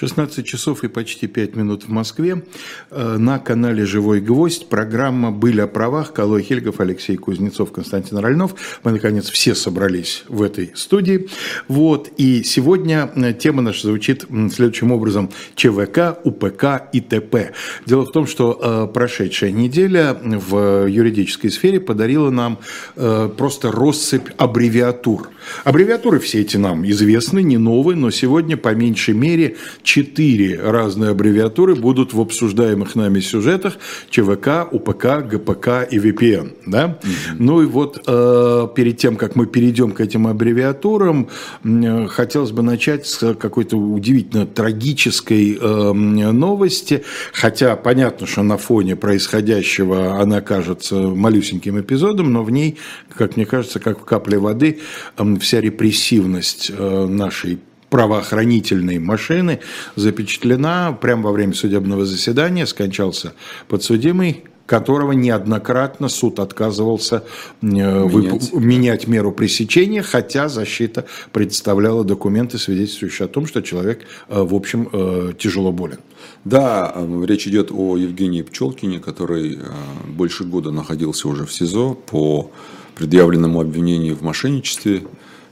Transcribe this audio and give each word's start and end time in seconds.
16 0.00 0.46
часов 0.46 0.82
и 0.82 0.88
почти 0.88 1.26
5 1.26 1.56
минут 1.56 1.84
в 1.84 1.88
Москве. 1.90 2.42
Э, 2.90 3.18
на 3.18 3.38
канале 3.38 3.84
«Живой 3.84 4.22
гвоздь» 4.22 4.66
программа 4.70 5.30
«Были 5.30 5.60
о 5.60 5.66
правах». 5.66 6.14
Калой 6.14 6.42
Хельгов, 6.42 6.80
Алексей 6.80 7.18
Кузнецов, 7.18 7.70
Константин 7.70 8.16
Ральнов. 8.16 8.54
Мы, 8.82 8.92
наконец, 8.92 9.28
все 9.28 9.54
собрались 9.54 10.24
в 10.26 10.42
этой 10.42 10.72
студии. 10.74 11.28
Вот. 11.68 12.08
И 12.16 12.42
сегодня 12.44 13.10
э, 13.14 13.34
тема 13.34 13.60
наша 13.60 13.88
звучит 13.88 14.24
следующим 14.50 14.90
образом. 14.90 15.28
ЧВК, 15.54 16.18
УПК 16.24 16.88
и 16.94 17.02
ТП. 17.02 17.52
Дело 17.84 18.06
в 18.06 18.12
том, 18.12 18.26
что 18.26 18.58
э, 18.58 18.92
прошедшая 18.94 19.50
неделя 19.50 20.18
в 20.22 20.86
юридической 20.86 21.50
сфере 21.50 21.78
подарила 21.78 22.30
нам 22.30 22.58
просто 22.94 23.70
россыпь 23.70 24.30
аббревиатур. 24.38 25.28
Аббревиатуры 25.64 26.18
все 26.18 26.40
эти 26.40 26.56
нам 26.56 26.88
известны, 26.88 27.42
не 27.42 27.58
новые, 27.58 27.96
но 27.96 28.10
сегодня 28.10 28.56
по 28.56 28.74
меньшей 28.74 29.14
мере 29.14 29.56
четыре 29.82 30.60
разные 30.60 31.10
аббревиатуры 31.10 31.74
будут 31.74 32.12
в 32.12 32.20
обсуждаемых 32.20 32.94
нами 32.94 33.20
сюжетах 33.20 33.74
ЧВК, 34.10 34.68
УПК, 34.70 35.24
ГПК 35.26 35.86
и 35.90 35.98
VPN. 35.98 36.52
Да? 36.66 36.98
Mm-hmm. 37.02 37.36
Ну 37.38 37.62
и 37.62 37.66
вот 37.66 38.02
э, 38.06 38.68
перед 38.74 38.96
тем, 38.98 39.16
как 39.16 39.36
мы 39.36 39.46
перейдем 39.46 39.92
к 39.92 40.00
этим 40.00 40.26
аббревиатурам, 40.26 41.28
э, 41.64 42.06
хотелось 42.08 42.50
бы 42.50 42.62
начать 42.62 43.06
с 43.06 43.34
какой-то 43.34 43.76
удивительно 43.76 44.46
трагической 44.46 45.58
э, 45.60 45.92
новости, 45.92 47.04
хотя 47.32 47.76
понятно, 47.76 48.26
что 48.26 48.42
на 48.42 48.56
фоне 48.56 48.96
происходящего 48.96 50.20
она 50.20 50.40
кажется 50.40 50.94
малюсеньким 50.96 51.80
эпизодом, 51.80 52.32
но 52.32 52.42
в 52.42 52.50
ней, 52.50 52.78
как 53.14 53.36
мне 53.36 53.46
кажется, 53.46 53.80
как 53.80 54.00
в 54.00 54.04
капле 54.04 54.38
воды, 54.38 54.80
э, 55.16 55.36
вся 55.40 55.60
репрессивность 55.60 56.70
э, 56.70 57.06
нашей 57.06 57.58
правоохранительной 57.88 58.98
машины 59.00 59.58
запечатлена 59.96 60.96
прямо 61.00 61.24
во 61.24 61.32
время 61.32 61.54
судебного 61.54 62.04
заседания. 62.06 62.66
Скончался 62.66 63.32
подсудимый 63.68 64.44
которого 64.66 65.10
неоднократно 65.10 66.08
суд 66.08 66.38
отказывался 66.38 67.24
э, 67.60 67.66
менять, 67.66 68.52
вып... 68.52 68.62
менять 68.62 69.08
меру 69.08 69.32
пресечения, 69.32 70.00
хотя 70.00 70.48
защита 70.48 71.06
представляла 71.32 72.04
документы, 72.04 72.56
свидетельствующие 72.56 73.26
о 73.26 73.28
том, 73.28 73.48
что 73.48 73.62
человек, 73.62 74.02
э, 74.28 74.40
в 74.40 74.54
общем, 74.54 74.88
тяжело 75.36 75.72
болен. 75.72 75.98
Да, 76.44 76.94
речь 77.24 77.48
идет 77.48 77.72
о 77.72 77.96
Евгении 77.96 78.42
Пчелкине, 78.42 79.00
который 79.00 79.58
больше 80.06 80.44
года 80.44 80.70
находился 80.70 81.26
уже 81.26 81.46
в 81.46 81.52
СИЗО 81.52 81.94
по 81.94 82.52
предъявленному 82.94 83.60
обвинению 83.60 84.14
в 84.14 84.22
мошенничестве 84.22 85.02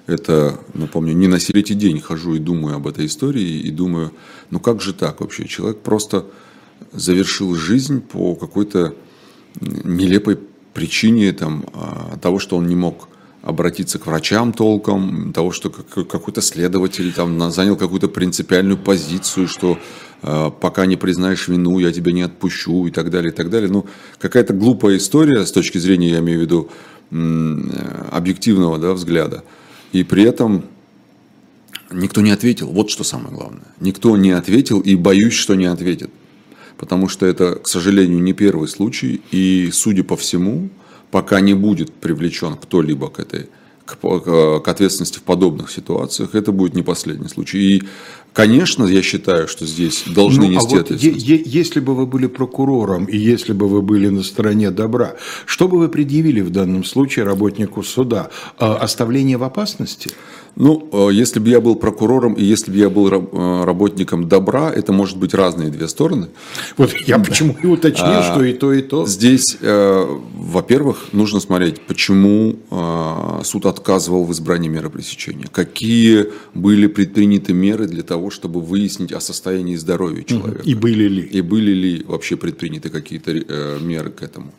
это, 0.08 0.58
напомню, 0.74 1.12
не 1.12 1.28
на 1.28 1.38
третий 1.38 1.74
день 1.74 2.00
хожу 2.00 2.34
и 2.34 2.38
думаю 2.38 2.76
об 2.76 2.86
этой 2.86 3.06
истории, 3.06 3.60
и 3.60 3.70
думаю, 3.70 4.12
ну 4.50 4.58
как 4.58 4.80
же 4.80 4.94
так 4.94 5.20
вообще? 5.20 5.46
Человек 5.46 5.80
просто 5.80 6.24
завершил 6.92 7.54
жизнь 7.54 8.00
по 8.00 8.34
какой-то 8.34 8.94
нелепой 9.60 10.38
причине 10.72 11.32
там, 11.32 11.66
а, 11.74 12.16
того, 12.22 12.38
что 12.38 12.56
он 12.56 12.66
не 12.66 12.76
мог 12.76 13.08
обратиться 13.42 13.98
к 13.98 14.06
врачам 14.06 14.52
толком, 14.52 15.32
того, 15.32 15.52
что 15.52 15.70
какой-то 15.70 16.40
следователь 16.40 17.12
там 17.12 17.50
занял 17.50 17.76
какую-то 17.76 18.08
принципиальную 18.08 18.76
позицию, 18.76 19.46
что 19.46 19.78
э, 20.22 20.50
пока 20.60 20.86
не 20.86 20.96
признаешь 20.96 21.48
вину, 21.48 21.78
я 21.78 21.92
тебя 21.92 22.12
не 22.12 22.22
отпущу 22.22 22.86
и 22.86 22.90
так 22.90 23.10
далее, 23.10 23.32
и 23.32 23.34
так 23.34 23.48
далее. 23.48 23.70
Ну, 23.70 23.86
какая-то 24.18 24.54
глупая 24.54 24.96
история 24.96 25.46
с 25.46 25.52
точки 25.52 25.78
зрения, 25.78 26.10
я 26.10 26.18
имею 26.18 26.40
в 26.40 26.42
виду, 26.42 26.68
э, 27.10 28.08
объективного 28.10 28.78
да, 28.78 28.92
взгляда. 28.92 29.44
И 29.92 30.04
при 30.04 30.22
этом 30.22 30.64
никто 31.90 32.20
не 32.20 32.30
ответил. 32.30 32.68
Вот 32.68 32.90
что 32.90 33.04
самое 33.04 33.34
главное. 33.34 33.66
Никто 33.80 34.16
не 34.16 34.30
ответил 34.30 34.80
и 34.80 34.94
боюсь, 34.94 35.34
что 35.34 35.54
не 35.54 35.66
ответит. 35.66 36.10
Потому 36.76 37.08
что 37.08 37.26
это, 37.26 37.56
к 37.56 37.66
сожалению, 37.66 38.22
не 38.22 38.32
первый 38.32 38.68
случай. 38.68 39.20
И, 39.32 39.70
судя 39.72 40.04
по 40.04 40.16
всему, 40.16 40.68
пока 41.10 41.40
не 41.40 41.54
будет 41.54 41.92
привлечен 41.92 42.56
кто-либо 42.56 43.10
к 43.10 43.18
этой 43.18 43.48
к, 43.96 44.60
к 44.60 44.68
ответственности 44.68 45.18
в 45.18 45.22
подобных 45.22 45.70
ситуациях, 45.70 46.34
это 46.34 46.52
будет 46.52 46.74
не 46.74 46.82
последний 46.82 47.28
случай. 47.28 47.58
И, 47.58 47.82
конечно, 48.32 48.84
я 48.84 49.02
считаю, 49.02 49.48
что 49.48 49.66
здесь 49.66 50.04
должны 50.06 50.46
ну, 50.46 50.52
нести 50.52 50.74
а 50.74 50.78
вот 50.78 50.90
ответственность. 50.90 51.26
Е- 51.26 51.42
если 51.44 51.80
бы 51.80 51.94
вы 51.94 52.06
были 52.06 52.26
прокурором 52.26 53.06
и 53.06 53.16
если 53.16 53.52
бы 53.52 53.68
вы 53.68 53.82
были 53.82 54.08
на 54.08 54.22
стороне 54.22 54.70
добра, 54.70 55.16
что 55.46 55.68
бы 55.68 55.78
вы 55.78 55.88
предъявили 55.88 56.40
в 56.40 56.50
данном 56.50 56.84
случае 56.84 57.24
работнику 57.24 57.82
суда? 57.82 58.30
А, 58.58 58.76
оставление 58.76 59.38
в 59.38 59.42
опасности? 59.42 60.10
Ну, 60.58 60.88
э, 60.92 61.12
если 61.12 61.38
бы 61.38 61.48
я 61.48 61.60
был 61.60 61.76
прокурором 61.76 62.34
и 62.34 62.42
если 62.42 62.72
бы 62.72 62.78
я 62.78 62.90
был 62.90 63.08
э, 63.08 63.64
работником 63.64 64.28
добра, 64.28 64.72
это 64.72 64.92
может 64.92 65.16
быть 65.16 65.32
разные 65.32 65.70
две 65.70 65.86
стороны. 65.86 66.28
Вот 66.76 66.92
я 67.06 67.20
почему 67.20 67.56
и 67.62 67.66
уточнил, 67.66 68.22
что 68.22 68.42
и 68.42 68.52
то, 68.52 68.72
и 68.72 68.82
то. 68.82 69.06
Здесь, 69.06 69.56
э, 69.60 70.18
во-первых, 70.34 71.12
нужно 71.12 71.40
смотреть, 71.40 71.80
почему 71.82 72.56
суд 73.44 73.66
отказывал 73.66 74.24
в 74.24 74.32
избрании 74.32 74.68
меры 74.68 74.90
пресечения. 74.90 75.46
Какие 75.50 76.26
были 76.54 76.88
предприняты 76.88 77.52
меры 77.52 77.86
для 77.86 78.02
того, 78.02 78.30
чтобы 78.30 78.60
выяснить 78.60 79.12
о 79.12 79.20
состоянии 79.20 79.76
здоровья 79.76 80.24
человека. 80.24 80.62
И 80.64 80.74
были 80.74 81.08
ли. 81.08 81.22
И 81.22 81.40
были 81.40 81.70
ли 81.70 82.04
вообще 82.06 82.36
предприняты 82.36 82.90
какие-то 82.90 83.32
меры 83.80 84.10
к 84.10 84.22
этому 84.22 84.52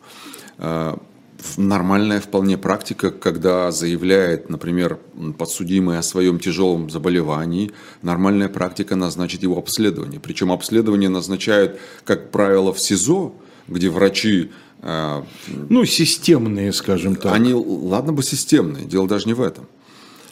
нормальная 1.56 2.20
вполне 2.20 2.58
практика, 2.58 3.10
когда 3.10 3.70
заявляет, 3.70 4.50
например, 4.50 4.98
подсудимый 5.38 5.98
о 5.98 6.02
своем 6.02 6.38
тяжелом 6.38 6.90
заболевании, 6.90 7.72
нормальная 8.02 8.48
практика 8.48 8.96
назначить 8.96 9.42
его 9.42 9.58
обследование. 9.58 10.20
Причем 10.20 10.52
обследование 10.52 11.08
назначают, 11.08 11.78
как 12.04 12.30
правило, 12.30 12.72
в 12.72 12.80
СИЗО, 12.80 13.34
где 13.68 13.88
врачи... 13.90 14.50
Э, 14.82 15.22
ну, 15.68 15.84
системные, 15.84 16.72
скажем 16.72 17.16
так. 17.16 17.32
Они, 17.32 17.52
ладно 17.54 18.12
бы 18.12 18.22
системные, 18.22 18.84
дело 18.84 19.06
даже 19.08 19.26
не 19.26 19.34
в 19.34 19.40
этом. 19.40 19.66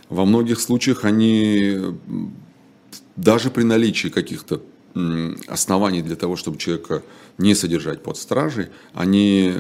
Во 0.09 0.25
многих 0.25 0.61
случаях 0.61 1.05
они 1.05 1.79
даже 3.17 3.51
при 3.51 3.65
наличии 3.65 4.09
каких-то 4.09 4.63
оснований 5.47 6.03
для 6.03 6.17
того, 6.17 6.37
чтобы 6.37 6.59
человека 6.59 7.03
не 7.37 7.55
содержать 7.55 8.03
под 8.03 8.17
стражей, 8.17 8.69
они 8.95 9.55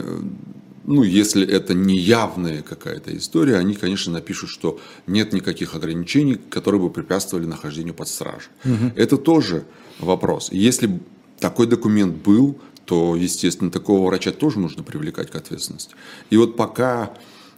ну, 0.88 1.03
если 1.03 1.47
это 1.47 1.75
не 1.75 1.99
явная 1.99 2.62
какая-то 2.62 3.15
история, 3.15 3.56
они, 3.56 3.75
конечно, 3.75 4.10
напишут, 4.10 4.49
что 4.49 4.81
нет 5.06 5.34
никаких 5.34 5.75
ограничений, 5.75 6.37
которые 6.37 6.81
бы 6.81 6.88
препятствовали 6.88 7.44
нахождению 7.44 7.93
под 7.93 8.09
стражей. 8.09 8.49
Угу. 8.65 8.93
Это 8.97 9.19
тоже 9.19 9.65
вопрос. 9.98 10.48
Если 10.50 10.98
такой 11.41 11.66
документ 11.66 12.16
был, 12.16 12.59
то, 12.87 13.16
естественно, 13.16 13.71
такого 13.71 14.06
врача 14.06 14.32
тоже 14.32 14.60
нужно 14.60 14.82
привлекать 14.82 15.31
к 15.31 15.34
ответственности. 15.34 15.94
И 16.31 16.38
вот 16.38 16.56
пока 16.56 17.12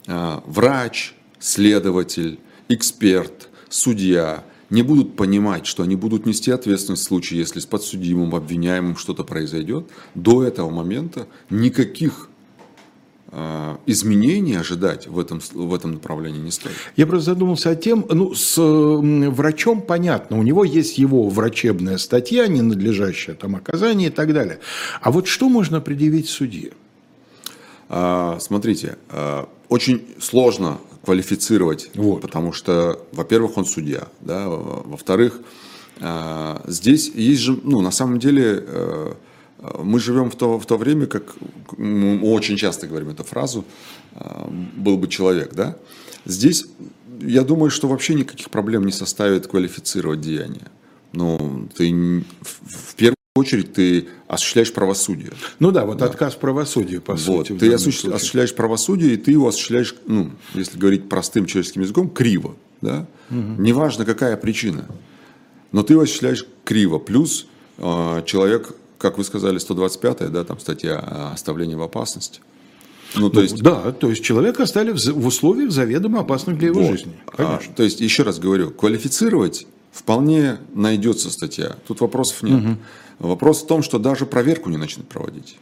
э, 0.09 0.41
врач, 0.45 1.15
следователь, 1.39 2.41
эксперт, 2.69 3.49
судья 3.69 4.43
не 4.71 4.83
будут 4.83 5.15
понимать, 5.15 5.67
что 5.67 5.85
они 5.85 5.95
будут 5.95 6.27
нести 6.27 6.51
ответственность 6.51 7.03
в 7.03 7.07
случае, 7.07 7.39
если 7.39 7.61
с 7.61 7.67
подсудимым, 7.67 8.35
обвиняемым 8.35 8.97
что-то 8.97 9.23
произойдет, 9.23 9.87
до 10.17 10.43
этого 10.43 10.71
момента 10.71 11.29
никаких 11.49 12.30
изменений 13.87 14.57
ожидать 14.57 15.07
в 15.07 15.17
этом, 15.17 15.41
в 15.53 15.73
этом 15.73 15.93
направлении 15.93 16.41
не 16.41 16.51
стоит. 16.51 16.75
Я 16.97 17.07
просто 17.07 17.27
задумался 17.33 17.71
о 17.71 17.77
тем, 17.77 18.05
ну, 18.09 18.35
с 18.35 18.61
врачом 18.61 19.83
понятно, 19.83 20.39
у 20.39 20.43
него 20.43 20.65
есть 20.65 20.99
его 20.99 21.29
врачебная 21.29 21.99
статья, 21.99 22.49
ненадлежащее 22.49 23.37
там 23.37 23.55
оказание 23.55 24.09
и 24.09 24.13
так 24.13 24.33
далее. 24.33 24.59
А 25.01 25.13
вот 25.13 25.29
что 25.29 25.49
можно 25.49 25.81
предъявить 25.81 26.29
судье? 26.29 26.73
А, 27.89 28.39
смотрите, 28.41 28.99
а, 29.09 29.49
очень 29.69 30.07
сложно 30.21 30.79
квалифицировать, 31.05 31.91
вот. 31.95 32.23
потому 32.23 32.53
что, 32.53 33.05
во-первых, 33.13 33.57
он 33.57 33.65
судья, 33.65 34.09
да, 34.21 34.49
во-вторых, 34.49 35.41
а, 36.01 36.63
здесь 36.67 37.11
есть 37.13 37.41
же, 37.41 37.59
ну, 37.63 37.81
на 37.81 37.91
самом 37.91 38.19
деле, 38.21 38.65
э, 38.67 39.15
мы 39.83 40.01
живем 40.01 40.31
в 40.31 40.37
то, 40.37 40.59
в 40.59 40.67
то 40.67 40.77
время, 40.77 41.07
как 41.07 41.35
мы 41.77 42.21
очень 42.23 42.57
часто 42.57 42.87
говорим 42.87 43.11
эту 43.11 43.25
фразу, 43.25 43.65
а, 44.15 44.49
был 44.77 44.97
бы 44.97 45.09
человек, 45.09 45.55
да? 45.55 45.77
Здесь, 46.25 46.67
я 47.21 47.43
думаю, 47.43 47.71
что 47.71 47.89
вообще 47.89 48.15
никаких 48.15 48.51
проблем 48.51 48.87
не 48.87 48.93
составит 48.93 49.47
квалифицировать 49.47 50.21
деяние. 50.21 50.69
Ну, 51.13 51.69
ты 51.77 52.25
в 52.43 52.95
первую 52.95 53.17
очередь 53.35 53.73
ты 53.73 54.09
осуществляешь 54.29 54.73
правосудие. 54.73 55.33
Ну 55.59 55.73
да, 55.73 55.85
вот 55.85 55.99
да. 55.99 56.07
отказ 56.07 56.35
правосудия, 56.35 57.01
по 57.01 57.15
вот. 57.15 57.21
сути. 57.49 57.59
Ты 57.59 57.73
осуществляешь, 57.73 58.17
осуществляешь 58.17 58.55
правосудие, 58.55 59.15
и 59.15 59.17
ты 59.17 59.33
его 59.33 59.49
осуществляешь, 59.49 59.95
ну, 60.07 60.31
если 60.55 60.79
говорить 60.79 61.09
простым 61.09 61.47
человеческим 61.47 61.83
языком, 61.83 62.11
криво. 62.11 62.55
Да? 62.81 63.07
Угу. 63.31 63.63
Неважно, 63.63 64.05
какая 64.05 64.37
причина. 64.37 64.87
Но 65.73 65.83
ты 65.83 65.95
его 65.95 66.03
осуществляешь 66.03 66.47
криво. 66.65 66.99
Плюс 66.99 67.47
э, 67.79 68.23
человек 68.27 68.75
как 69.01 69.17
вы 69.17 69.25
сказали, 69.25 69.59
125-я, 69.59 70.29
да, 70.29 70.45
там 70.45 70.61
статья 70.61 70.99
оставления 71.33 71.77
в 71.77 71.83
опасности. 71.83 72.41
Ну, 73.17 73.31
то 73.31 73.37
ну, 73.37 73.43
есть... 73.43 73.63
Да, 73.63 73.93
то 73.93 74.11
есть 74.11 74.23
человека 74.23 74.63
оставили 74.63 74.93
в 74.93 75.27
условиях 75.27 75.73
заведомо 75.73 76.21
опасных 76.21 76.59
для 76.59 76.69
его 76.69 76.83
вот. 76.83 76.93
жизни. 76.93 77.13
А, 77.39 77.59
то 77.75 77.83
есть, 77.83 78.01
еще 78.01 78.23
раз 78.23 78.39
говорю, 78.39 78.71
квалифицировать 78.71 79.67
вполне 79.91 80.59
найдется 80.75 81.31
статья. 81.31 81.77
Тут 81.89 82.01
вопросов 82.01 82.43
нет. 82.43 82.63
Угу. 82.63 82.77
Вопрос 83.21 83.63
в 83.63 83.67
том, 83.67 83.83
что 83.83 83.99
даже 83.99 84.27
проверку 84.27 84.71
не 84.71 84.77
начнут 84.77 85.09
проводить. 85.09 85.59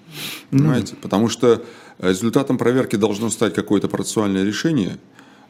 Понимаете? 0.50 0.94
Mm. 0.94 0.98
Потому 1.02 1.28
что 1.28 1.64
результатом 1.98 2.56
проверки 2.56 2.94
должно 2.94 3.30
стать 3.30 3.52
какое-то 3.52 3.88
процессуальное 3.88 4.44
решение, 4.44 4.98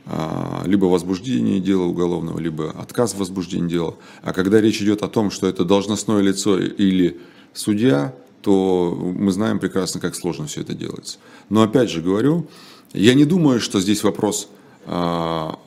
а, 0.06 0.62
либо 0.64 0.86
возбуждение 0.86 1.60
дела 1.60 1.82
уголовного, 1.82 2.38
либо 2.38 2.70
отказ 2.70 3.12
в 3.12 3.18
возбуждении 3.18 3.68
дела. 3.68 3.94
А 4.22 4.32
когда 4.32 4.58
речь 4.58 4.80
идет 4.80 5.02
о 5.02 5.08
том, 5.08 5.30
что 5.30 5.46
это 5.46 5.64
должностное 5.64 6.22
лицо 6.22 6.58
или 6.58 7.20
судья, 7.52 8.14
то 8.42 8.96
мы 8.98 9.32
знаем 9.32 9.58
прекрасно, 9.58 10.00
как 10.00 10.14
сложно 10.14 10.46
все 10.46 10.60
это 10.60 10.74
делается. 10.74 11.18
Но 11.48 11.62
опять 11.62 11.90
же 11.90 12.02
говорю, 12.02 12.46
я 12.92 13.14
не 13.14 13.24
думаю, 13.24 13.60
что 13.60 13.80
здесь 13.80 14.02
вопрос 14.02 14.48
а, 14.86 15.58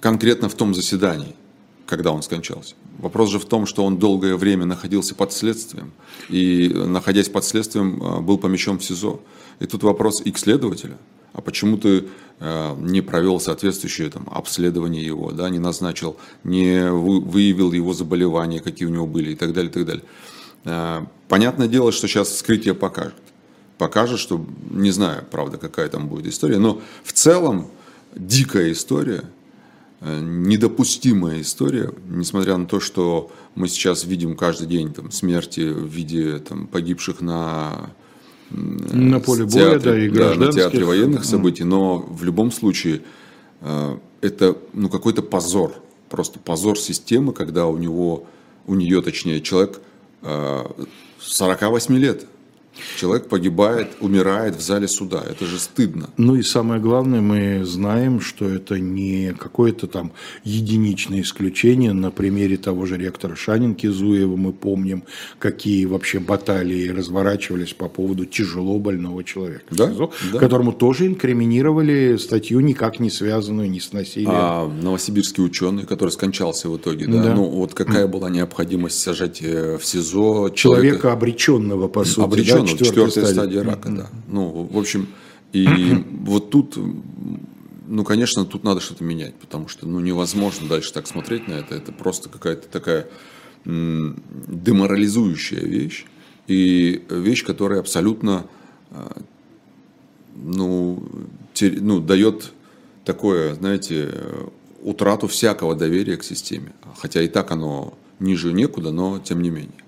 конкретно 0.00 0.48
в 0.48 0.54
том 0.54 0.74
заседании, 0.74 1.36
когда 1.86 2.12
он 2.12 2.22
скончался. 2.22 2.74
Вопрос 2.98 3.30
же 3.30 3.38
в 3.38 3.44
том, 3.44 3.66
что 3.66 3.84
он 3.84 3.98
долгое 3.98 4.36
время 4.36 4.64
находился 4.64 5.14
под 5.14 5.32
следствием, 5.32 5.92
и, 6.28 6.72
находясь 6.74 7.28
под 7.28 7.44
следствием, 7.44 8.02
а, 8.02 8.20
был 8.20 8.38
помещен 8.38 8.78
в 8.78 8.84
СИЗО. 8.84 9.20
И 9.60 9.66
тут 9.66 9.82
вопрос 9.82 10.22
и 10.24 10.32
к 10.32 10.38
следователю. 10.38 10.96
А 11.32 11.40
почему 11.40 11.78
ты 11.78 12.04
э, 12.40 12.76
не 12.78 13.00
провел 13.00 13.40
соответствующее 13.40 14.10
там, 14.10 14.28
обследование 14.30 15.02
его, 15.02 15.32
да, 15.32 15.48
не 15.48 15.58
назначил, 15.58 16.18
не 16.44 16.90
выявил 16.90 17.72
его 17.72 17.94
заболевания, 17.94 18.60
какие 18.60 18.86
у 18.86 18.90
него 18.90 19.06
были 19.06 19.32
и 19.32 19.34
так 19.34 19.54
далее, 19.54 19.70
и 19.70 19.72
так 19.72 19.86
далее. 19.86 20.04
Э, 20.64 21.04
понятное 21.28 21.68
дело, 21.68 21.92
что 21.92 22.08
сейчас 22.08 22.28
вскрытие 22.28 22.74
покажет. 22.74 23.14
Покажет, 23.78 24.20
что 24.20 24.44
не 24.70 24.90
знаю, 24.90 25.24
правда, 25.30 25.58
какая 25.58 25.88
там 25.88 26.08
будет 26.08 26.26
история, 26.26 26.58
но 26.58 26.80
в 27.04 27.12
целом 27.12 27.70
дикая 28.14 28.72
история– 28.72 29.24
Э, 30.04 30.18
недопустимая 30.20 31.42
история, 31.42 31.92
несмотря 32.08 32.56
на 32.56 32.66
то, 32.66 32.80
что 32.80 33.30
мы 33.54 33.68
сейчас 33.68 34.04
видим 34.04 34.34
каждый 34.34 34.66
день 34.66 34.92
там, 34.92 35.12
смерти 35.12 35.60
в 35.60 35.86
виде 35.86 36.40
там, 36.40 36.66
погибших 36.66 37.20
на, 37.20 37.90
на 38.50 39.20
поле 39.20 39.44
боя, 39.44 39.78
театре, 39.78 40.10
да, 40.10 40.34
и 40.34 40.34
да, 40.34 40.34
на 40.34 40.52
театре 40.52 40.84
военных 40.84 41.24
событий, 41.24 41.62
но 41.62 41.98
в 41.98 42.24
любом 42.24 42.50
случае 42.50 43.02
э, 43.60 43.96
это 44.22 44.58
ну, 44.72 44.88
какой-то 44.88 45.22
позор, 45.22 45.72
просто 46.10 46.40
позор 46.40 46.76
системы, 46.76 47.32
когда 47.32 47.68
у 47.68 47.76
него, 47.76 48.26
у 48.66 48.74
нее, 48.74 49.02
точнее, 49.02 49.40
человек 49.40 49.80
48 50.22 51.94
э, 51.94 51.98
лет, 51.98 52.26
Человек 52.96 53.28
погибает, 53.28 53.88
умирает 54.00 54.56
в 54.56 54.60
зале 54.60 54.88
суда. 54.88 55.22
Это 55.28 55.46
же 55.46 55.58
стыдно. 55.58 56.10
Ну 56.16 56.36
и 56.36 56.42
самое 56.42 56.80
главное, 56.80 57.20
мы 57.20 57.64
знаем, 57.64 58.20
что 58.20 58.48
это 58.48 58.78
не 58.78 59.34
какое-то 59.38 59.86
там 59.86 60.12
единичное 60.44 61.22
исключение. 61.22 61.92
На 61.92 62.10
примере 62.10 62.56
того 62.56 62.86
же 62.86 62.96
ректора 62.96 63.34
Шанинки 63.34 63.86
Зуева 63.86 64.36
мы 64.36 64.52
помним, 64.52 65.04
какие 65.38 65.84
вообще 65.86 66.18
баталии 66.20 66.88
разворачивались 66.88 67.72
по 67.72 67.88
поводу 67.88 68.26
тяжело 68.26 68.78
больного 68.78 69.24
человека, 69.24 69.64
да? 69.70 69.88
СИЗО, 69.90 70.12
да. 70.32 70.38
которому 70.38 70.72
тоже 70.72 71.06
инкриминировали 71.06 72.16
статью, 72.16 72.60
никак 72.60 73.00
не 73.00 73.10
связанную 73.10 73.70
ни 73.70 73.78
с 73.78 73.92
насилием. 73.92 74.30
А 74.32 74.68
новосибирский 74.68 75.44
ученый, 75.44 75.84
который 75.84 76.10
скончался 76.10 76.68
в 76.68 76.76
итоге, 76.76 77.06
да? 77.06 77.22
да. 77.22 77.34
Ну 77.34 77.44
вот 77.44 77.74
какая 77.74 78.06
была 78.06 78.30
необходимость 78.30 79.00
сажать 79.00 79.40
э, 79.42 79.78
в 79.78 79.84
СИЗО 79.84 80.50
человека, 80.50 80.56
человека 80.56 81.12
обреченного, 81.12 81.88
по 81.88 82.04
сути, 82.04 82.24
обреченного, 82.24 82.66
ну, 82.70 82.71
четвертая, 82.78 83.06
четвертая 83.06 83.32
стадия, 83.32 83.62
рака, 83.62 83.88
mm-hmm. 83.88 83.96
да. 83.96 84.10
Ну, 84.28 84.68
в 84.70 84.78
общем, 84.78 85.08
и 85.52 85.66
вот 86.10 86.50
тут, 86.50 86.76
ну, 87.86 88.04
конечно, 88.04 88.44
тут 88.44 88.64
надо 88.64 88.80
что-то 88.80 89.04
менять, 89.04 89.34
потому 89.34 89.68
что, 89.68 89.86
ну, 89.86 90.00
невозможно 90.00 90.68
дальше 90.68 90.92
так 90.92 91.06
смотреть 91.06 91.48
на 91.48 91.54
это. 91.54 91.74
Это 91.74 91.92
просто 91.92 92.28
какая-то 92.28 92.68
такая 92.68 93.08
м- 93.64 94.22
деморализующая 94.48 95.60
вещь 95.60 96.06
и 96.46 97.04
вещь, 97.08 97.44
которая 97.44 97.80
абсолютно, 97.80 98.46
а, 98.90 99.20
ну, 100.34 101.02
те, 101.54 101.70
ну, 101.70 102.00
дает 102.00 102.52
такое, 103.04 103.54
знаете, 103.54 104.10
утрату 104.82 105.28
всякого 105.28 105.74
доверия 105.74 106.16
к 106.16 106.24
системе. 106.24 106.72
Хотя 106.98 107.22
и 107.22 107.28
так 107.28 107.50
оно 107.50 107.94
ниже 108.18 108.52
некуда, 108.52 108.90
но 108.90 109.18
тем 109.18 109.42
не 109.42 109.50
менее. 109.50 109.81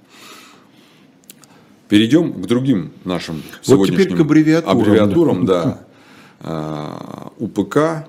Перейдем 1.95 2.33
к 2.33 2.47
другим 2.49 2.91
нашим 3.05 3.41
сегодняшним 3.63 3.97
вот 3.97 4.05
теперь 4.05 4.17
к 4.17 4.21
аббревиатурам. 4.21 4.79
аббревиатурам 4.81 5.47
да. 5.47 5.81
А, 6.41 7.33
УПК, 7.39 8.09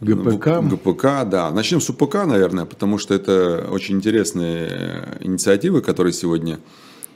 ГПК. 0.00 0.60
ГПК, 0.60 1.04
да. 1.24 1.52
Начнем 1.52 1.80
с 1.80 1.88
УПК, 1.88 2.24
наверное, 2.26 2.64
потому 2.64 2.98
что 2.98 3.14
это 3.14 3.68
очень 3.70 3.94
интересные 3.94 5.08
инициативы, 5.20 5.82
которые 5.82 6.12
сегодня, 6.12 6.58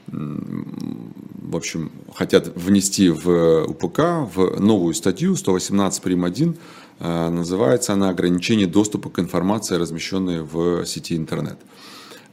в 0.07 1.55
общем, 1.57 1.91
хотят 2.15 2.55
внести 2.55 3.09
в 3.09 3.65
УПК 3.65 3.99
в 4.33 4.61
новую 4.61 4.93
статью 4.93 5.35
118 5.35 6.01
прим. 6.01 6.23
1. 6.23 6.55
А, 7.01 7.29
называется 7.29 7.91
она 7.91 8.09
«Ограничение 8.09 8.65
доступа 8.65 9.09
к 9.09 9.19
информации, 9.19 9.75
размещенной 9.75 10.41
в 10.41 10.85
сети 10.85 11.17
интернет». 11.17 11.57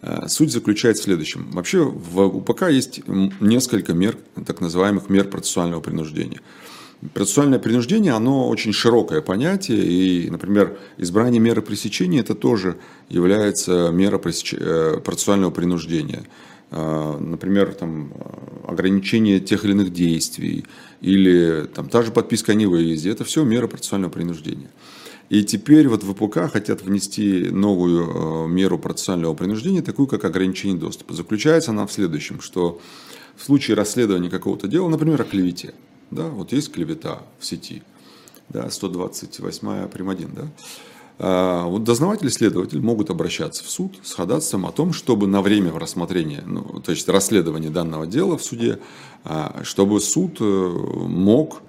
Э, 0.06 0.28
суть 0.28 0.52
заключается 0.52 1.02
в 1.02 1.04
следующем. 1.04 1.50
Вообще 1.52 1.82
в 1.82 2.20
УПК 2.20 2.64
есть 2.68 3.00
несколько 3.40 3.94
мер, 3.94 4.18
так 4.46 4.60
называемых 4.60 5.08
мер 5.08 5.28
процессуального 5.28 5.80
принуждения. 5.80 6.40
Процессуальное 7.14 7.58
принуждение, 7.58 8.12
оно 8.12 8.48
очень 8.48 8.72
широкое 8.72 9.22
понятие, 9.22 9.82
и, 9.82 10.30
например, 10.30 10.76
избрание 10.98 11.40
меры 11.40 11.62
пресечения, 11.62 12.20
это 12.20 12.34
тоже 12.34 12.76
является 13.08 13.90
мера. 13.92 14.20
Э, 14.52 15.00
процессуального 15.02 15.50
принуждения. 15.50 16.24
Э, 16.70 17.16
например, 17.18 17.74
там, 17.74 18.12
ограничение 18.68 19.40
тех 19.40 19.64
или 19.64 19.72
иных 19.72 19.90
действий, 19.90 20.66
или 21.00 21.66
там, 21.74 21.88
та 21.88 22.02
же 22.02 22.10
подписка 22.10 22.52
о 22.52 22.54
невыезде, 22.54 23.10
это 23.10 23.24
все 23.24 23.42
мера 23.42 23.68
процессуального 23.68 24.10
принуждения. 24.12 24.68
И 25.30 25.42
теперь 25.42 25.88
вот 25.88 26.04
в 26.04 26.12
ВПК 26.12 26.52
хотят 26.52 26.82
внести 26.82 27.48
новую 27.50 28.44
э, 28.44 28.48
меру 28.48 28.78
процессуального 28.78 29.34
принуждения, 29.34 29.82
такую 29.82 30.06
как 30.06 30.24
ограничение 30.24 30.76
доступа. 30.76 31.14
Заключается 31.14 31.70
она 31.70 31.86
в 31.86 31.92
следующем, 31.92 32.40
что 32.40 32.80
в 33.36 33.42
случае 33.42 33.76
расследования 33.76 34.30
какого-то 34.30 34.68
дела, 34.68 34.88
например, 34.88 35.20
о 35.20 35.24
клевете, 35.24 35.74
да, 36.10 36.28
вот 36.28 36.52
есть 36.52 36.72
клевета 36.72 37.22
в 37.38 37.46
сети, 37.46 37.82
да, 38.48 38.70
128 38.70 39.88
прим. 39.88 40.10
1, 40.10 40.30
да, 40.34 40.42
а, 41.18 41.66
вот 41.66 41.84
дознаватель 41.84 42.26
и 42.26 42.30
следователь 42.30 42.80
могут 42.80 43.08
обращаться 43.10 43.64
в 43.64 43.70
суд 43.70 43.98
с 44.02 44.14
ходатайством 44.14 44.66
о 44.66 44.72
том, 44.72 44.92
чтобы 44.92 45.26
на 45.26 45.42
время 45.42 45.72
рассмотрения, 45.72 46.42
ну, 46.46 46.80
то 46.84 46.90
есть 46.90 47.08
расследования 47.08 47.70
данного 47.70 48.06
дела 48.06 48.36
в 48.36 48.44
суде, 48.44 48.78
а, 49.24 49.62
чтобы 49.64 50.00
суд 50.00 50.36
э, 50.40 50.44
мог 50.44 51.62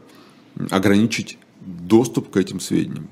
ограничить 0.69 1.38
доступ 1.62 2.29
к 2.29 2.38
этим 2.38 2.59
сведениям 2.59 3.07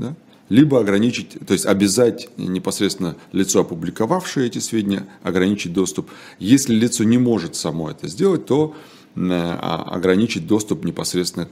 да? 0.00 0.16
либо 0.50 0.80
ограничить, 0.80 1.38
то 1.46 1.52
есть 1.54 1.64
обязать 1.64 2.28
непосредственно 2.36 3.16
лицо, 3.32 3.60
опубликовавшее 3.60 4.48
эти 4.48 4.58
сведения, 4.58 5.06
ограничить 5.22 5.72
доступ. 5.72 6.10
Если 6.40 6.74
лицо 6.74 7.04
не 7.04 7.18
может 7.18 7.54
само 7.54 7.90
это 7.90 8.08
сделать, 8.08 8.46
то 8.46 8.74
а, 9.16 9.84
ограничить 9.90 10.46
доступ 10.46 10.84
непосредственно 10.84 11.48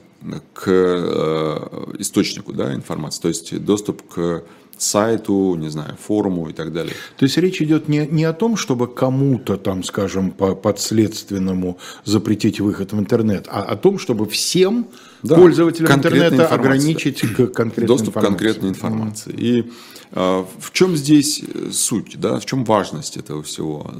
к 0.53 0.63
э, 0.67 1.93
источнику 1.99 2.53
да, 2.53 2.73
информации, 2.73 3.21
то 3.21 3.27
есть 3.29 3.63
доступ 3.63 4.07
к 4.07 4.43
сайту, 4.81 5.55
не 5.55 5.69
знаю, 5.69 5.97
форуму 6.01 6.49
и 6.49 6.53
так 6.53 6.71
далее. 6.71 6.93
То 7.17 7.25
есть 7.25 7.37
речь 7.37 7.61
идет 7.61 7.89
не, 7.89 8.07
не 8.07 8.23
о 8.23 8.33
том, 8.33 8.55
чтобы 8.55 8.87
кому-то 8.87 9.57
там, 9.57 9.83
скажем, 9.83 10.31
по 10.31 10.55
подследственному 10.55 11.77
запретить 12.05 12.59
выход 12.59 12.93
в 12.93 12.99
интернет, 12.99 13.47
а 13.49 13.61
о 13.61 13.75
том, 13.75 13.99
чтобы 13.99 14.25
всем 14.25 14.87
да, 15.21 15.35
пользователям 15.35 15.91
интернета 15.91 16.47
ограничить 16.47 17.21
к 17.21 17.47
конкретной 17.47 17.87
доступ 17.87 18.09
информации. 18.09 18.35
к 18.35 18.37
конкретной 18.37 18.69
информации. 18.69 19.33
Mm. 19.33 19.41
И 19.41 19.71
э, 20.11 20.45
в 20.59 20.71
чем 20.71 20.95
здесь 20.95 21.43
суть, 21.71 22.19
да, 22.19 22.39
в 22.39 22.45
чем 22.45 22.63
важность 22.63 23.17
этого 23.17 23.43
всего? 23.43 23.91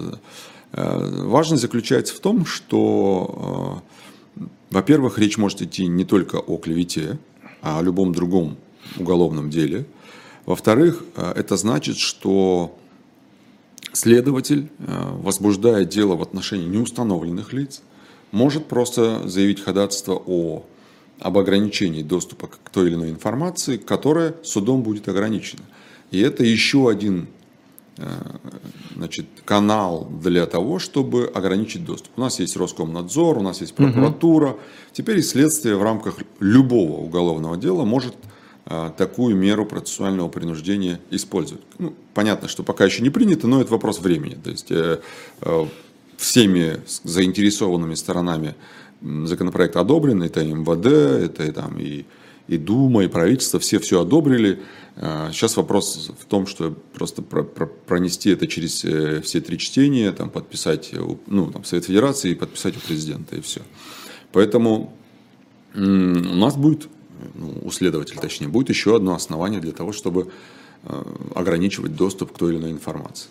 Э, 0.71 1.23
важность 1.25 1.61
заключается 1.61 2.15
в 2.15 2.19
том, 2.19 2.45
что, 2.45 3.83
э, 4.37 4.43
во-первых, 4.71 5.19
речь 5.19 5.37
может 5.37 5.61
идти 5.61 5.87
не 5.87 6.05
только 6.05 6.37
о 6.37 6.57
клевете, 6.57 7.19
а 7.61 7.79
о 7.79 7.81
любом 7.83 8.13
другом 8.13 8.57
уголовном 8.97 9.49
деле– 9.49 9.85
во-вторых, 10.49 11.03
э, 11.15 11.33
это 11.35 11.57
значит, 11.57 11.97
что 11.97 12.75
следователь, 13.93 14.71
э, 14.79 15.11
возбуждая 15.21 15.85
дело 15.85 16.15
в 16.15 16.23
отношении 16.23 16.65
неустановленных 16.65 17.53
лиц, 17.53 17.83
может 18.31 18.65
просто 18.65 19.29
заявить 19.29 19.63
ходатайство 19.63 20.19
о, 20.25 20.65
об 21.19 21.37
ограничении 21.37 22.01
доступа 22.01 22.47
к 22.47 22.71
той 22.71 22.87
или 22.87 22.95
иной 22.95 23.11
информации, 23.11 23.77
которая 23.77 24.33
судом 24.41 24.81
будет 24.81 25.07
ограничена. 25.07 25.61
И 26.09 26.19
это 26.19 26.43
еще 26.43 26.89
один 26.89 27.27
э, 27.97 28.07
значит, 28.95 29.27
канал 29.45 30.09
для 30.19 30.47
того, 30.47 30.79
чтобы 30.79 31.27
ограничить 31.27 31.85
доступ. 31.85 32.17
У 32.17 32.21
нас 32.21 32.39
есть 32.39 32.57
Роскомнадзор, 32.57 33.37
у 33.37 33.43
нас 33.43 33.61
есть 33.61 33.75
прокуратура. 33.75 34.49
Угу. 34.49 34.59
Теперь 34.93 35.21
следствие 35.21 35.75
в 35.75 35.83
рамках 35.83 36.15
любого 36.39 37.01
уголовного 37.01 37.55
дела 37.55 37.85
может 37.85 38.15
такую 38.97 39.35
меру 39.35 39.65
процессуального 39.65 40.29
принуждения 40.29 40.99
использовать. 41.09 41.63
Ну, 41.79 41.95
понятно, 42.13 42.47
что 42.47 42.63
пока 42.63 42.85
еще 42.85 43.01
не 43.01 43.09
принято, 43.09 43.47
но 43.47 43.61
это 43.61 43.71
вопрос 43.71 43.99
времени. 43.99 44.35
То 44.35 44.51
есть 44.51 44.71
всеми 46.17 46.81
заинтересованными 47.03 47.95
сторонами 47.95 48.55
законопроект 49.01 49.77
одобрен, 49.77 50.21
это 50.21 50.43
МВД, 50.43 50.85
это 50.85 51.51
там 51.53 51.79
и, 51.79 52.05
и 52.47 52.57
Дума, 52.57 53.05
и 53.05 53.07
правительство, 53.07 53.59
все 53.59 53.79
все 53.79 54.01
одобрили. 54.01 54.59
А, 54.97 55.31
сейчас 55.31 55.55
вопрос 55.55 56.11
в 56.19 56.25
том, 56.25 56.45
что 56.45 56.75
просто 56.93 57.21
про, 57.21 57.43
про, 57.43 57.65
пронести 57.65 58.31
это 58.31 58.47
через 58.47 58.83
э, 58.83 59.21
все 59.21 59.39
три 59.39 59.57
чтения, 59.57 60.11
там, 60.11 60.29
подписать 60.29 60.91
ну, 61.27 61.49
там, 61.51 61.63
Совет 61.63 61.85
Федерации 61.85 62.31
и 62.31 62.35
подписать 62.35 62.75
у 62.75 62.79
президента, 62.81 63.37
и 63.37 63.41
все. 63.41 63.61
Поэтому 64.33 64.93
у 65.73 65.79
нас 65.79 66.57
будет, 66.57 66.89
ну, 67.35 67.53
у 67.63 67.71
следователя 67.71 68.19
точнее, 68.19 68.47
будет 68.47 68.69
еще 68.69 68.95
одно 68.95 69.15
основание 69.15 69.59
для 69.59 69.71
того, 69.71 69.91
чтобы 69.91 70.29
э, 70.83 71.03
ограничивать 71.35 71.95
доступ 71.95 72.33
к 72.33 72.37
той 72.37 72.53
или 72.53 72.59
иной 72.59 72.71
информации. 72.71 73.29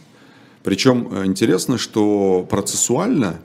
Причем 0.62 1.08
э, 1.10 1.26
интересно, 1.26 1.78
что 1.78 2.46
процессуально 2.48 3.40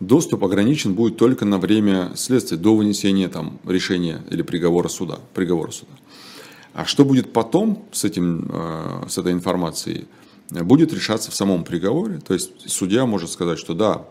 доступ 0.00 0.44
ограничен 0.44 0.94
будет 0.94 1.16
только 1.16 1.44
на 1.44 1.58
время 1.58 2.12
следствия, 2.16 2.56
до 2.56 2.74
вынесения 2.74 3.28
там, 3.28 3.58
решения 3.64 4.22
или 4.30 4.42
приговора 4.42 4.88
суда. 4.88 5.18
Приговора 5.34 5.70
суда. 5.70 5.92
А 6.72 6.84
что 6.84 7.04
будет 7.04 7.32
потом 7.32 7.84
с, 7.92 8.04
этим, 8.04 8.50
э, 8.52 9.04
с 9.08 9.18
этой 9.18 9.32
информацией, 9.32 10.06
будет 10.50 10.92
решаться 10.92 11.30
в 11.30 11.34
самом 11.34 11.64
приговоре. 11.64 12.18
То 12.18 12.34
есть 12.34 12.70
судья 12.70 13.06
может 13.06 13.30
сказать, 13.30 13.58
что 13.58 13.74
да, 13.74 14.04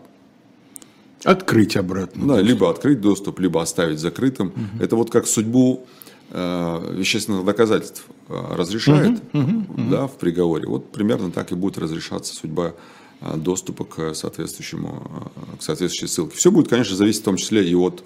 Открыть 1.24 1.76
обратно. 1.76 2.36
Да, 2.36 2.40
либо 2.40 2.70
открыть 2.70 3.00
доступ, 3.00 3.40
либо 3.40 3.62
оставить 3.62 3.98
закрытым. 3.98 4.48
Угу. 4.48 4.84
Это 4.84 4.96
вот 4.96 5.10
как 5.10 5.26
судьбу 5.26 5.86
э, 6.30 6.94
вещественных 6.96 7.44
доказательств 7.44 8.04
э, 8.28 8.54
разрешает 8.54 9.22
угу, 9.32 9.64
угу, 9.68 9.90
да, 9.90 10.06
в 10.06 10.16
приговоре. 10.18 10.66
Вот 10.66 10.92
примерно 10.92 11.30
так 11.30 11.52
и 11.52 11.54
будет 11.54 11.78
разрешаться 11.78 12.34
судьба 12.34 12.74
э, 13.20 13.36
доступа 13.36 13.84
к 13.84 14.14
соответствующему, 14.14 15.22
э, 15.34 15.56
к 15.58 15.62
соответствующей 15.62 16.12
ссылке. 16.12 16.36
Все 16.36 16.50
будет, 16.50 16.68
конечно, 16.68 16.96
зависеть 16.96 17.22
в 17.22 17.24
том 17.24 17.36
числе 17.36 17.68
и 17.68 17.74
от 17.74 18.04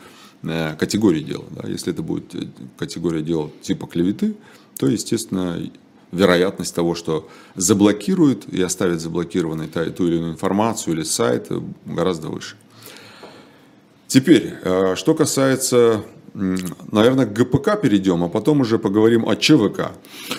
категории 0.79 1.25
дела. 1.25 1.45
Да. 1.51 1.69
Если 1.69 1.93
это 1.93 2.01
будет 2.01 2.33
категория 2.79 3.23
дела 3.23 3.51
типа 3.61 3.89
клеветы, 3.89 4.37
то, 4.79 4.87
естественно, 4.87 5.61
вероятность 6.13 6.75
того, 6.75 6.95
что 6.95 7.29
заблокируют 7.57 8.49
и 8.49 8.63
оставят 8.63 9.01
заблокированной 9.01 9.67
ту 9.67 10.07
или 10.07 10.17
иную 10.17 10.33
информацию 10.33 10.95
или 10.95 11.03
сайт, 11.03 11.49
гораздо 11.85 12.29
выше. 12.29 12.55
Теперь, 14.09 14.55
что 14.97 15.15
касается 15.15 16.03
наверное, 16.35 17.27
к 17.27 17.33
ГПК 17.33 17.81
перейдем, 17.81 18.23
а 18.23 18.29
потом 18.29 18.61
уже 18.61 18.79
поговорим 18.79 19.29
о 19.29 19.35
ЧВК. 19.37 19.93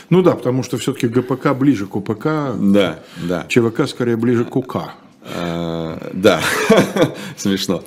Ну 0.10 0.22
да, 0.22 0.36
потому 0.36 0.64
что 0.64 0.78
все-таки 0.78 1.08
ГПК 1.08 1.54
ближе 1.54 1.88
к 1.88 1.96
УПК. 1.96 2.26
Да, 2.58 3.00
да. 3.24 3.46
ЧВК 3.48 3.88
скорее 3.88 4.16
ближе 4.16 4.46
к 4.46 4.56
УК. 4.56 4.94
А, 5.36 6.12
да, 6.14 6.42
смешно. 7.38 7.84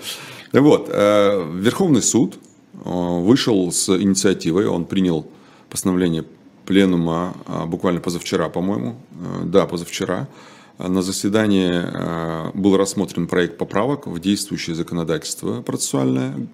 Вот, 0.53 0.89
э, 0.93 1.51
Верховный 1.55 2.03
суд 2.03 2.39
э, 2.75 2.79
вышел 2.85 3.73
с 3.73 3.89
инициативой, 3.89 4.67
он 4.67 4.85
принял 4.85 5.27
постановление 5.71 6.25
пленума 6.67 7.35
буквально 7.67 8.01
позавчера, 8.01 8.49
по-моему, 8.51 8.97
э, 9.13 9.45
да, 9.45 9.67
позавчера, 9.67 10.29
на 10.89 11.03
заседании 11.03 12.57
был 12.57 12.77
рассмотрен 12.77 13.27
проект 13.27 13.59
поправок 13.59 14.07
в 14.07 14.19
действующее 14.19 14.75
законодательство 14.75 15.63
процессуальное 15.63 16.49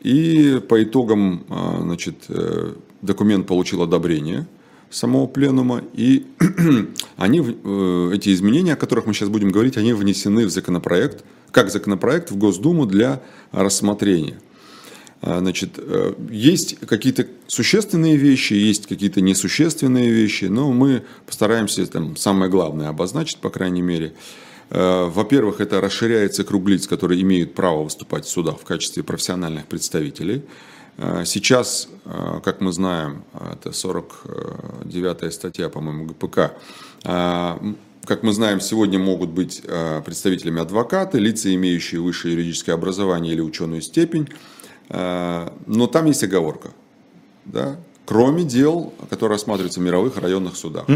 и 0.00 0.60
по 0.68 0.82
итогам 0.82 1.44
а, 1.48 1.80
значит, 1.82 2.26
э, 2.28 2.74
документ 3.02 3.46
получил 3.46 3.82
одобрение 3.82 4.46
самого 4.90 5.26
пленума, 5.26 5.82
и 5.92 6.26
они, 7.16 7.40
э, 7.40 8.10
эти 8.14 8.32
изменения, 8.32 8.74
о 8.74 8.76
которых 8.76 9.06
мы 9.06 9.14
сейчас 9.14 9.28
будем 9.28 9.50
говорить, 9.50 9.76
они 9.76 9.92
внесены 9.92 10.46
в 10.46 10.50
законопроект, 10.50 11.24
как 11.50 11.70
законопроект 11.70 12.30
в 12.30 12.36
Госдуму 12.36 12.86
для 12.86 13.20
рассмотрения. 13.52 14.38
А, 15.20 15.40
значит, 15.40 15.70
э, 15.78 16.14
есть 16.30 16.78
какие-то 16.86 17.26
существенные 17.48 18.16
вещи, 18.16 18.52
есть 18.52 18.86
какие-то 18.86 19.20
несущественные 19.20 20.10
вещи, 20.10 20.44
но 20.44 20.72
мы 20.72 21.02
постараемся 21.26 21.84
там 21.86 22.16
самое 22.16 22.50
главное 22.50 22.88
обозначить, 22.88 23.38
по 23.38 23.50
крайней 23.50 23.82
мере. 23.82 24.14
Э, 24.70 25.08
во-первых, 25.08 25.60
это 25.60 25.80
расширяется 25.80 26.44
круг 26.44 26.68
лиц, 26.68 26.86
которые 26.86 27.20
имеют 27.22 27.54
право 27.54 27.82
выступать 27.82 28.26
в 28.26 28.28
судах 28.28 28.60
в 28.60 28.64
качестве 28.64 29.02
профессиональных 29.02 29.66
представителей. 29.66 30.42
Э, 30.98 31.24
сейчас, 31.26 31.88
как 32.44 32.60
мы 32.60 32.72
знаем, 32.72 33.24
это 33.52 33.72
49 33.72 35.34
статья, 35.34 35.68
по-моему, 35.68 36.06
ГПК, 36.06 36.52
как 37.02 38.22
мы 38.22 38.32
знаем, 38.32 38.60
сегодня 38.60 38.98
могут 38.98 39.28
быть 39.28 39.62
представителями 40.04 40.62
адвокаты, 40.62 41.18
лица, 41.18 41.54
имеющие 41.54 42.00
высшее 42.00 42.34
юридическое 42.34 42.74
образование 42.74 43.34
или 43.34 43.42
ученую 43.42 43.82
степень, 43.82 44.28
но 44.90 45.86
там 45.86 46.06
есть 46.06 46.24
оговорка. 46.24 46.70
Да? 47.44 47.78
кроме 48.08 48.42
дел, 48.42 48.94
которые 49.10 49.36
рассматриваются 49.36 49.80
в 49.80 49.82
мировых 49.82 50.16
районных 50.16 50.56
судах. 50.56 50.86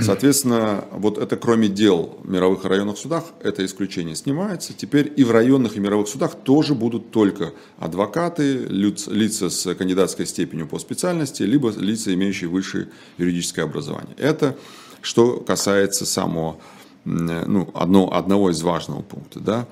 Соответственно, 0.00 0.86
вот 0.90 1.18
это 1.18 1.36
кроме 1.36 1.68
дел 1.68 2.18
в 2.24 2.30
мировых 2.30 2.64
районных 2.64 2.96
судах, 2.96 3.24
это 3.42 3.62
исключение 3.66 4.16
снимается. 4.16 4.72
Теперь 4.72 5.12
и 5.14 5.24
в 5.24 5.30
районных 5.30 5.76
и 5.76 5.80
мировых 5.80 6.08
судах 6.08 6.34
тоже 6.36 6.74
будут 6.74 7.10
только 7.10 7.52
адвокаты, 7.78 8.66
лица 8.66 9.50
с 9.50 9.74
кандидатской 9.74 10.24
степенью 10.24 10.66
по 10.66 10.78
специальности, 10.78 11.42
либо 11.42 11.70
лица, 11.76 12.14
имеющие 12.14 12.48
высшее 12.48 12.88
юридическое 13.18 13.66
образование. 13.66 14.16
Это 14.16 14.56
что 15.02 15.36
касается 15.36 16.06
самого, 16.06 16.56
ну, 17.04 17.68
одно, 17.74 18.10
одного 18.10 18.48
из 18.48 18.62
важного 18.62 19.02
пункта. 19.02 19.38
Да? 19.38 19.66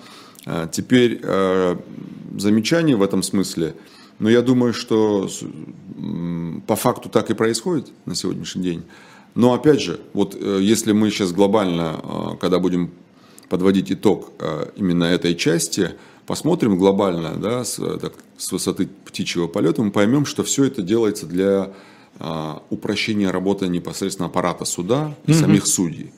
А 0.47 0.67
теперь 0.67 1.21
э, 1.23 1.77
замечание 2.37 2.97
в 2.97 3.03
этом 3.03 3.23
смысле– 3.23 3.75
но 4.21 4.29
я 4.29 4.43
думаю, 4.43 4.73
что 4.73 5.29
по 6.67 6.77
факту 6.77 7.09
так 7.09 7.31
и 7.31 7.35
происходит 7.35 7.91
на 8.05 8.15
сегодняшний 8.15 8.63
день. 8.63 8.83
Но 9.35 9.55
опять 9.55 9.81
же, 9.81 10.01
вот 10.13 10.37
э, 10.39 10.59
если 10.61 10.93
мы 10.93 11.11
сейчас 11.11 11.33
глобально, 11.33 12.01
э, 12.03 12.37
когда 12.41 12.59
будем 12.59 12.91
подводить 13.49 13.91
итог 13.91 14.31
именно 14.77 15.05
этой 15.05 15.35
части, 15.35 15.93
посмотрим 16.27 16.79
глобально, 16.79 17.35
да, 17.37 17.65
с, 17.65 17.77
так, 17.99 18.13
с 18.37 18.53
высоты 18.53 18.89
птичьего 19.05 19.49
полета, 19.49 19.83
мы 19.83 19.91
поймем, 19.91 20.25
что 20.25 20.45
все 20.45 20.65
это 20.65 20.83
делается 20.83 21.27
для 21.27 21.73
упрощения 22.71 23.33
работы 23.33 23.67
непосредственно 23.67 24.29
аппарата 24.29 24.65
суда 24.65 25.17
и 25.27 25.33
угу. 25.33 25.41
самих 25.41 25.67
судей. 25.67 26.13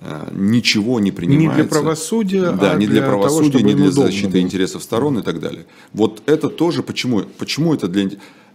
Э, 0.00 0.28
ничего 0.32 1.00
не 1.00 1.10
принимается. 1.10 1.56
Не 1.56 1.62
для 1.62 1.70
правосудия, 1.70 2.52
да, 2.52 2.72
а 2.72 2.74
не 2.76 2.86
для, 2.86 3.00
для 3.00 3.08
правосудия, 3.08 3.58
того, 3.58 3.64
не 3.64 3.74
для 3.74 3.90
защиты 3.90 4.28
было. 4.28 4.40
интересов 4.40 4.82
сторон 4.82 5.18
и 5.18 5.22
так 5.22 5.40
далее. 5.40 5.66
Вот 5.92 6.22
это 6.26 6.48
тоже 6.48 6.84
почему? 6.84 7.22
Почему 7.22 7.74
это 7.74 7.88
для, 7.88 8.10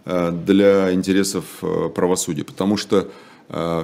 э, 0.06 0.32
для 0.32 0.94
интересов 0.94 1.44
э, 1.62 1.90
правосудия? 1.94 2.44
Потому 2.44 2.76
что 2.76 3.08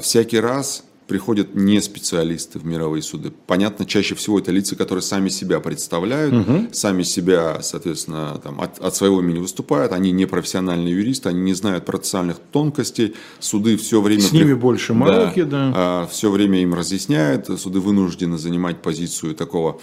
всякий 0.01 0.41
раз 0.41 0.85
приходят 1.11 1.57
не 1.57 1.81
специалисты 1.81 2.61
в 2.61 2.65
мировые 2.65 3.03
суды. 3.03 3.33
Понятно, 3.49 3.85
чаще 3.85 4.15
всего 4.15 4.39
это 4.39 4.53
лица, 4.53 4.77
которые 4.77 5.03
сами 5.03 5.29
себя 5.29 5.59
представляют, 5.59 6.33
угу. 6.33 6.69
сами 6.71 7.03
себя, 7.03 7.61
соответственно, 7.63 8.41
там, 8.41 8.61
от, 8.61 8.79
от 8.79 8.95
своего 8.95 9.21
имени 9.21 9.41
выступают. 9.41 9.93
Они 9.93 10.13
не 10.13 10.27
профессиональные 10.27 10.95
юристы, 10.95 11.29
они 11.29 11.41
не 11.41 11.55
знают 11.55 11.85
процессуальных 11.85 12.37
тонкостей. 12.53 13.17
Суды 13.41 13.77
все 13.77 14.01
время... 14.01 14.23
С 14.23 14.31
ними 14.31 14.55
больше 14.55 14.95
мороки, 14.95 15.43
да. 15.43 15.73
да. 15.73 16.07
Все 16.07 16.31
время 16.31 16.63
им 16.63 16.75
разъясняют. 16.75 17.49
Суды 17.61 17.81
вынуждены 17.81 18.39
занимать 18.39 18.81
позицию 18.81 19.35
такого 19.35 19.81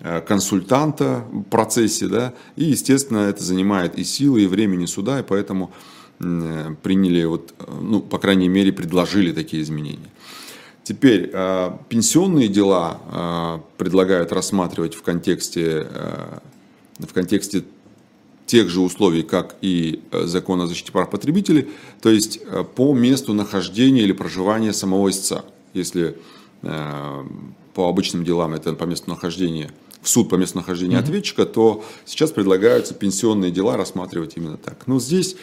э, 0.00 0.22
консультанта 0.22 1.26
в 1.30 1.42
процессе, 1.42 2.06
да, 2.06 2.32
и, 2.56 2.64
естественно, 2.64 3.18
это 3.18 3.44
занимает 3.44 3.98
и 3.98 4.04
силы, 4.04 4.44
и 4.44 4.46
времени 4.46 4.86
суда, 4.86 5.20
и 5.20 5.22
поэтому 5.22 5.72
э, 6.20 6.74
приняли, 6.82 7.24
вот, 7.24 7.52
э, 7.58 7.64
ну, 7.82 8.00
по 8.00 8.16
крайней 8.16 8.48
мере, 8.48 8.72
предложили 8.72 9.32
такие 9.32 9.62
изменения. 9.62 10.10
Теперь 10.82 11.30
э, 11.32 11.70
пенсионные 11.88 12.48
дела 12.48 12.98
э, 13.12 13.58
предлагают 13.76 14.32
рассматривать 14.32 14.94
в 14.94 15.02
контексте, 15.02 15.86
э, 15.88 16.38
в 16.98 17.12
контексте 17.12 17.64
тех 18.46 18.68
же 18.68 18.80
условий, 18.80 19.22
как 19.22 19.56
и 19.60 20.02
закон 20.10 20.60
о 20.60 20.66
защите 20.66 20.90
прав 20.90 21.08
потребителей, 21.08 21.68
то 22.02 22.10
есть 22.10 22.40
по 22.74 22.92
месту 22.92 23.32
нахождения 23.32 24.02
или 24.02 24.10
проживания 24.10 24.72
самого 24.72 25.08
истца. 25.10 25.44
Если 25.72 26.16
по 26.60 27.88
обычным 27.88 28.24
делам 28.24 28.54
это 28.54 28.72
по 28.72 28.84
месту 28.84 29.08
нахождения, 29.08 29.70
в 30.02 30.08
суд 30.08 30.28
по 30.28 30.34
месту 30.34 30.58
нахождения 30.58 30.96
mm-hmm. 30.96 31.00
ответчика, 31.00 31.46
то 31.46 31.84
сейчас 32.04 32.32
предлагаются 32.32 32.92
пенсионные 32.92 33.52
дела 33.52 33.76
рассматривать 33.76 34.36
именно 34.36 34.56
так. 34.56 34.88
Но 34.88 34.98
здесь 34.98 35.36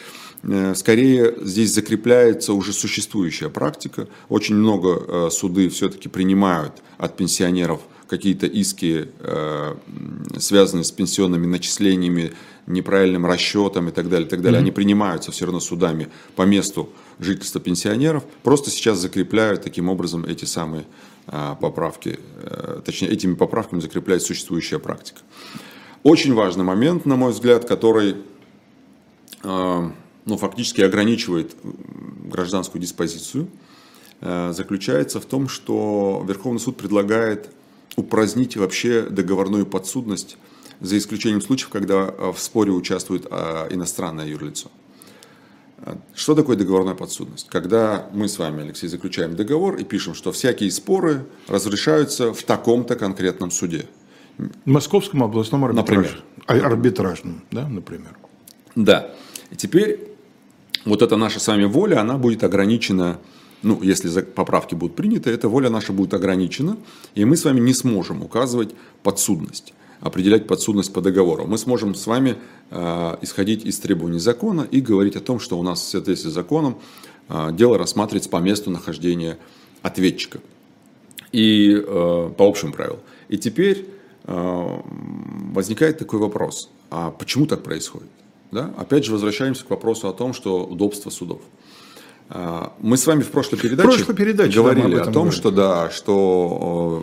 скорее 0.74 1.34
здесь 1.40 1.74
закрепляется 1.74 2.52
уже 2.52 2.72
существующая 2.72 3.48
практика. 3.48 4.08
Очень 4.28 4.56
много 4.56 5.02
э, 5.06 5.30
суды 5.30 5.68
все-таки 5.68 6.08
принимают 6.08 6.74
от 6.96 7.16
пенсионеров 7.16 7.80
какие-то 8.08 8.46
иски, 8.46 9.08
э, 9.20 9.74
связанные 10.38 10.84
с 10.84 10.90
пенсионными 10.90 11.46
начислениями, 11.46 12.32
неправильным 12.66 13.26
расчетом 13.26 13.88
и 13.88 13.92
так 13.92 14.08
далее, 14.08 14.26
и 14.26 14.30
так 14.30 14.42
далее, 14.42 14.58
mm-hmm. 14.58 14.62
они 14.62 14.70
принимаются 14.70 15.32
все 15.32 15.46
равно 15.46 15.60
судами 15.60 16.08
по 16.36 16.42
месту 16.42 16.90
жительства 17.18 17.60
пенсионеров, 17.60 18.24
просто 18.42 18.70
сейчас 18.70 18.98
закрепляют 18.98 19.62
таким 19.62 19.88
образом 19.88 20.24
эти 20.24 20.44
самые 20.44 20.84
э, 21.26 21.56
поправки, 21.60 22.18
э, 22.42 22.80
точнее, 22.84 23.08
этими 23.08 23.34
поправками 23.34 23.80
закрепляет 23.80 24.22
существующая 24.22 24.78
практика. 24.78 25.20
Очень 26.02 26.34
важный 26.34 26.64
момент, 26.64 27.06
на 27.06 27.16
мой 27.16 27.32
взгляд, 27.32 27.64
который 27.66 28.16
э, 29.42 29.90
ну, 30.28 30.36
фактически 30.36 30.82
ограничивает 30.82 31.56
гражданскую 32.24 32.80
диспозицию, 32.80 33.48
э, 34.20 34.52
заключается 34.54 35.20
в 35.20 35.24
том, 35.24 35.48
что 35.48 36.24
Верховный 36.28 36.60
суд 36.60 36.76
предлагает 36.76 37.48
упразднить 37.96 38.56
вообще 38.56 39.02
договорную 39.02 39.66
подсудность, 39.66 40.36
за 40.80 40.96
исключением 40.96 41.40
случаев, 41.40 41.70
когда 41.70 42.14
э, 42.16 42.32
в 42.32 42.38
споре 42.38 42.70
участвует 42.70 43.26
э, 43.30 43.68
иностранное 43.70 44.26
юрлицо. 44.26 44.70
Что 46.12 46.34
такое 46.34 46.56
договорная 46.56 46.94
подсудность? 46.94 47.48
Когда 47.48 48.08
мы 48.12 48.28
с 48.28 48.38
вами, 48.38 48.62
Алексей, 48.62 48.88
заключаем 48.88 49.36
договор 49.36 49.76
и 49.76 49.84
пишем, 49.84 50.14
что 50.14 50.32
всякие 50.32 50.72
споры 50.72 51.24
разрешаются 51.46 52.34
в 52.34 52.42
таком-то 52.42 52.96
конкретном 52.96 53.52
суде. 53.52 53.86
Московском 54.64 55.22
областном 55.22 55.64
арбитраже. 55.64 56.22
Например. 56.46 56.64
А, 56.64 56.66
арбитражном, 56.66 57.42
да, 57.52 57.68
например. 57.68 58.18
Да. 58.74 59.10
И 59.50 59.56
теперь 59.56 60.07
вот 60.88 61.02
эта 61.02 61.16
наша 61.16 61.40
с 61.40 61.46
вами 61.46 61.64
воля, 61.64 62.00
она 62.00 62.18
будет 62.18 62.44
ограничена, 62.44 63.18
ну, 63.62 63.82
если 63.82 64.20
поправки 64.20 64.74
будут 64.74 64.96
приняты, 64.96 65.30
эта 65.30 65.48
воля 65.48 65.70
наша 65.70 65.92
будет 65.92 66.14
ограничена, 66.14 66.76
и 67.14 67.24
мы 67.24 67.36
с 67.36 67.44
вами 67.44 67.60
не 67.60 67.74
сможем 67.74 68.22
указывать 68.22 68.74
подсудность 69.02 69.74
определять 70.00 70.46
подсудность 70.46 70.92
по 70.92 71.00
договору. 71.00 71.46
Мы 71.46 71.58
сможем 71.58 71.94
с 71.94 72.06
вами 72.06 72.36
э, 72.70 73.16
исходить 73.22 73.64
из 73.64 73.78
требований 73.78 74.18
закона 74.18 74.66
и 74.70 74.80
говорить 74.80 75.16
о 75.16 75.20
том, 75.20 75.40
что 75.40 75.58
у 75.58 75.62
нас 75.62 75.80
в 75.80 75.88
соответствии 75.88 76.30
с 76.30 76.34
законом 76.34 76.78
э, 77.28 77.48
дело 77.52 77.78
рассматривается 77.78 78.30
по 78.30 78.36
месту 78.36 78.70
нахождения 78.70 79.38
ответчика 79.82 80.40
и 81.32 81.72
э, 81.72 82.30
по 82.36 82.46
общим 82.46 82.72
правилам. 82.72 83.00
И 83.28 83.38
теперь 83.38 83.86
возникает 84.24 85.98
такой 85.98 86.18
вопрос, 86.18 86.68
а 86.90 87.10
почему 87.10 87.46
так 87.46 87.62
происходит? 87.62 88.08
Да? 88.50 88.72
Опять 88.76 89.04
же, 89.04 89.12
возвращаемся 89.12 89.64
к 89.64 89.70
вопросу 89.70 90.08
о 90.08 90.12
том, 90.12 90.32
что 90.32 90.64
удобство 90.64 91.10
судов. 91.10 91.40
А, 92.30 92.72
мы 92.80 92.96
с 92.96 93.06
вами 93.06 93.22
в 93.22 93.30
прошлой 93.30 93.58
передаче, 93.58 93.88
в 93.88 93.94
прошлой 93.94 94.14
передаче 94.14 94.54
говорили 94.54 94.96
да, 94.96 95.02
о 95.02 95.04
том, 95.04 95.12
говорили. 95.14 95.34
что 95.34 95.50
да, 95.50 95.90
что 95.90 97.02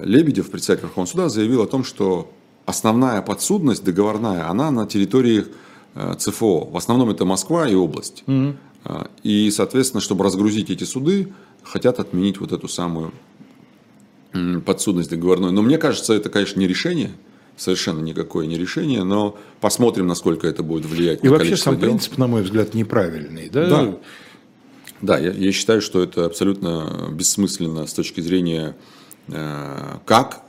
Лебедев, 0.00 0.50
председатель 0.50 0.84
Верховного 0.84 1.06
суда, 1.06 1.28
заявил 1.28 1.62
о 1.62 1.66
том, 1.66 1.84
что 1.84 2.30
основная 2.66 3.22
подсудность 3.22 3.84
договорная, 3.84 4.48
она 4.48 4.70
на 4.70 4.86
территории 4.86 5.46
э, 5.94 6.14
ЦФО. 6.18 6.70
В 6.70 6.76
основном 6.76 7.10
это 7.10 7.24
Москва 7.24 7.68
и 7.68 7.74
область. 7.74 8.24
Угу. 8.26 8.54
И, 9.22 9.50
соответственно, 9.52 10.00
чтобы 10.00 10.24
разгрузить 10.24 10.70
эти 10.70 10.84
суды, 10.84 11.32
хотят 11.62 12.00
отменить 12.00 12.40
вот 12.40 12.50
эту 12.50 12.66
самую 12.66 13.12
подсудность 14.64 15.10
договорной. 15.10 15.52
Но 15.52 15.62
мне 15.62 15.78
кажется, 15.78 16.14
это, 16.14 16.30
конечно, 16.30 16.58
не 16.58 16.66
решение 16.66 17.12
совершенно 17.56 18.00
никакое 18.00 18.46
не 18.46 18.58
решение, 18.58 19.04
но 19.04 19.38
посмотрим, 19.60 20.06
насколько 20.06 20.46
это 20.46 20.62
будет 20.62 20.86
влиять 20.86 21.22
и 21.22 21.26
на 21.26 21.32
вообще 21.32 21.56
сам 21.56 21.78
дел. 21.78 21.88
принцип, 21.88 22.18
на 22.18 22.26
мой 22.26 22.42
взгляд, 22.42 22.74
неправильный. 22.74 23.48
Да, 23.48 23.68
да. 23.68 23.98
да 25.00 25.18
я, 25.18 25.30
я 25.30 25.52
считаю, 25.52 25.80
что 25.80 26.02
это 26.02 26.24
абсолютно 26.24 27.10
бессмысленно 27.12 27.86
с 27.86 27.92
точки 27.92 28.20
зрения 28.20 28.76
э, 29.28 29.98
как 30.06 30.42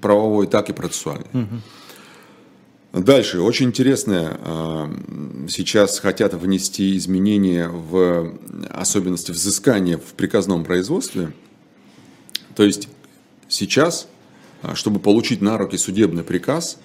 правовой, 0.00 0.46
так 0.46 0.70
и 0.70 0.72
процессуальной. 0.72 1.28
Угу. 1.32 3.02
Дальше, 3.02 3.40
очень 3.40 3.66
интересное, 3.66 4.36
э, 4.42 4.88
сейчас 5.48 6.00
хотят 6.00 6.34
внести 6.34 6.96
изменения 6.96 7.68
в 7.68 8.34
особенности 8.68 9.30
взыскания 9.30 9.96
в 9.96 10.14
приказном 10.14 10.64
производстве. 10.64 11.32
То 12.56 12.64
есть 12.64 12.88
сейчас 13.48 14.08
чтобы 14.74 15.00
получить 15.00 15.40
на 15.40 15.58
руки 15.58 15.76
судебный 15.76 16.22
приказ, 16.22 16.78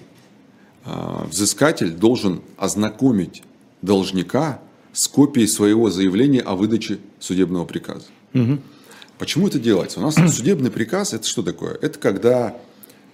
а, 0.86 1.26
взыскатель 1.30 1.92
должен 1.92 2.42
ознакомить 2.58 3.44
должника 3.82 4.60
с 4.94 5.08
копией 5.08 5.48
своего 5.48 5.90
заявления 5.90 6.42
о 6.42 6.56
выдаче 6.56 7.00
судебного 7.20 7.66
приказа. 7.66 8.06
Угу. 8.34 8.60
Почему 9.18 9.48
это 9.48 9.60
делается? 9.60 10.00
У 10.00 10.04
нас 10.04 10.16
судебный 10.36 10.72
приказ 10.72 11.14
это 11.14 11.28
что 11.28 11.44
такое? 11.44 11.78
Это 11.82 12.00
когда 12.00 12.56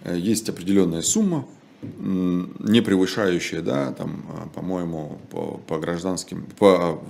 э, 0.04 0.18
есть 0.18 0.50
определенная 0.50 1.02
сумма, 1.02 1.46
не 1.82 2.82
превышающая, 2.82 3.62
да, 3.62 3.92
там, 3.94 4.24
а, 4.30 4.48
по-моему, 4.50 5.20
по, 5.32 5.60
по 5.68 5.80
гражданским, 5.80 6.46
по, 6.60 7.02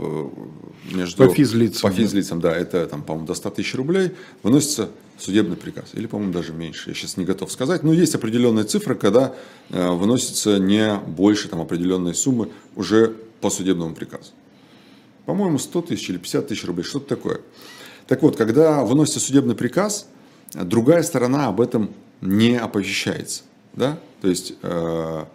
между, 0.92 1.18
по 1.18 1.34
физлицам, 1.34 1.90
по 1.90 1.96
физлицам, 1.96 2.40
да, 2.40 2.56
это, 2.56 2.88
там, 2.88 3.04
по-моему, 3.04 3.28
до 3.28 3.34
100 3.34 3.50
тысяч 3.50 3.76
рублей, 3.76 4.12
выносится 4.44 4.90
судебный 5.18 5.58
приказ. 5.58 5.90
Или, 5.94 6.08
по-моему, 6.08 6.34
даже 6.34 6.54
меньше, 6.54 6.90
я 6.90 6.96
сейчас 6.96 7.18
не 7.18 7.26
готов 7.26 7.52
сказать. 7.52 7.84
Но 7.84 7.92
есть 7.92 8.16
определенная 8.16 8.64
цифра, 8.64 8.96
когда 8.96 9.36
э, 9.70 9.90
выносится 9.92 10.58
не 10.58 10.96
больше 10.96 11.50
там, 11.50 11.62
определенной 11.62 12.16
суммы 12.16 12.50
уже 12.76 13.14
по 13.42 13.50
судебному 13.50 13.94
приказу. 13.94 14.32
По-моему, 15.26 15.60
100 15.60 15.82
тысяч 15.84 16.10
или 16.10 16.18
50 16.18 16.48
тысяч 16.48 16.66
рублей, 16.66 16.84
что-то 16.84 17.08
такое. 17.08 17.42
Так 18.08 18.22
вот, 18.24 18.36
когда 18.36 18.84
выносится 18.84 19.20
судебный 19.20 19.56
приказ, 19.56 20.08
другая 20.54 21.04
сторона 21.04 21.48
об 21.48 21.62
этом 21.62 21.92
не 22.22 22.58
оповещается. 22.58 23.44
Да? 23.74 24.00
То 24.22 24.28
есть 24.28 24.54
э, 24.62 25.26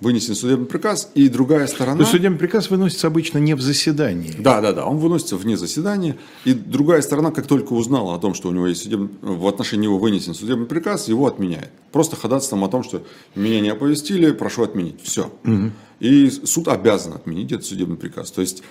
вынесен 0.00 0.34
судебный 0.34 0.66
приказ, 0.66 1.10
и 1.14 1.28
другая 1.28 1.66
сторона... 1.66 1.96
То 1.96 2.00
есть 2.02 2.12
судебный 2.12 2.38
приказ 2.38 2.70
выносится 2.70 3.06
обычно 3.06 3.38
не 3.38 3.54
в 3.54 3.60
заседании. 3.60 4.34
Да, 4.38 4.60
да, 4.60 4.72
да, 4.72 4.84
он 4.84 4.98
выносится 4.98 5.36
вне 5.36 5.56
заседания, 5.56 6.18
и 6.44 6.52
другая 6.52 7.00
сторона, 7.02 7.30
как 7.30 7.46
только 7.46 7.72
узнала 7.72 8.14
о 8.14 8.18
том, 8.18 8.34
что 8.34 8.48
у 8.48 8.52
него 8.52 8.66
есть 8.66 8.82
судебный, 8.82 9.10
в 9.22 9.46
отношении 9.46 9.84
него 9.84 9.98
вынесен 9.98 10.34
судебный 10.34 10.66
приказ, 10.66 11.08
его 11.08 11.26
отменяет. 11.26 11.70
Просто 11.92 12.16
ходатайством 12.16 12.64
о 12.64 12.68
том, 12.68 12.82
что 12.82 13.04
меня 13.34 13.60
не 13.60 13.70
оповестили, 13.70 14.32
прошу 14.32 14.62
отменить. 14.62 15.00
Все. 15.02 15.32
Угу. 15.44 15.70
И 16.00 16.30
суд 16.30 16.68
обязан 16.68 17.14
отменить 17.14 17.52
этот 17.52 17.64
судебный 17.64 17.96
приказ. 17.96 18.30
То 18.30 18.42
есть 18.42 18.62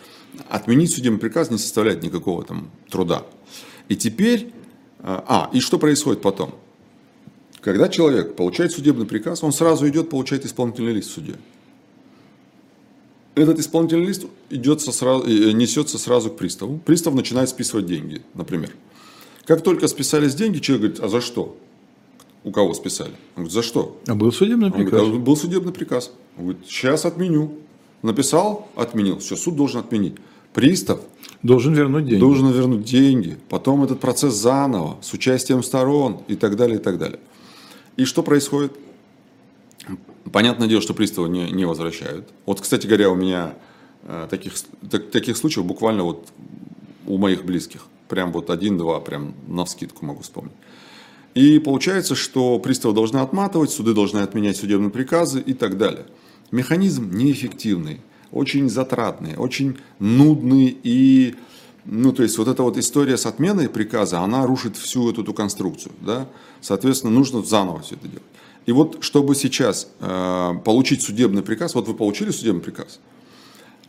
отменить 0.49 0.93
судебный 0.93 1.19
приказ 1.19 1.49
не 1.49 1.57
составляет 1.57 2.03
никакого 2.03 2.43
там 2.43 2.69
труда. 2.89 3.23
И 3.89 3.95
теперь... 3.95 4.51
Э, 4.99 5.21
а, 5.27 5.49
и 5.53 5.59
что 5.59 5.79
происходит 5.79 6.21
потом? 6.21 6.55
Когда 7.65 7.89
человек 7.89 8.35
получает 8.35 8.73
судебный 8.73 9.07
приказ, 9.07 9.43
он 9.43 9.51
сразу 9.51 9.89
идет, 9.89 10.07
получает 10.11 10.45
исполнительный 10.45 10.93
лист 10.93 11.09
в 11.09 11.13
суде. 11.13 11.33
Этот 13.33 13.57
исполнительный 13.57 14.05
лист 14.05 14.25
идется 14.51 14.91
сразу, 14.91 15.25
э, 15.25 15.51
несется 15.51 15.97
сразу 15.97 16.29
к 16.29 16.37
приставу. 16.37 16.77
Пристав 16.85 17.15
начинает 17.15 17.49
списывать 17.49 17.87
деньги, 17.87 18.21
например. 18.35 18.69
Как 19.45 19.63
только 19.63 19.87
списались 19.87 20.35
деньги, 20.35 20.59
человек 20.59 20.81
говорит, 20.81 21.03
а 21.03 21.09
за 21.09 21.21
что? 21.21 21.57
У 22.43 22.51
кого 22.51 22.75
списали? 22.75 23.13
Он 23.35 23.45
говорит, 23.45 23.53
за 23.53 23.63
что? 23.63 23.99
А 24.05 24.13
был 24.13 24.31
судебный 24.31 24.71
приказ? 24.71 24.93
Он 24.93 24.99
говорит, 24.99 25.21
а 25.21 25.25
был 25.25 25.35
судебный 25.35 25.73
приказ. 25.73 26.11
Он 26.37 26.43
говорит, 26.43 26.67
сейчас 26.67 27.03
отменю. 27.03 27.51
Написал, 28.03 28.69
отменил. 28.75 29.17
Все, 29.17 29.35
суд 29.35 29.55
должен 29.55 29.79
отменить. 29.79 30.13
Пристав 30.53 30.99
должен 31.41 31.73
вернуть 31.73 32.05
деньги. 32.05 32.19
Должен 32.19 32.51
вернуть 32.51 32.83
деньги. 32.83 33.37
Потом 33.49 33.83
этот 33.83 33.99
процесс 33.99 34.35
заново, 34.35 34.99
с 35.01 35.11
участием 35.13 35.63
сторон 35.63 36.19
и 36.27 36.35
так 36.35 36.57
далее, 36.57 36.77
и 36.77 36.79
так 36.79 36.99
далее. 36.99 37.19
И 37.97 38.05
что 38.05 38.23
происходит? 38.23 38.73
Понятное 40.31 40.67
дело, 40.67 40.81
что 40.81 40.93
приставы 40.93 41.29
не, 41.29 41.49
не 41.51 41.65
возвращают. 41.65 42.27
Вот, 42.45 42.59
кстати 42.59 42.87
говоря, 42.87 43.09
у 43.09 43.15
меня 43.15 43.53
э, 44.03 44.27
таких, 44.29 44.53
так, 44.89 45.11
таких 45.11 45.37
случаев 45.37 45.65
буквально 45.65 46.03
вот 46.03 46.27
у 47.07 47.17
моих 47.17 47.45
близких. 47.45 47.85
Прям 48.09 48.31
вот 48.31 48.49
один-два, 48.49 48.99
прям 48.99 49.33
на 49.47 49.65
вскидку 49.65 50.05
могу 50.05 50.21
вспомнить. 50.23 50.53
И 51.35 51.59
получается, 51.59 52.15
что 52.15 52.59
приставы 52.59 52.93
должны 52.93 53.17
отматывать, 53.17 53.69
суды 53.69 53.93
должны 53.93 54.19
отменять 54.19 54.57
судебные 54.57 54.89
приказы 54.89 55.41
и 55.41 55.53
так 55.53 55.77
далее. 55.77 56.05
Механизм 56.51 57.11
неэффективный, 57.11 58.01
очень 58.31 58.69
затратный, 58.69 59.35
очень 59.35 59.77
нудный 59.99 60.77
и 60.83 61.35
ну, 61.85 62.11
то 62.13 62.23
есть 62.23 62.37
вот 62.39 62.47
эта 62.47 62.63
вот 62.63 62.77
история 62.77 63.15
с 63.15 63.27
отменой 63.27 63.69
приказа, 63.69 64.19
она 64.21 64.45
рушит 64.47 64.75
всю 64.75 65.11
эту, 65.11 65.21
эту 65.21 65.35
конструкцию, 65.35 65.93
да, 66.01 66.27
соответственно, 66.65 67.13
нужно 67.13 67.43
заново 67.43 67.81
все 67.81 67.95
это 67.95 68.07
делать. 68.07 68.25
И 68.65 68.71
вот, 68.71 68.97
чтобы 69.01 69.35
сейчас 69.35 69.87
э, 69.99 70.51
получить 70.65 71.03
судебный 71.03 71.43
приказ, 71.43 71.75
вот 71.75 71.87
вы 71.87 71.93
получили 71.93 72.31
судебный 72.31 72.63
приказ, 72.63 72.99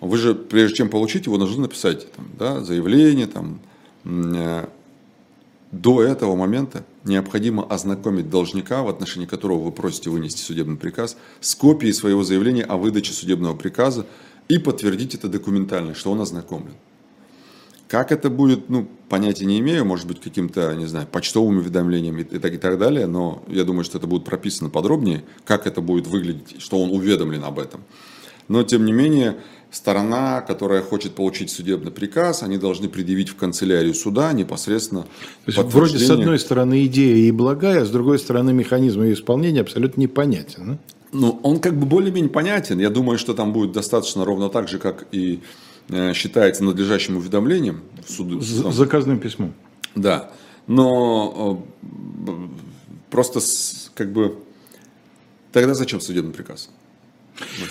вы 0.01 0.19
же, 0.19 0.35
прежде 0.35 0.77
чем 0.77 0.91
получить 0.91 1.25
его, 1.25 1.39
должны 1.39 1.63
написать 1.63 2.13
там, 2.13 2.27
да, 2.39 2.61
заявление, 2.61 3.27
там, 3.27 3.61
э, 4.05 4.67
до 5.73 6.03
этого 6.03 6.37
момента 6.37 6.85
необходимо 7.05 7.65
ознакомить 7.65 8.29
должника, 8.29 8.83
в 8.83 8.89
отношении 8.89 9.27
которого 9.27 9.63
вы 9.63 9.73
просите 9.73 10.11
вынести 10.11 10.41
судебный 10.41 10.77
приказ, 10.77 11.17
с 11.41 11.55
копией 11.55 11.95
своего 11.95 12.23
заявления 12.25 12.65
о 12.65 12.77
выдаче 12.77 13.15
судебного 13.15 13.57
приказа 13.57 14.07
и 14.49 14.59
подтвердить 14.59 15.15
это 15.15 15.29
документально, 15.29 15.95
что 15.95 16.13
он 16.13 16.21
ознакомлен. 16.21 16.75
Как 17.89 18.11
это 18.11 18.31
будет, 18.31 18.69
ну, 18.69 18.89
понятия 19.09 19.45
не 19.45 19.61
имею, 19.61 19.85
может 19.85 20.07
быть, 20.07 20.21
каким-то, 20.21 20.75
не 20.75 20.87
знаю, 20.87 21.07
почтовым 21.07 21.59
уведомлением 21.59 22.19
и, 22.19 22.23
и, 22.23 22.39
так, 22.39 22.53
и 22.53 22.59
так 22.59 22.79
далее, 22.79 23.07
но 23.07 23.45
я 23.49 23.65
думаю, 23.65 23.85
что 23.85 23.99
это 23.99 24.07
будет 24.07 24.25
прописано 24.25 24.71
подробнее, 24.71 25.23
как 25.45 25.67
это 25.67 25.81
будет 25.81 26.07
выглядеть, 26.09 26.61
что 26.61 26.83
он 26.83 26.91
уведомлен 26.91 27.45
об 27.45 27.59
этом. 27.61 27.83
Но, 28.49 28.63
тем 28.65 28.85
не 28.85 28.93
менее, 28.93 29.37
сторона, 29.71 30.41
которая 30.41 30.83
хочет 30.83 31.15
получить 31.15 31.51
судебный 31.51 31.93
приказ, 31.93 32.43
они 32.43 32.59
должны 32.59 32.89
предъявить 32.89 33.29
в 33.29 33.37
канцелярию 33.37 33.95
суда 33.95 34.33
непосредственно. 34.33 35.03
То 35.45 35.53
есть, 35.53 35.59
вроде 35.59 35.99
с 35.99 36.11
одной 36.11 36.39
стороны 36.39 36.87
идея 36.87 37.17
и 37.17 37.31
благая, 37.31 37.83
а 37.83 37.85
с 37.85 37.91
другой 37.91 38.19
стороны 38.19 38.53
механизм 38.53 39.03
ее 39.03 39.15
исполнения 39.15 39.61
абсолютно 39.61 40.01
непонятен. 40.01 40.79
Ну, 41.13 41.39
он 41.43 41.61
как 41.61 41.79
бы 41.79 41.87
более-менее 41.87 42.31
понятен. 42.31 42.79
Я 42.79 42.91
думаю, 42.91 43.19
что 43.19 43.33
там 43.33 43.53
будет 43.53 43.73
достаточно 43.73 44.25
ровно 44.25 44.49
так 44.49 44.69
же, 44.69 44.79
как 44.79 45.07
и 45.13 45.41
считается 46.15 46.65
надлежащим 46.65 47.17
уведомлением. 47.17 47.83
Суду, 48.07 48.41
З- 48.41 48.71
заказным 48.73 49.19
письмом. 49.19 49.55
Да. 49.95 50.31
Но 50.67 51.65
э, 52.27 52.33
просто 53.11 53.41
с, 53.41 53.91
как 53.95 54.13
бы... 54.13 54.39
Тогда 55.53 55.75
зачем 55.75 56.01
судебный 56.01 56.33
приказ? 56.33 56.71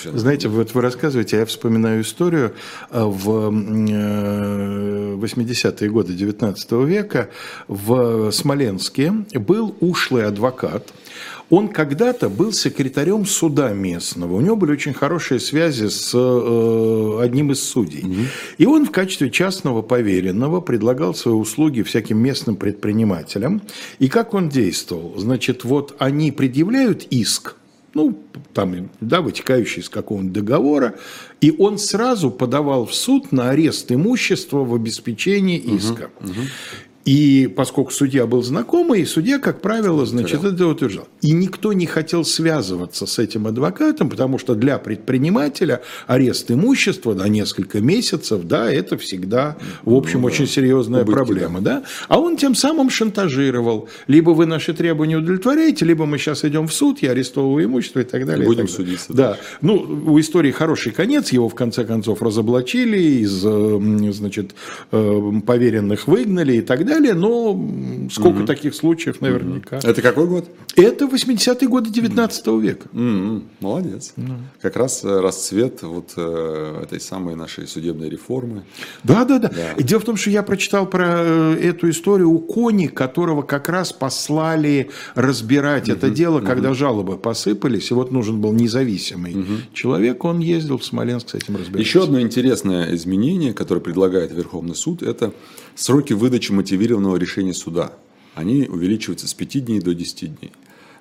Знаете, 0.03 0.47
вот 0.47 0.73
вы 0.73 0.81
рассказываете, 0.81 1.37
я 1.37 1.45
вспоминаю 1.45 2.01
историю 2.01 2.53
э, 2.91 3.03
в 3.03 3.49
80-е 3.49 5.89
годы 5.89 6.13
19 6.13 6.71
века 6.87 7.29
в 7.67 8.31
Смоленске 8.31 9.13
был 9.33 9.75
ушлый 9.79 10.25
адвокат, 10.25 10.93
он 11.49 11.67
когда-то 11.67 12.29
был 12.29 12.51
секретарем 12.51 13.25
суда 13.25 13.71
местного. 13.71 14.33
У 14.33 14.41
него 14.41 14.55
были 14.55 14.71
очень 14.71 14.93
хорошие 14.93 15.39
связи 15.39 15.89
с 15.89 16.11
э, 16.13 17.19
одним 17.21 17.51
из 17.51 17.63
судей. 17.63 18.03
Угу. 18.03 18.21
И 18.57 18.65
он 18.65 18.85
в 18.85 18.91
качестве 18.91 19.29
частного 19.29 19.83
поверенного 19.83 20.59
предлагал 20.59 21.13
свои 21.13 21.35
услуги 21.35 21.83
всяким 21.83 22.17
местным 22.17 22.55
предпринимателям. 22.55 23.61
И 23.99 24.09
как 24.09 24.33
он 24.33 24.49
действовал? 24.49 25.13
Значит, 25.17 25.63
вот 25.63 25.95
они 25.99 26.31
предъявляют 26.31 27.03
иск, 27.11 27.55
ну, 27.95 28.21
там, 28.53 28.89
да, 29.01 29.21
вытекающий 29.21 29.81
из 29.81 29.89
какого-нибудь 29.89 30.33
договора, 30.33 30.95
и 31.41 31.51
он 31.57 31.79
сразу 31.79 32.29
подавал 32.29 32.85
в 32.85 32.93
суд 32.93 33.31
на 33.31 33.49
арест 33.49 33.91
имущества 33.91 34.59
в 34.59 34.75
обеспечении 34.75 35.57
иска. 35.57 36.11
Угу, 36.19 36.29
угу. 36.29 36.41
И 37.05 37.47
поскольку 37.55 37.91
судья 37.91 38.25
был 38.25 38.41
знакомый, 38.41 39.05
судья, 39.05 39.37
как 39.37 39.61
правило, 39.61 40.07
значит, 40.07 40.43
это 40.43 40.67
утверждал. 40.67 41.07
И 41.21 41.31
никто 41.31 41.71
не 41.71 41.85
хотел 41.85 42.25
связываться 42.25 43.05
с 43.05 43.19
этим 43.19 43.45
адвокатом, 43.45 44.09
потому 44.09 44.39
что 44.39 44.55
для 44.55 44.79
предпринимателя 44.79 45.83
арест 46.07 46.49
имущества 46.49 47.13
на 47.13 47.27
несколько 47.27 47.79
месяцев, 47.79 48.45
да, 48.45 48.71
это 48.71 48.97
всегда, 48.97 49.55
в 49.83 49.93
общем, 49.93 50.21
ну, 50.21 50.27
очень 50.27 50.47
серьезная 50.47 51.03
Убытки, 51.03 51.15
проблема, 51.15 51.61
да. 51.61 51.81
да. 51.81 51.83
А 52.07 52.19
он 52.19 52.37
тем 52.37 52.55
самым 52.55 52.89
шантажировал. 52.89 53.87
Либо 54.07 54.31
вы 54.31 54.47
наши 54.47 54.73
требования 54.73 55.17
удовлетворяете, 55.17 55.85
либо 55.85 56.07
мы 56.07 56.17
сейчас 56.17 56.43
идем 56.43 56.67
в 56.67 56.73
суд, 56.73 57.03
я 57.03 57.11
арестовываю 57.11 57.65
имущество 57.65 57.99
и 57.99 58.03
так 58.03 58.25
далее. 58.25 58.47
Будем 58.47 58.65
так 58.65 58.75
далее. 58.77 58.97
судиться. 58.97 59.13
Да. 59.13 59.37
Ну, 59.61 59.75
у 60.07 60.19
истории 60.19 60.51
хороший 60.51 60.91
конец, 60.91 61.31
его 61.31 61.49
в 61.49 61.55
конце 61.55 61.85
концов 61.85 62.23
разоблачили, 62.23 62.97
из, 62.97 63.45
значит, 64.15 64.55
э, 64.91 65.31
поверенных 65.45 66.07
выгнали 66.07 66.57
и 66.57 66.61
так 66.61 66.79
далее 66.79 66.94
далее, 66.95 67.13
но 67.13 68.09
сколько 68.11 68.39
угу. 68.39 68.45
таких 68.45 68.75
случаев 68.75 69.21
наверняка. 69.21 69.77
Это 69.77 70.01
какой 70.01 70.27
год? 70.27 70.49
Это 70.75 71.05
80-е 71.05 71.67
годы 71.67 71.89
19 71.89 72.47
века. 72.61 72.87
Угу. 72.91 73.43
Молодец. 73.61 74.13
Угу. 74.17 74.33
Как 74.61 74.75
раз 74.75 75.03
э, 75.03 75.19
расцвет 75.19 75.81
вот 75.83 76.13
э, 76.17 76.81
этой 76.83 76.99
самой 76.99 77.35
нашей 77.35 77.67
судебной 77.67 78.09
реформы. 78.09 78.63
Да, 79.03 79.25
да, 79.25 79.39
да, 79.39 79.49
да. 79.49 79.81
Дело 79.81 80.01
в 80.01 80.05
том, 80.05 80.17
что 80.17 80.29
я 80.29 80.43
прочитал 80.43 80.85
про 80.87 81.05
э, 81.17 81.59
эту 81.61 81.89
историю 81.89 82.31
у 82.31 82.39
Кони, 82.39 82.87
которого 82.87 83.41
как 83.41 83.69
раз 83.69 83.93
послали 83.93 84.89
разбирать 85.15 85.89
угу. 85.89 85.97
это 85.97 86.09
дело, 86.09 86.37
угу. 86.37 86.45
когда 86.45 86.73
жалобы 86.73 87.17
посыпались, 87.17 87.91
и 87.91 87.93
вот 87.93 88.11
нужен 88.11 88.41
был 88.41 88.53
независимый 88.53 89.35
угу. 89.35 89.53
человек, 89.73 90.23
он 90.25 90.39
ездил 90.39 90.77
в 90.77 90.85
Смоленск 90.85 91.29
с 91.29 91.33
этим 91.35 91.55
разбираться. 91.55 91.79
Еще 91.79 92.03
одно 92.03 92.19
интересное 92.19 92.93
изменение, 92.95 93.53
которое 93.53 93.81
предлагает 93.81 94.31
Верховный 94.31 94.75
суд, 94.75 95.01
это 95.03 95.31
сроки 95.75 96.13
выдачи 96.13 96.51
мотивированного 96.51 97.17
решения 97.17 97.53
суда. 97.53 97.93
Они 98.33 98.67
увеличиваются 98.67 99.27
с 99.27 99.33
5 99.33 99.65
дней 99.65 99.79
до 99.79 99.93
10 99.93 100.39
дней. 100.39 100.51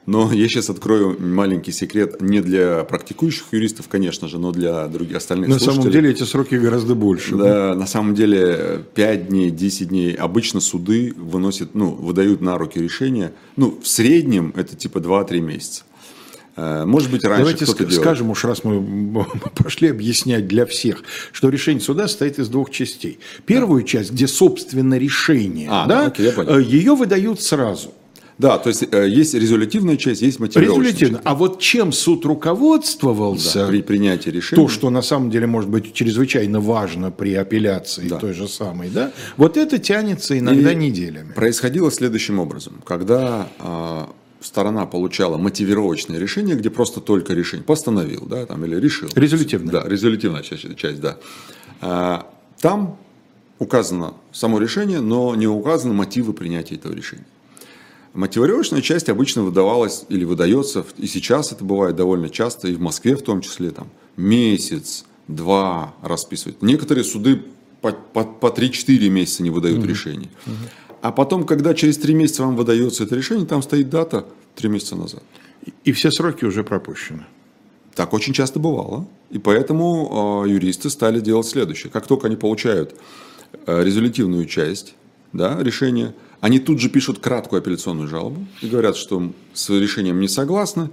Но 0.06 0.30
я 0.32 0.48
сейчас 0.48 0.68
открою 0.68 1.16
маленький 1.18 1.72
секрет 1.72 2.20
не 2.20 2.40
для 2.42 2.84
практикующих 2.84 3.46
юристов, 3.52 3.88
конечно 3.88 4.28
же, 4.28 4.38
но 4.38 4.52
для 4.52 4.86
других 4.88 5.16
остальных 5.16 5.48
На 5.48 5.58
самом 5.58 5.90
деле 5.90 6.10
эти 6.10 6.24
сроки 6.24 6.56
гораздо 6.56 6.94
больше. 6.94 7.36
Да, 7.36 7.44
да, 7.70 7.74
на 7.74 7.86
самом 7.86 8.14
деле 8.14 8.84
5 8.94 9.28
дней, 9.28 9.50
10 9.50 9.88
дней. 9.88 10.12
Обычно 10.12 10.60
суды 10.60 11.14
выносят, 11.16 11.74
ну, 11.74 11.90
выдают 11.90 12.42
на 12.42 12.58
руки 12.58 12.78
решения. 12.78 13.32
Ну, 13.56 13.78
в 13.82 13.88
среднем 13.88 14.52
это 14.56 14.76
типа 14.76 14.98
2-3 14.98 15.40
месяца. 15.40 15.84
Э, 16.56 16.84
может 16.84 17.10
быть, 17.10 17.24
раньше 17.24 17.38
Давайте 17.40 17.64
ск- 17.64 17.90
скажем 17.90 18.30
уж, 18.30 18.44
раз 18.44 18.64
мы 18.64 19.26
пошли 19.54 19.88
объяснять 19.88 20.46
для 20.46 20.66
всех, 20.66 21.02
что 21.32 21.48
решение 21.48 21.80
суда 21.80 22.08
состоит 22.08 22.38
из 22.38 22.48
двух 22.48 22.70
частей. 22.70 23.18
Первую 23.46 23.82
да. 23.82 23.88
часть, 23.88 24.12
где, 24.12 24.26
собственно, 24.26 24.96
решение, 24.96 25.68
а, 25.70 25.86
да, 25.86 26.06
окей, 26.06 26.30
э, 26.36 26.62
ее 26.62 26.94
выдают 26.94 27.42
сразу. 27.42 27.92
Да, 28.36 28.58
то 28.58 28.68
есть 28.68 28.84
э, 28.90 29.08
есть 29.08 29.34
резолютивная 29.34 29.96
часть, 29.96 30.20
есть 30.22 30.40
мотивировочная 30.40 30.92
Резолютивно. 30.92 31.20
А 31.24 31.34
вот 31.34 31.60
чем 31.60 31.92
суд 31.92 32.24
руководствовался 32.24 33.60
да, 33.60 33.68
при 33.68 33.80
принятии 33.80 34.30
решения, 34.30 34.60
то, 34.60 34.68
что 34.68 34.90
на 34.90 35.02
самом 35.02 35.30
деле 35.30 35.46
может 35.46 35.70
быть 35.70 35.92
чрезвычайно 35.92 36.60
важно 36.60 37.12
при 37.12 37.34
апелляции 37.34 38.08
да. 38.08 38.18
той 38.18 38.32
же 38.32 38.48
самой, 38.48 38.90
да, 38.90 39.12
вот 39.36 39.56
это 39.56 39.78
тянется 39.78 40.36
иногда 40.36 40.72
И 40.72 40.74
неделями. 40.74 41.32
Происходило 41.32 41.92
следующим 41.92 42.40
образом, 42.40 42.82
когда 42.84 43.46
а, 43.60 44.10
сторона 44.44 44.86
получала 44.86 45.36
мотивировочное 45.36 46.18
решение, 46.18 46.54
где 46.54 46.70
просто 46.70 47.00
только 47.00 47.32
решение, 47.32 47.64
постановил, 47.64 48.26
да, 48.26 48.46
там, 48.46 48.64
или 48.64 48.76
решил. 48.76 49.08
Резолютивная. 49.14 49.72
Да, 49.72 49.88
резолютивная 49.88 50.42
часть, 50.42 50.76
часть 50.76 51.00
да. 51.00 51.18
А, 51.80 52.30
там 52.60 52.98
указано 53.58 54.14
само 54.32 54.58
решение, 54.58 55.00
но 55.00 55.34
не 55.34 55.46
указаны 55.46 55.94
мотивы 55.94 56.32
принятия 56.32 56.74
этого 56.74 56.92
решения. 56.92 57.26
Мотивировочная 58.12 58.80
часть 58.80 59.08
обычно 59.08 59.42
выдавалась 59.42 60.04
или 60.08 60.24
выдается, 60.24 60.84
и 60.98 61.06
сейчас 61.06 61.50
это 61.50 61.64
бывает 61.64 61.96
довольно 61.96 62.28
часто, 62.28 62.68
и 62.68 62.74
в 62.74 62.80
Москве 62.80 63.16
в 63.16 63.22
том 63.22 63.40
числе, 63.40 63.70
там, 63.70 63.88
месяц, 64.16 65.04
два 65.26 65.94
расписывают. 66.02 66.62
Некоторые 66.62 67.04
суды 67.04 67.42
по, 67.80 67.92
по, 67.92 68.24
по 68.24 68.46
3-4 68.46 69.08
месяца 69.08 69.42
не 69.42 69.50
выдают 69.50 69.80
угу. 69.80 69.88
решение. 69.88 70.30
Угу. 70.46 70.54
А 71.04 71.12
потом, 71.12 71.44
когда 71.44 71.74
через 71.74 71.98
три 71.98 72.14
месяца 72.14 72.44
вам 72.44 72.56
выдается 72.56 73.04
это 73.04 73.14
решение, 73.14 73.44
там 73.44 73.60
стоит 73.62 73.90
дата 73.90 74.24
три 74.54 74.70
месяца 74.70 74.96
назад. 74.96 75.22
И 75.84 75.92
все 75.92 76.10
сроки 76.10 76.46
уже 76.46 76.64
пропущены. 76.64 77.26
Так 77.94 78.14
очень 78.14 78.32
часто 78.32 78.58
бывало. 78.58 79.06
И 79.30 79.38
поэтому 79.38 80.44
э, 80.46 80.48
юристы 80.48 80.88
стали 80.88 81.20
делать 81.20 81.46
следующее. 81.46 81.92
Как 81.92 82.06
только 82.06 82.28
они 82.28 82.36
получают 82.36 82.94
э, 83.66 83.84
резолютивную 83.84 84.46
часть 84.46 84.94
да, 85.34 85.62
решения, 85.62 86.14
они 86.40 86.58
тут 86.58 86.80
же 86.80 86.88
пишут 86.88 87.18
краткую 87.18 87.58
апелляционную 87.58 88.08
жалобу 88.08 88.46
и 88.62 88.66
говорят, 88.66 88.96
что 88.96 89.30
с 89.52 89.68
решением 89.68 90.20
не 90.20 90.28
согласны, 90.28 90.88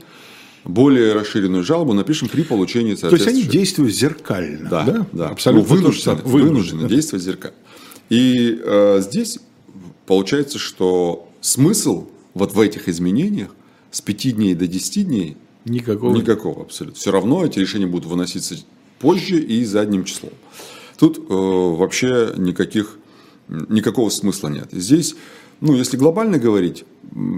более 0.65 1.13
расширенную 1.13 1.63
жалобу 1.63 1.93
напишем 1.93 2.27
при 2.27 2.43
получении 2.43 2.95
То 2.95 3.11
есть 3.11 3.27
они 3.27 3.43
действуют 3.43 3.95
зеркально, 3.95 4.69
да? 4.69 4.83
Да, 4.83 5.05
да. 5.13 5.29
абсолютно. 5.29 5.69
Ну, 5.69 5.73
вынуждены, 5.73 6.21
вынуждены 6.25 6.89
действовать 6.89 7.23
зеркально. 7.23 7.55
И 8.09 8.59
э, 8.61 8.99
здесь 8.99 9.39
Получается, 10.11 10.59
что 10.59 11.29
смысл 11.39 12.09
вот 12.33 12.53
в 12.53 12.59
этих 12.59 12.89
изменениях 12.89 13.55
с 13.91 14.01
5 14.01 14.35
дней 14.35 14.55
до 14.55 14.67
10 14.67 15.07
дней 15.07 15.37
никакого, 15.63 16.13
никакого 16.13 16.63
абсолютно. 16.63 16.99
Все 16.99 17.11
равно 17.11 17.45
эти 17.45 17.59
решения 17.59 17.87
будут 17.87 18.09
выноситься 18.09 18.57
позже 18.99 19.41
и 19.41 19.63
задним 19.63 20.03
числом. 20.03 20.33
Тут 20.97 21.17
э, 21.17 21.23
вообще 21.29 22.33
никаких, 22.35 22.99
никакого 23.47 24.09
смысла 24.09 24.49
нет. 24.49 24.67
Здесь, 24.73 25.15
ну, 25.61 25.75
если 25.75 25.95
глобально 25.95 26.39
говорить, 26.39 26.83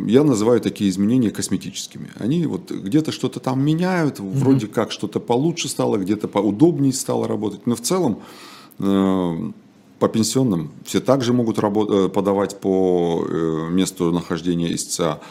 я 0.07 0.23
называю 0.23 0.59
такие 0.59 0.89
изменения 0.89 1.29
косметическими. 1.29 2.09
Они 2.15 2.47
вот 2.47 2.71
где-то 2.71 3.11
что-то 3.11 3.39
там 3.39 3.63
меняют, 3.63 4.17
mm-hmm. 4.17 4.31
вроде 4.31 4.65
как 4.65 4.91
что-то 4.91 5.19
получше 5.19 5.69
стало, 5.69 5.97
где-то 5.97 6.27
поудобнее 6.27 6.91
стало 6.91 7.27
работать. 7.27 7.67
Но 7.67 7.75
в 7.75 7.81
целом 7.81 8.23
э, 8.79 9.51
по 10.03 10.09
пенсионным 10.09 10.73
все 10.83 10.99
также 10.99 11.31
могут 11.31 11.59
э, 11.59 12.09
подавать 12.09 12.59
по 12.59 13.25
э, 13.25 13.69
месту 13.71 14.11
нахождения 14.11 14.75
истца. 14.75 15.21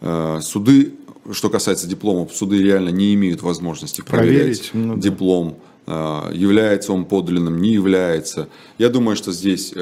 Э, 0.00 0.38
суды, 0.40 0.94
что 1.32 1.50
касается 1.50 1.88
дипломов, 1.88 2.32
суды 2.32 2.62
реально 2.62 2.90
не 2.90 3.12
имеют 3.14 3.42
возможности 3.42 4.02
проверять, 4.02 4.70
проверить 4.70 4.70
ну, 4.72 4.96
диплом, 4.96 5.56
да. 5.84 6.30
является 6.32 6.92
он 6.92 7.06
подлинным, 7.06 7.60
не 7.60 7.70
является. 7.70 8.48
Я 8.78 8.88
думаю, 8.88 9.16
что 9.16 9.32
здесь 9.32 9.74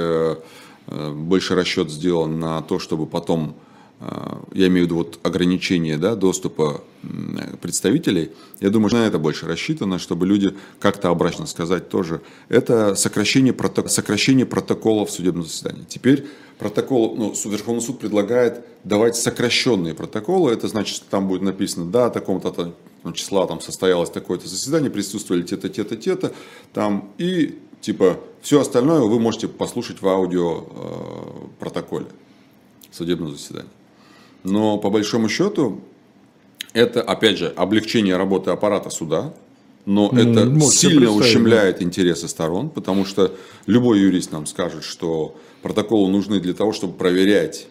больше 0.86 1.54
расчет 1.54 1.90
сделан 1.90 2.40
на 2.40 2.62
то, 2.62 2.78
чтобы 2.78 3.04
потом 3.04 3.54
я 4.00 4.68
имею 4.68 4.84
в 4.84 4.86
виду 4.86 4.96
вот 4.96 5.18
ограничение 5.24 5.98
да, 5.98 6.14
доступа 6.14 6.82
представителей, 7.60 8.30
я 8.60 8.70
думаю, 8.70 8.90
что 8.90 8.98
на 8.98 9.06
это 9.06 9.18
больше 9.18 9.46
рассчитано, 9.46 9.98
чтобы 9.98 10.26
люди 10.26 10.54
как-то 10.78 11.08
обратно 11.08 11.46
сказать 11.46 11.88
тоже. 11.88 12.20
Это 12.48 12.94
сокращение, 12.94 13.52
проток... 13.52 13.90
сокращение 13.90 14.46
протоколов 14.46 15.10
судебного 15.10 15.48
заседания. 15.48 15.84
Теперь 15.88 16.26
протокол, 16.58 17.16
ну, 17.16 17.34
Верховный 17.50 17.82
суд 17.82 17.98
предлагает 17.98 18.64
давать 18.84 19.16
сокращенные 19.16 19.94
протоколы, 19.94 20.52
это 20.52 20.68
значит, 20.68 20.96
что 20.96 21.10
там 21.10 21.26
будет 21.26 21.42
написано, 21.42 21.90
да, 21.90 22.10
такому-то 22.10 22.74
числа 23.14 23.46
там 23.46 23.60
состоялось 23.60 24.10
такое-то 24.10 24.48
заседание, 24.48 24.90
присутствовали 24.90 25.42
те-то, 25.42 25.68
те-то, 25.68 25.96
те-то, 25.96 26.32
там, 26.72 27.12
и 27.18 27.58
типа 27.80 28.20
все 28.42 28.60
остальное 28.60 29.00
вы 29.00 29.18
можете 29.18 29.48
послушать 29.48 30.02
в 30.02 30.08
аудио 30.08 30.64
э, 30.68 31.46
протоколе 31.58 32.06
судебного 32.90 33.32
заседания. 33.32 33.70
Но 34.44 34.78
по 34.78 34.90
большому 34.90 35.28
счету 35.28 35.80
это, 36.72 37.02
опять 37.02 37.38
же, 37.38 37.52
облегчение 37.56 38.16
работы 38.16 38.50
аппарата 38.50 38.90
суда, 38.90 39.32
но 39.86 40.10
ну, 40.12 40.18
это 40.18 40.60
сильно 40.70 41.10
ущемляет 41.10 41.80
интересы 41.80 42.28
сторон, 42.28 42.68
потому 42.68 43.06
что 43.06 43.34
любой 43.66 44.00
юрист 44.00 44.32
нам 44.32 44.44
скажет, 44.44 44.84
что 44.84 45.34
протоколы 45.62 46.10
нужны 46.10 46.40
для 46.40 46.52
того, 46.52 46.72
чтобы 46.72 46.92
проверять 46.92 47.68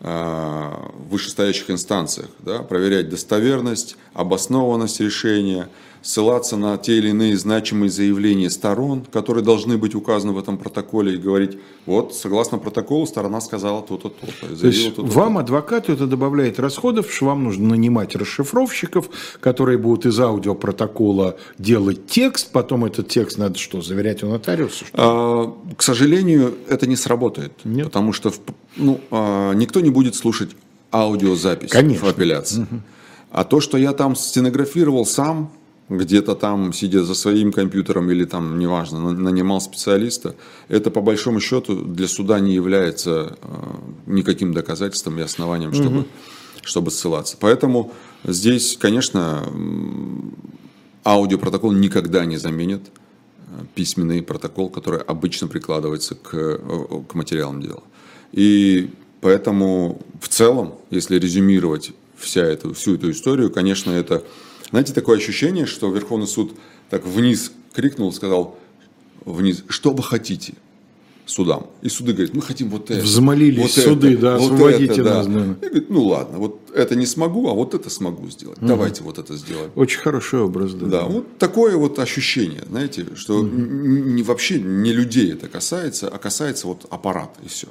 э, 0.00 0.06
в 0.06 1.08
вышестоящих 1.08 1.70
инстанциях, 1.70 2.28
да, 2.40 2.58
проверять 2.58 3.08
достоверность, 3.08 3.96
обоснованность 4.12 5.00
решения, 5.00 5.70
ссылаться 6.04 6.58
на 6.58 6.76
те 6.76 6.98
или 6.98 7.08
иные 7.08 7.36
значимые 7.36 7.88
заявления 7.88 8.50
сторон, 8.50 9.06
которые 9.10 9.42
должны 9.42 9.78
быть 9.78 9.94
указаны 9.94 10.34
в 10.34 10.38
этом 10.38 10.58
протоколе, 10.58 11.14
и 11.14 11.16
говорить, 11.16 11.58
вот, 11.86 12.14
согласно 12.14 12.58
протоколу, 12.58 13.06
сторона 13.06 13.40
сказала 13.40 13.80
то-то, 13.82 14.10
то-то. 14.10 14.54
То 14.54 14.66
есть 14.66 14.94
то 14.94 15.02
-то, 15.02 15.06
вам, 15.06 15.38
адвокату, 15.38 15.92
это 15.92 16.06
добавляет 16.06 16.60
расходов, 16.60 17.10
что 17.10 17.26
вам 17.26 17.44
нужно 17.44 17.70
нанимать 17.70 18.14
расшифровщиков, 18.14 19.08
которые 19.40 19.78
будут 19.78 20.04
из 20.04 20.20
аудиопротокола 20.20 21.36
делать 21.58 22.06
текст, 22.06 22.52
потом 22.52 22.84
этот 22.84 23.08
текст 23.08 23.38
надо 23.38 23.58
что, 23.58 23.80
заверять 23.80 24.22
у 24.22 24.28
нотариуса? 24.28 24.84
А, 24.92 25.54
к 25.74 25.82
сожалению, 25.82 26.54
это 26.68 26.86
не 26.86 26.96
сработает, 26.96 27.52
Нет? 27.64 27.86
потому 27.86 28.12
что 28.12 28.30
ну, 28.76 29.00
а, 29.10 29.54
никто 29.54 29.80
не 29.80 29.90
будет 29.90 30.14
слушать 30.14 30.50
аудиозапись 30.92 31.70
Конечно. 31.70 32.06
в 32.06 32.10
апелляции. 32.10 32.62
Угу. 32.62 32.80
А 33.30 33.44
то, 33.44 33.60
что 33.60 33.78
я 33.78 33.92
там 33.94 34.14
стенографировал 34.14 35.06
сам, 35.06 35.50
где-то 35.88 36.34
там, 36.34 36.72
сидя 36.72 37.04
за 37.04 37.14
своим 37.14 37.52
компьютером 37.52 38.10
или 38.10 38.24
там, 38.24 38.58
неважно, 38.58 39.12
нанимал 39.12 39.60
специалиста, 39.60 40.34
это 40.68 40.90
по 40.90 41.00
большому 41.00 41.40
счету 41.40 41.76
для 41.76 42.08
суда 42.08 42.40
не 42.40 42.54
является 42.54 43.36
э, 43.40 43.46
никаким 44.06 44.54
доказательством 44.54 45.18
и 45.18 45.22
основанием, 45.22 45.74
чтобы, 45.74 45.98
угу. 46.00 46.06
чтобы 46.62 46.90
ссылаться. 46.90 47.36
Поэтому 47.38 47.92
здесь, 48.24 48.78
конечно, 48.78 49.44
аудиопротокол 51.04 51.72
никогда 51.72 52.24
не 52.24 52.38
заменит 52.38 52.80
э, 53.48 53.64
письменный 53.74 54.22
протокол, 54.22 54.70
который 54.70 55.00
обычно 55.00 55.48
прикладывается 55.48 56.14
к, 56.14 56.34
э, 56.34 56.58
к 57.06 57.14
материалам 57.14 57.60
дела. 57.60 57.82
И 58.32 58.90
поэтому 59.20 60.00
в 60.18 60.28
целом, 60.28 60.76
если 60.90 61.18
резюмировать 61.18 61.92
вся 62.16 62.42
эту, 62.42 62.72
всю 62.72 62.94
эту 62.94 63.10
историю, 63.10 63.50
конечно, 63.50 63.90
это 63.90 64.24
знаете, 64.70 64.92
такое 64.92 65.18
ощущение, 65.18 65.66
что 65.66 65.92
Верховный 65.92 66.26
суд 66.26 66.54
так 66.90 67.04
вниз 67.04 67.52
крикнул, 67.72 68.12
сказал 68.12 68.58
вниз, 69.24 69.64
что 69.68 69.92
вы 69.92 70.02
хотите 70.02 70.54
судам. 71.26 71.66
И 71.82 71.88
суды 71.88 72.12
говорят, 72.12 72.34
мы 72.34 72.42
хотим 72.42 72.68
вот 72.68 72.90
это. 72.90 73.02
Взмолились 73.02 73.62
вот 73.62 73.70
суды, 73.70 74.12
это, 74.12 74.20
да, 74.20 74.38
вот 74.38 74.52
освободите 74.52 74.92
это, 74.92 75.04
нас. 75.04 75.26
Да. 75.26 75.32
И 75.32 75.68
говорит, 75.68 75.90
ну 75.90 76.04
ладно, 76.04 76.38
вот 76.38 76.70
это 76.74 76.96
не 76.96 77.06
смогу, 77.06 77.48
а 77.48 77.54
вот 77.54 77.74
это 77.74 77.88
смогу 77.90 78.28
сделать. 78.28 78.58
Угу. 78.58 78.66
Давайте 78.66 79.02
вот 79.02 79.18
это 79.18 79.34
сделаем. 79.36 79.70
Очень 79.74 80.00
хороший 80.00 80.40
образ, 80.40 80.74
да. 80.74 80.86
Да, 80.86 81.02
вот 81.04 81.38
такое 81.38 81.76
вот 81.76 81.98
ощущение, 81.98 82.62
знаете, 82.68 83.06
что 83.14 83.38
угу. 83.38 83.46
не, 83.46 84.22
вообще 84.22 84.60
не 84.60 84.92
людей 84.92 85.32
это 85.32 85.48
касается, 85.48 86.08
а 86.08 86.18
касается 86.18 86.66
вот 86.66 86.86
аппарата 86.90 87.40
и 87.42 87.48
все. 87.48 87.68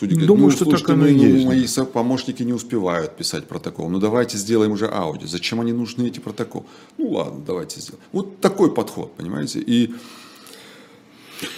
Судьи 0.00 0.14
говорят, 0.14 0.28
Думаю, 0.28 0.44
ну, 0.46 0.50
что 0.50 0.64
так 0.64 0.88
оно 0.88 1.06
и 1.06 1.14
ну, 1.14 1.52
есть. 1.52 1.76
Мои 1.76 1.86
помощники 1.86 2.42
не 2.42 2.54
успевают 2.54 3.18
писать 3.18 3.46
протокол. 3.46 3.90
Ну 3.90 3.98
давайте 3.98 4.38
сделаем 4.38 4.72
уже 4.72 4.88
аудио. 4.90 5.26
Зачем 5.26 5.60
они 5.60 5.72
нужны 5.72 6.06
эти 6.06 6.20
протоколы? 6.20 6.64
Ну 6.96 7.10
ладно, 7.10 7.42
давайте 7.46 7.80
сделаем. 7.80 8.02
Вот 8.12 8.40
такой 8.40 8.72
подход, 8.72 9.14
понимаете? 9.14 9.60
И 9.60 9.94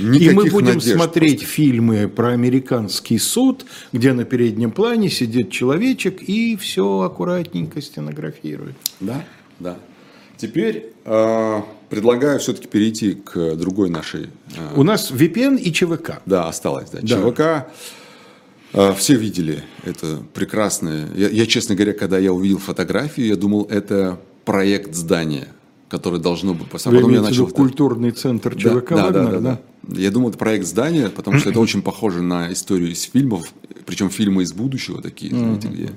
Никаких 0.00 0.32
и 0.32 0.34
мы 0.34 0.50
будем 0.50 0.74
надежд 0.74 0.96
смотреть 0.96 1.38
просто. 1.38 1.54
фильмы 1.54 2.08
про 2.08 2.30
американский 2.30 3.18
суд, 3.18 3.64
где 3.92 4.12
на 4.12 4.24
переднем 4.24 4.72
плане 4.72 5.08
сидит 5.08 5.52
человечек 5.52 6.20
и 6.20 6.56
все 6.56 7.02
аккуратненько 7.02 7.80
стенографирует. 7.80 8.74
Да, 8.98 9.24
да. 9.60 9.78
Теперь 10.36 10.92
э, 11.04 11.60
предлагаю 11.88 12.40
все-таки 12.40 12.66
перейти 12.66 13.14
к 13.14 13.54
другой 13.54 13.88
нашей. 13.88 14.30
Э, 14.56 14.74
У 14.74 14.82
нас 14.82 15.12
VPN 15.12 15.60
и 15.60 15.72
ЧВК. 15.72 16.22
Да, 16.26 16.48
осталось. 16.48 16.90
Да. 16.90 16.98
да. 17.02 17.06
ЧВК 17.06 17.72
все 18.94 19.16
видели 19.16 19.64
это 19.84 20.22
прекрасное. 20.32 21.08
Я, 21.14 21.28
я, 21.28 21.46
честно 21.46 21.74
говоря, 21.74 21.92
когда 21.92 22.18
я 22.18 22.32
увидел 22.32 22.58
фотографию, 22.58 23.26
я 23.26 23.36
думал, 23.36 23.66
это 23.70 24.18
проект 24.44 24.94
здания, 24.94 25.48
который 25.88 26.20
должно 26.20 26.54
быть. 26.54 26.68
А 26.72 26.90
потом 26.90 27.12
я 27.12 27.22
начал 27.22 27.48
культурный 27.48 28.12
центр 28.12 28.54
ЧВК 28.54 28.90
да, 28.90 29.04
Вагнер, 29.04 29.12
да, 29.12 29.24
да, 29.24 29.30
да, 29.30 29.40
да. 29.40 29.60
Я 30.00 30.10
думал, 30.10 30.30
это 30.30 30.38
проект 30.38 30.66
здания, 30.66 31.08
потому 31.08 31.38
что 31.38 31.50
это 31.50 31.60
очень 31.66 31.82
похоже 31.82 32.22
на 32.22 32.52
историю 32.52 32.92
из 32.92 33.02
фильмов, 33.02 33.52
причем 33.84 34.10
фильмы 34.10 34.42
из 34.44 34.52
будущего 34.52 35.02
такие, 35.02 35.36
знаете, 35.36 35.68
где. 35.68 35.90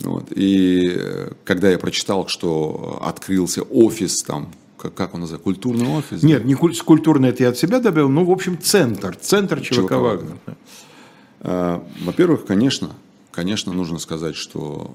Вот. 0.00 0.32
И 0.34 0.92
э, 0.94 1.32
когда 1.44 1.70
я 1.70 1.78
прочитал, 1.78 2.26
что 2.26 3.00
открылся 3.02 3.62
офис 3.62 4.22
там 4.22 4.50
как, 4.78 4.94
как 4.94 5.14
он 5.14 5.20
называется, 5.20 5.44
культурный 5.44 5.88
офис? 5.88 6.22
Нет, 6.22 6.44
не 6.46 6.54
культурный, 6.54 7.28
это 7.28 7.42
я 7.42 7.48
от 7.50 7.58
себя 7.58 7.80
добавил, 7.80 8.08
ну, 8.08 8.24
в 8.24 8.30
общем, 8.30 8.58
центр, 8.58 9.14
центр 9.14 9.60
ЧВК, 9.60 9.74
ЧВК 9.74 9.92
Вагнер. 9.92 10.36
Э, 10.46 10.52
во-первых, 11.40 12.44
конечно, 12.44 12.94
конечно, 13.30 13.72
нужно 13.72 13.98
сказать, 13.98 14.36
что 14.36 14.94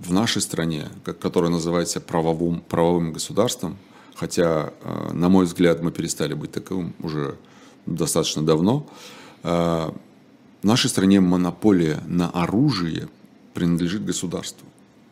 в 0.00 0.12
нашей 0.12 0.42
стране, 0.42 0.88
которая 1.20 1.50
называется 1.50 2.00
правовым, 2.00 2.60
правовым 2.60 3.12
государством, 3.12 3.78
хотя, 4.14 4.72
э, 4.82 5.12
на 5.12 5.28
мой 5.28 5.44
взгляд, 5.44 5.82
мы 5.82 5.92
перестали 5.92 6.34
быть 6.34 6.52
таковым 6.52 6.94
уже 7.00 7.36
достаточно 7.86 8.42
давно, 8.44 8.86
э, 9.42 9.48
в 9.48 10.64
нашей 10.64 10.90
стране 10.90 11.20
монополия 11.20 12.00
на 12.06 12.30
оружие 12.30 13.08
принадлежит 13.54 14.04
государству. 14.04 14.66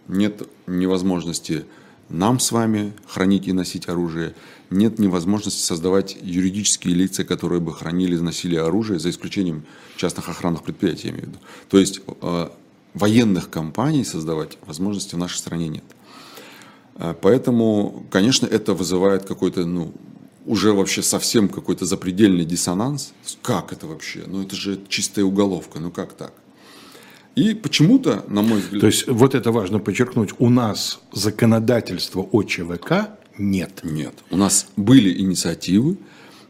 Нет 0.09 0.49
невозможности 0.67 1.65
нам 2.09 2.41
с 2.41 2.53
вами 2.53 2.93
хранить 3.07 3.47
и 3.49 3.53
носить 3.53 3.89
оружие, 3.89 4.35
нет 4.71 4.99
невозможности 4.99 5.61
создавать 5.61 6.17
юридические 6.23 6.95
лица, 6.95 7.25
которые 7.25 7.61
бы 7.61 7.75
хранили 7.75 8.17
носили 8.17 8.57
оружие, 8.57 8.99
за 8.99 9.11
исключением 9.11 9.65
частных 9.97 10.29
охранных 10.29 10.63
предприятий, 10.63 11.09
я 11.09 11.15
имею 11.15 11.27
в 11.27 11.29
виду. 11.29 11.39
То 11.69 11.79
есть 11.79 12.01
э, 12.07 12.49
военных 12.95 13.51
компаний 13.51 14.05
создавать 14.05 14.59
возможности 14.67 15.15
в 15.15 15.19
нашей 15.19 15.37
стране 15.37 15.69
нет. 15.69 15.85
Э, 16.95 17.15
поэтому, 17.21 18.07
конечно, 18.11 18.47
это 18.47 18.73
вызывает 18.73 19.25
какой-то, 19.25 19.65
ну, 19.65 19.93
уже 20.47 20.73
вообще 20.73 21.03
совсем 21.03 21.49
какой-то 21.49 21.85
запредельный 21.85 22.45
диссонанс. 22.45 23.13
Как 23.43 23.73
это 23.73 23.87
вообще? 23.87 24.25
Ну, 24.27 24.43
это 24.43 24.57
же 24.57 24.81
чистая 24.89 25.25
уголовка, 25.25 25.81
ну 25.81 25.91
как 25.91 26.13
так? 26.13 26.33
И 27.37 27.55
почему-то, 27.55 28.25
на 28.29 28.43
мой 28.43 28.61
взгляд... 28.61 28.81
То 28.81 28.87
есть, 28.87 29.07
вот 29.07 29.35
это 29.35 29.53
важно 29.53 29.79
подчеркнуть, 29.79 30.31
у 30.39 30.49
нас 30.49 31.01
законодательства 31.13 32.21
о 32.21 32.43
ЧВК 32.43 33.20
нет. 33.41 33.81
Нет. 33.83 34.15
У 34.31 34.37
нас 34.37 34.69
были 34.77 35.19
инициативы, 35.21 35.97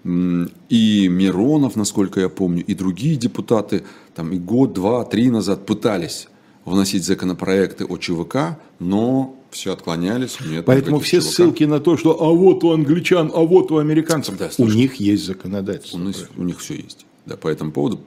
и 0.05 1.09
Миронов, 1.09 1.77
насколько 1.77 2.21
я 2.21 2.29
помню, 2.29 2.65
и 2.65 2.75
другие 2.75 3.17
депутаты 3.17 3.85
там 4.15 4.33
и 4.33 4.39
год, 4.39 4.73
два, 4.73 5.05
три 5.05 5.31
назад 5.31 5.67
пытались 5.67 6.29
вносить 6.65 7.05
законопроекты 7.05 7.85
о 7.85 7.97
ЧВК, 7.97 8.59
но 8.79 9.37
все 9.51 9.73
отклонялись. 9.73 10.39
Нет 10.41 10.65
Поэтому 10.65 11.01
все 11.01 11.21
ЧВК. 11.21 11.31
ссылки 11.31 11.65
на 11.65 11.81
то, 11.81 11.97
что 11.97 12.23
а 12.23 12.33
вот 12.35 12.65
у 12.65 12.73
англичан, 12.73 13.31
а 13.35 13.41
вот 13.41 13.71
у 13.73 13.79
американцев, 13.79 14.37
да, 14.37 14.51
у 14.59 14.67
них 14.67 14.97
есть 14.97 15.25
законодательство. 15.27 15.99
У, 15.99 16.01
нас, 16.01 16.25
у 16.37 16.43
них 16.43 16.59
все 16.61 16.77
есть 16.77 17.07
да, 17.27 17.37
по 17.37 17.49
этому 17.49 17.73
поводу. 17.73 18.01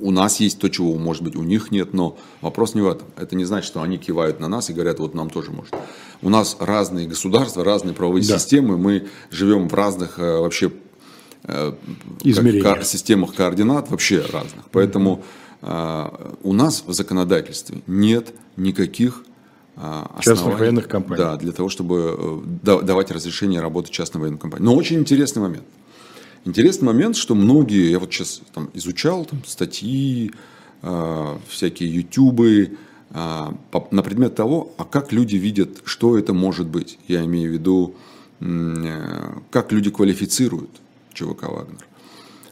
У 0.00 0.10
нас 0.10 0.40
есть 0.40 0.58
то, 0.58 0.68
чего, 0.68 0.96
может 0.96 1.22
быть, 1.22 1.36
у 1.36 1.42
них 1.42 1.70
нет, 1.70 1.92
но 1.92 2.16
вопрос 2.40 2.74
не 2.74 2.80
в 2.80 2.88
этом. 2.88 3.06
Это 3.16 3.36
не 3.36 3.44
значит, 3.44 3.66
что 3.66 3.82
они 3.82 3.98
кивают 3.98 4.40
на 4.40 4.48
нас 4.48 4.70
и 4.70 4.72
говорят, 4.72 4.98
вот 4.98 5.14
нам 5.14 5.30
тоже 5.30 5.50
может. 5.50 5.74
У 6.22 6.28
нас 6.28 6.56
разные 6.58 7.06
государства, 7.06 7.64
разные 7.64 7.94
правовые 7.94 8.26
да. 8.26 8.38
системы, 8.38 8.78
мы 8.78 9.08
живем 9.30 9.68
в 9.68 9.74
разных 9.74 10.18
э, 10.18 10.38
вообще 10.38 10.72
э, 11.44 11.74
как, 12.62 12.84
системах 12.84 13.34
координат, 13.34 13.90
вообще 13.90 14.20
разных. 14.20 14.64
Поэтому 14.72 15.22
mm-hmm. 15.60 16.38
у 16.42 16.52
нас 16.52 16.84
в 16.86 16.92
законодательстве 16.92 17.82
нет 17.86 18.32
никаких 18.56 19.24
Частных 20.20 20.58
военных 20.58 20.86
компаний. 20.86 21.22
Да, 21.22 21.36
для 21.36 21.50
того, 21.50 21.70
чтобы 21.70 22.42
давать 22.62 23.10
разрешение 23.10 23.60
работать 23.60 23.90
частной 23.90 24.20
военной 24.20 24.38
компании. 24.38 24.64
Но 24.66 24.74
очень 24.74 24.98
интересный 24.98 25.40
момент. 25.40 25.64
Интересный 26.44 26.86
момент, 26.86 27.16
что 27.16 27.36
многие, 27.36 27.90
я 27.90 28.00
вот 28.00 28.12
сейчас 28.12 28.42
там 28.52 28.68
изучал 28.74 29.24
там, 29.24 29.44
статьи, 29.46 30.32
э, 30.82 31.38
всякие 31.48 31.94
ютубы 31.94 32.78
э, 33.10 33.46
на 33.90 34.02
предмет 34.02 34.34
того, 34.34 34.74
а 34.76 34.84
как 34.84 35.12
люди 35.12 35.36
видят, 35.36 35.82
что 35.84 36.18
это 36.18 36.32
может 36.32 36.66
быть. 36.66 36.98
Я 37.06 37.24
имею 37.24 37.50
в 37.50 37.52
виду, 37.52 37.94
э, 38.40 39.38
как 39.50 39.70
люди 39.70 39.90
квалифицируют 39.90 40.70
ЧВК 41.14 41.44
«Вагнер». 41.44 41.86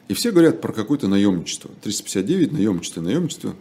И 0.06 0.14
все 0.14 0.30
говорят 0.30 0.60
про 0.60 0.72
какое-то 0.72 1.08
наемничество. 1.08 1.70
359, 1.82 2.52
наемничество, 2.52 3.00
наемничество. 3.00 3.54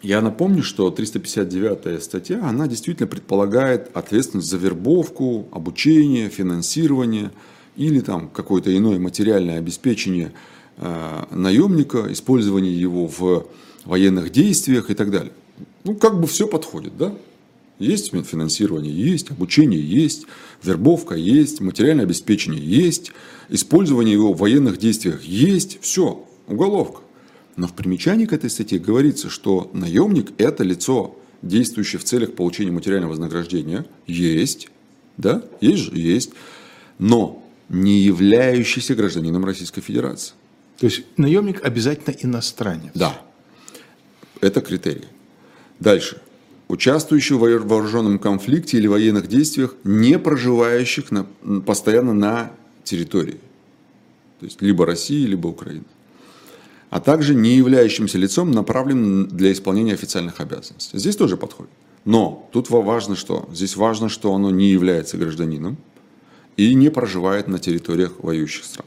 Я 0.00 0.22
напомню, 0.22 0.62
что 0.62 0.90
359 0.90 2.02
статья, 2.02 2.42
она 2.46 2.66
действительно 2.66 3.06
предполагает 3.06 3.94
ответственность 3.94 4.48
за 4.48 4.56
вербовку, 4.56 5.48
обучение, 5.52 6.30
финансирование 6.30 7.32
или 7.78 8.00
там 8.00 8.28
какое-то 8.28 8.76
иное 8.76 8.98
материальное 8.98 9.58
обеспечение 9.58 10.32
э, 10.76 11.24
наемника, 11.30 12.12
использование 12.12 12.78
его 12.78 13.06
в 13.06 13.46
военных 13.84 14.30
действиях 14.30 14.90
и 14.90 14.94
так 14.94 15.10
далее. 15.10 15.32
Ну, 15.84 15.94
как 15.94 16.20
бы 16.20 16.26
все 16.26 16.46
подходит, 16.48 16.98
да? 16.98 17.14
Есть 17.78 18.10
финансирование, 18.10 18.92
есть, 18.92 19.30
обучение 19.30 19.80
есть, 19.80 20.26
вербовка 20.64 21.14
есть, 21.14 21.60
материальное 21.60 22.04
обеспечение 22.04 22.60
есть, 22.60 23.12
использование 23.48 24.12
его 24.12 24.32
в 24.32 24.38
военных 24.38 24.78
действиях 24.78 25.22
есть, 25.22 25.78
все, 25.80 26.26
уголовка. 26.48 27.02
Но 27.54 27.68
в 27.68 27.74
примечании 27.74 28.26
к 28.26 28.32
этой 28.32 28.50
статье 28.50 28.80
говорится, 28.80 29.30
что 29.30 29.70
наемник– 29.72 30.32
это 30.38 30.64
лицо, 30.64 31.16
действующее 31.42 32.00
в 32.00 32.04
целях 32.04 32.34
получения 32.34 32.72
материального 32.72 33.10
вознаграждения. 33.10 33.86
Есть, 34.08 34.68
да, 35.16 35.44
есть 35.60 35.84
же, 35.84 35.96
есть. 35.96 36.32
Но 36.98 37.44
не 37.68 38.00
являющийся 38.00 38.94
гражданином 38.94 39.44
Российской 39.44 39.80
Федерации. 39.80 40.34
То 40.78 40.86
есть 40.86 41.02
наемник 41.16 41.64
обязательно 41.64 42.14
иностранец? 42.22 42.92
Да. 42.94 43.20
Это 44.40 44.60
критерий. 44.60 45.06
Дальше. 45.80 46.20
Участвующий 46.68 47.34
в 47.36 47.66
вооруженном 47.66 48.18
конфликте 48.18 48.76
или 48.76 48.86
военных 48.86 49.26
действиях, 49.26 49.74
не 49.84 50.18
проживающих 50.18 51.10
на, 51.10 51.24
постоянно 51.64 52.12
на 52.12 52.52
территории. 52.84 53.40
То 54.38 54.46
есть 54.46 54.62
либо 54.62 54.86
России, 54.86 55.24
либо 55.24 55.48
Украины 55.48 55.84
а 56.90 57.00
также 57.00 57.34
не 57.34 57.56
являющимся 57.56 58.18
лицом, 58.18 58.50
направленным 58.50 59.28
для 59.28 59.52
исполнения 59.52 59.92
официальных 59.92 60.40
обязанностей. 60.40 60.98
Здесь 60.98 61.16
тоже 61.16 61.36
подходит. 61.36 61.72
Но 62.04 62.48
тут 62.52 62.70
важно 62.70 63.16
что? 63.16 63.48
Здесь 63.52 63.76
важно, 63.76 64.08
что 64.08 64.34
оно 64.34 64.50
не 64.50 64.70
является 64.70 65.18
гражданином 65.18 65.76
и 66.58 66.74
не 66.74 66.90
проживает 66.90 67.48
на 67.48 67.58
территориях 67.58 68.12
воюющих 68.18 68.64
стран. 68.64 68.84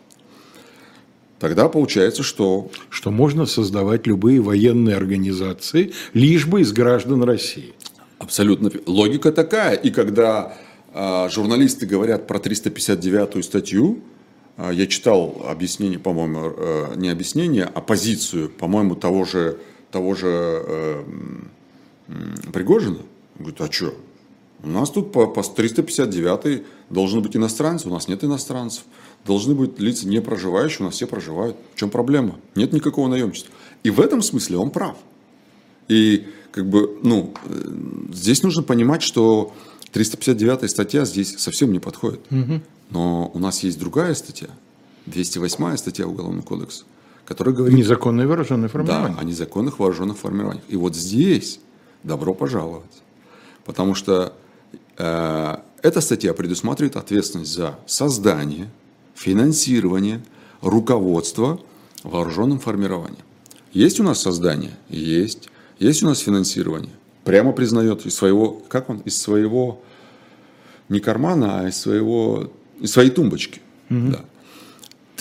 Тогда 1.40 1.70
получается, 1.70 2.22
что... 2.22 2.70
Что 2.90 3.10
можно 3.10 3.48
создавать 3.48 4.06
любые 4.06 4.42
военные 4.42 4.96
организации, 4.96 5.94
лишь 6.14 6.46
бы 6.46 6.62
из 6.62 6.72
граждан 6.72 7.24
России. 7.24 7.74
Абсолютно. 8.20 8.70
Логика 8.86 9.32
такая. 9.32 9.74
И 9.74 9.90
когда 9.90 10.56
э, 10.94 11.30
журналисты 11.32 11.88
говорят 11.88 12.28
про 12.28 12.38
359 12.38 13.44
статью, 13.44 14.02
а, 14.58 14.72
я 14.72 14.86
читал 14.86 15.44
объяснение, 15.48 15.98
по-моему, 15.98 16.54
э, 16.56 16.94
не 16.98 17.10
объяснение, 17.10 17.64
а 17.64 17.82
позицию, 17.82 18.50
по-моему, 18.50 18.96
того 18.96 19.26
же, 19.26 19.58
того 19.90 20.14
же 20.14 20.28
э, 20.30 21.04
Пригожина. 22.54 23.00
Говорит, 23.40 23.62
а 23.62 23.72
что? 23.72 23.96
У 24.64 24.68
нас 24.68 24.92
тут 24.92 25.12
по, 25.12 25.28
по 25.28 25.42
359 25.42 26.64
должны 26.90 27.22
быть 27.22 27.36
иностранцы, 27.36 27.88
у 27.88 27.92
нас 27.92 28.08
нет 28.08 28.24
иностранцев. 28.24 28.84
Должны 29.26 29.56
быть 29.56 29.80
лица 29.80 30.08
не 30.08 30.22
проживающие, 30.22 30.82
у 30.82 30.84
нас 30.86 30.96
все 30.96 31.08
проживают. 31.08 31.56
В 31.74 31.80
чем 31.80 31.90
проблема? 31.90 32.36
Нет 32.56 32.74
никакого 32.74 33.08
наемничества. 33.08 33.52
И 33.84 33.90
в 33.90 34.00
этом 34.00 34.22
смысле 34.22 34.58
он 34.58 34.72
прав. 34.72 34.96
И 35.88 36.28
как 36.52 36.70
бы, 36.70 37.00
ну, 37.02 37.34
э, 37.46 37.72
здесь 38.14 38.44
нужно 38.44 38.62
понимать, 38.64 39.02
что 39.02 39.54
359 39.92 40.70
статья 40.70 41.06
здесь 41.06 41.38
совсем 41.38 41.72
не 41.72 41.80
подходит. 41.80 42.22
Угу. 42.32 42.62
Но 42.92 43.32
у 43.34 43.40
нас 43.40 43.64
есть 43.64 43.80
другая 43.80 44.14
статья, 44.14 44.50
208 45.08 45.78
статья 45.78 46.08
Уголовного 46.08 46.44
кодекса, 46.44 46.84
которая 47.26 47.56
говорит... 47.56 47.78
Незаконное 47.78 48.28
вооруженное 48.28 48.70
формирование. 48.70 49.16
Да, 49.16 49.22
о 49.22 49.24
незаконных 49.24 49.80
вооруженных 49.80 50.18
формированиях. 50.18 50.64
И 50.68 50.76
вот 50.76 50.96
здесь 50.96 51.60
добро 52.04 52.34
пожаловать. 52.34 53.02
Потому 53.66 53.96
что 53.96 54.34
эта 54.98 56.02
статья 56.02 56.34
предусматривает 56.34 56.96
ответственность 56.96 57.54
за 57.54 57.80
создание, 57.86 58.70
финансирование, 59.16 60.22
руководство 60.62 61.60
вооруженным 62.04 62.60
формированием. 62.60 63.24
Есть 63.74 64.00
у 64.00 64.04
нас 64.04 64.22
создание? 64.22 64.74
Есть. 64.90 65.50
Есть 65.80 66.04
у 66.04 66.08
нас 66.08 66.20
финансирование? 66.20 66.92
Прямо 67.24 67.52
признает 67.52 68.06
из 68.06 68.16
своего, 68.16 68.62
как 68.68 68.90
он, 68.90 69.00
из 69.00 69.18
своего, 69.18 69.82
не 70.90 71.00
кармана, 71.00 71.62
а 71.62 71.70
из 71.70 71.78
своего 71.78 72.52
из 72.82 72.92
своей 72.92 73.12
тумбочки. 73.12 73.62
Угу. 73.90 74.12
Да. 74.12 74.26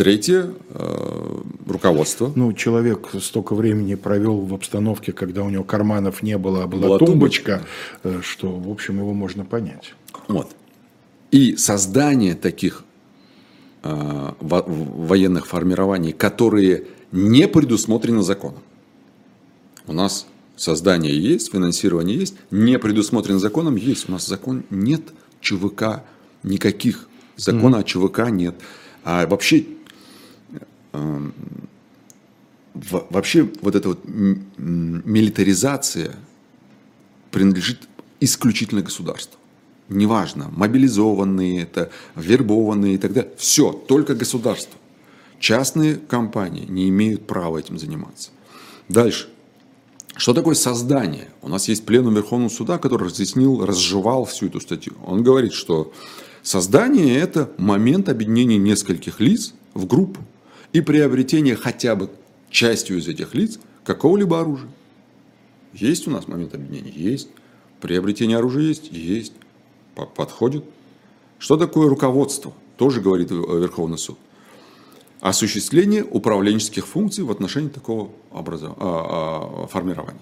Третье 0.00 0.54
э, 0.70 1.42
руководство. 1.66 2.32
Ну, 2.34 2.54
человек 2.54 3.10
столько 3.20 3.54
времени 3.54 3.96
провел 3.96 4.38
в 4.38 4.54
обстановке, 4.54 5.12
когда 5.12 5.42
у 5.42 5.50
него 5.50 5.62
карманов 5.62 6.22
не 6.22 6.38
было, 6.38 6.62
а 6.62 6.66
была, 6.66 6.88
была 6.88 6.98
тумбочка, 6.98 7.66
тумбочка, 8.02 8.26
что, 8.26 8.50
в 8.50 8.70
общем, 8.70 8.96
его 8.96 9.12
можно 9.12 9.44
понять. 9.44 9.92
Вот. 10.26 10.56
И 11.32 11.54
создание 11.56 12.34
таких 12.34 12.84
э, 13.82 14.32
во- 14.40 14.64
военных 14.66 15.46
формирований, 15.46 16.12
которые 16.12 16.84
не 17.12 17.46
предусмотрены 17.46 18.22
законом. 18.22 18.62
У 19.86 19.92
нас 19.92 20.26
создание 20.56 21.14
есть, 21.14 21.52
финансирование 21.52 22.16
есть, 22.16 22.36
не 22.50 22.78
предусмотрено 22.78 23.38
законом 23.38 23.76
есть. 23.76 24.08
У 24.08 24.12
нас 24.12 24.26
закон 24.26 24.64
нет 24.70 25.02
ЧВК 25.42 26.04
никаких 26.42 27.06
Закона 27.36 27.76
mm. 27.76 27.80
о 27.80 27.84
ЧВК 27.84 28.30
нет. 28.30 28.54
А 29.02 29.26
вообще, 29.26 29.60
э, 29.60 29.64
вообще 32.74 33.48
вот 33.62 33.74
эта 33.74 33.88
вот 33.88 34.00
милитаризация 34.06 36.16
принадлежит 37.30 37.88
исключительно 38.20 38.82
государству. 38.82 39.38
Неважно, 39.88 40.50
мобилизованные 40.52 41.62
это, 41.62 41.90
вербованные 42.14 42.94
и 42.94 42.98
так 42.98 43.12
далее. 43.12 43.32
Все, 43.36 43.72
только 43.72 44.14
государство. 44.14 44.78
Частные 45.40 45.96
компании 45.96 46.66
не 46.66 46.88
имеют 46.90 47.26
права 47.26 47.58
этим 47.58 47.78
заниматься. 47.78 48.30
Дальше. 48.88 49.28
Что 50.16 50.34
такое 50.34 50.54
создание? 50.54 51.30
У 51.40 51.48
нас 51.48 51.66
есть 51.68 51.86
пленум 51.86 52.14
Верховного 52.14 52.50
суда, 52.50 52.78
который 52.78 53.08
разъяснил, 53.08 53.64
разжевал 53.64 54.26
всю 54.26 54.46
эту 54.46 54.60
статью. 54.60 54.94
Он 55.06 55.22
говорит, 55.22 55.54
что 55.54 55.92
Создание– 56.42 57.18
это 57.18 57.50
момент 57.58 58.08
объединения 58.08 58.56
нескольких 58.56 59.20
лиц 59.20 59.52
в 59.74 59.86
группу 59.86 60.20
и 60.72 60.80
приобретение 60.80 61.56
хотя 61.56 61.96
бы 61.96 62.10
частью 62.50 62.98
из 62.98 63.08
этих 63.08 63.34
лиц 63.34 63.58
какого-либо 63.84 64.40
оружия. 64.40 64.70
Есть 65.72 66.06
у 66.08 66.10
нас 66.10 66.28
момент 66.28 66.54
объединения? 66.54 66.92
Есть. 66.94 67.28
Приобретение 67.80 68.38
оружия 68.38 68.64
есть? 68.64 68.90
Есть. 68.92 69.32
Подходит. 69.94 70.64
Что 71.38 71.56
такое 71.56 71.88
руководство? 71.88 72.52
Тоже 72.76 73.00
говорит 73.00 73.30
Верховный 73.30 73.98
суд. 73.98 74.18
Осуществление 75.20 76.02
управленческих 76.02 76.86
функций 76.86 77.24
в 77.24 77.30
отношении 77.30 77.68
такого 77.68 78.10
образа, 78.30 78.74
а, 78.78 79.64
а, 79.64 79.66
формирования. 79.66 80.20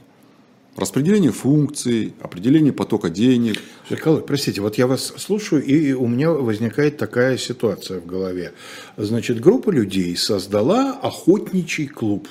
Распределение 0.79 1.33
функций, 1.33 2.15
определение 2.21 2.73
потока 2.73 3.11
денег. 3.11 3.61
Николай, 3.91 4.23
простите, 4.23 4.61
вот 4.61 4.79
я 4.79 4.87
вас 4.87 5.13
слушаю, 5.17 5.65
и 5.65 5.93
у 5.93 6.07
меня 6.07 6.31
возникает 6.31 6.97
такая 6.99 7.37
ситуация 7.37 7.99
в 7.99 8.07
голове. 8.07 8.53
Значит, 8.97 9.41
группа 9.41 9.71
людей 9.71 10.17
создала 10.17 10.93
охотничий 10.93 11.89
клуб. 11.89 12.29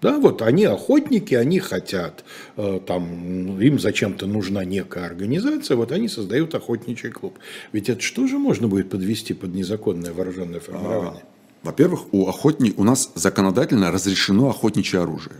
Да, 0.00 0.18
вот 0.18 0.42
они 0.42 0.64
охотники, 0.64 1.34
они 1.34 1.58
хотят, 1.58 2.24
э, 2.56 2.78
там, 2.86 3.60
им 3.60 3.80
зачем-то 3.80 4.26
нужна 4.26 4.64
некая 4.64 5.06
организация, 5.06 5.76
вот 5.76 5.90
они 5.90 6.06
создают 6.08 6.54
охотничий 6.54 7.10
клуб. 7.10 7.36
Ведь 7.72 7.88
это 7.88 8.00
что 8.00 8.28
же 8.28 8.38
можно 8.38 8.68
будет 8.68 8.90
подвести 8.90 9.34
под 9.34 9.54
незаконное 9.54 10.12
вооруженное 10.12 10.60
формирование? 10.60 11.22
А, 11.24 11.66
во-первых, 11.66 12.14
у 12.14 12.28
охотни... 12.28 12.74
у 12.76 12.84
нас 12.84 13.10
законодательно 13.16 13.90
разрешено 13.90 14.50
охотничье 14.50 15.00
оружие 15.00 15.36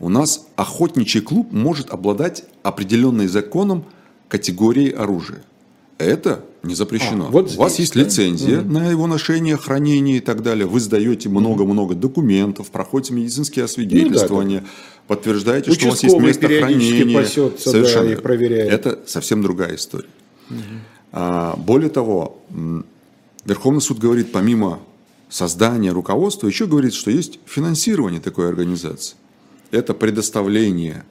у 0.00 0.08
нас 0.08 0.46
охотничий 0.56 1.20
клуб 1.20 1.52
может 1.52 1.90
обладать 1.90 2.44
определенной 2.62 3.26
законом 3.26 3.84
категорией 4.28 4.90
оружия. 4.90 5.42
Это 5.98 6.44
не 6.62 6.74
запрещено. 6.74 7.28
А, 7.28 7.30
вот 7.30 7.46
здесь, 7.46 7.58
У 7.58 7.62
вас 7.62 7.78
есть 7.78 7.94
да? 7.94 8.00
лицензия 8.00 8.60
угу. 8.60 8.72
на 8.72 8.90
его 8.90 9.06
ношение, 9.06 9.56
хранение 9.56 10.18
и 10.18 10.20
так 10.20 10.42
далее. 10.42 10.66
Вы 10.66 10.80
сдаете 10.80 11.28
много-много 11.28 11.94
документов, 11.94 12.70
проходите 12.70 13.14
медицинские 13.14 13.64
освидетельствования, 13.64 14.60
ну, 14.60 14.66
да, 14.66 14.72
подтверждаете, 15.06 15.72
что 15.72 15.86
у 15.86 15.90
вас 15.90 16.02
есть 16.02 16.18
место 16.18 16.48
хранения. 16.48 17.24
Совершенно. 17.56 18.08
Да, 18.08 18.12
и 18.12 18.16
проверяет. 18.16 18.72
Это 18.72 19.00
совсем 19.06 19.42
другая 19.42 19.76
история. 19.76 20.08
Угу. 20.50 20.58
А, 21.12 21.56
более 21.56 21.88
того, 21.88 22.38
Верховный 23.46 23.80
суд 23.80 23.98
говорит, 23.98 24.32
помимо 24.32 24.80
создания 25.30 25.92
руководства, 25.92 26.46
еще 26.46 26.66
говорит, 26.66 26.92
что 26.92 27.10
есть 27.10 27.38
финансирование 27.46 28.20
такой 28.20 28.48
организации. 28.48 29.16
Это 29.70 29.94
предоставление 29.94 31.04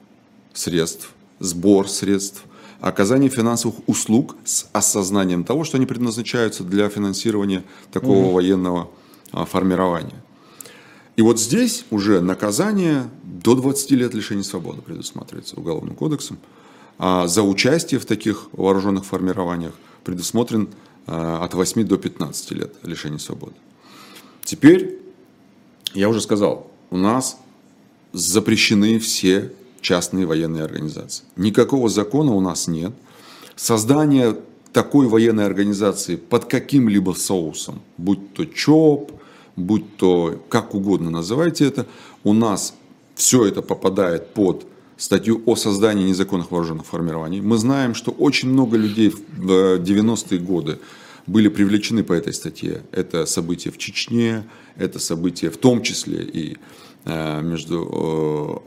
средств, 0.52 1.10
сбор 1.38 1.88
средств, 1.88 2.44
оказание 2.80 3.30
финансовых 3.30 3.76
услуг 3.88 4.36
с 4.44 4.68
осознанием 4.72 5.44
того, 5.44 5.64
что 5.64 5.76
они 5.76 5.86
предназначаются 5.86 6.64
для 6.64 6.88
финансирования 6.88 7.64
такого 7.92 8.26
угу. 8.26 8.32
военного 8.32 8.90
а, 9.32 9.44
формирования. 9.44 10.22
И 11.16 11.22
вот 11.22 11.40
здесь 11.40 11.86
уже 11.90 12.20
наказание 12.20 13.08
до 13.22 13.54
20 13.54 13.90
лет 13.92 14.14
лишения 14.14 14.42
свободы 14.42 14.82
предусматривается 14.82 15.56
Уголовным 15.56 15.94
кодексом. 15.94 16.38
А 16.98 17.26
за 17.26 17.42
участие 17.42 18.00
в 18.00 18.06
таких 18.06 18.48
вооруженных 18.52 19.04
формированиях 19.04 19.72
предусмотрен 20.04 20.68
а, 21.06 21.44
от 21.44 21.54
8 21.54 21.84
до 21.84 21.96
15 21.96 22.50
лет 22.52 22.74
лишения 22.82 23.18
свободы. 23.18 23.54
Теперь, 24.44 24.98
я 25.94 26.08
уже 26.08 26.20
сказал, 26.20 26.70
у 26.90 26.96
нас 26.96 27.38
запрещены 28.16 28.98
все 28.98 29.52
частные 29.82 30.24
военные 30.24 30.64
организации. 30.64 31.24
Никакого 31.36 31.90
закона 31.90 32.32
у 32.32 32.40
нас 32.40 32.66
нет. 32.66 32.92
Создание 33.56 34.36
такой 34.72 35.06
военной 35.06 35.44
организации 35.44 36.16
под 36.16 36.46
каким-либо 36.46 37.12
соусом, 37.12 37.82
будь 37.98 38.32
то 38.32 38.46
ЧОП, 38.46 39.12
будь 39.54 39.96
то 39.96 40.42
как 40.48 40.74
угодно 40.74 41.10
называйте 41.10 41.66
это, 41.66 41.86
у 42.24 42.32
нас 42.32 42.74
все 43.14 43.44
это 43.44 43.60
попадает 43.60 44.32
под 44.32 44.66
статью 44.96 45.42
о 45.44 45.54
создании 45.54 46.08
незаконных 46.08 46.50
вооруженных 46.50 46.86
формирований. 46.86 47.42
Мы 47.42 47.58
знаем, 47.58 47.94
что 47.94 48.12
очень 48.12 48.48
много 48.48 48.78
людей 48.78 49.10
в 49.10 49.76
90-е 49.78 50.40
годы 50.40 50.78
были 51.26 51.48
привлечены 51.48 52.02
по 52.02 52.14
этой 52.14 52.32
статье. 52.32 52.82
Это 52.92 53.26
события 53.26 53.70
в 53.70 53.76
Чечне, 53.76 54.44
это 54.76 54.98
события 54.98 55.50
в 55.50 55.58
том 55.58 55.82
числе 55.82 56.22
и 56.22 56.52
э, 56.52 56.56
между 57.06 58.62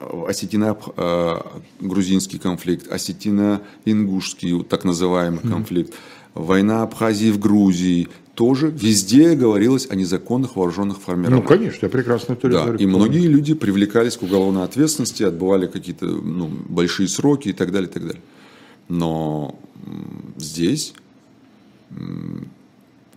э, 0.00 0.24
осетино-грузинский 0.28 2.38
конфликт, 2.38 2.90
осетино-ингушский 2.90 4.64
так 4.64 4.84
называемый 4.84 5.40
конфликт, 5.40 5.94
война 6.34 6.82
Абхазии 6.82 7.30
в 7.30 7.38
Грузии, 7.38 8.08
тоже 8.34 8.68
везде 8.68 9.34
говорилось 9.34 9.88
о 9.90 9.94
незаконных 9.94 10.56
вооруженных 10.56 11.00
формированиях. 11.00 11.42
Ну, 11.42 11.48
конечно, 11.48 11.86
я 11.86 11.90
прекрасно 11.90 12.32
это 12.32 12.48
да, 12.48 12.76
И 12.76 12.86
многие 12.86 13.26
люди 13.28 13.54
привлекались 13.54 14.16
к 14.16 14.22
уголовной 14.22 14.64
ответственности, 14.64 15.22
отбывали 15.22 15.66
какие-то 15.66 16.06
ну, 16.06 16.50
большие 16.68 17.08
сроки 17.08 17.48
и 17.48 17.52
так 17.52 17.70
далее, 17.70 17.88
и 17.88 17.92
так 17.92 18.02
далее. 18.02 18.22
Но 18.88 19.56
здесь, 20.36 20.94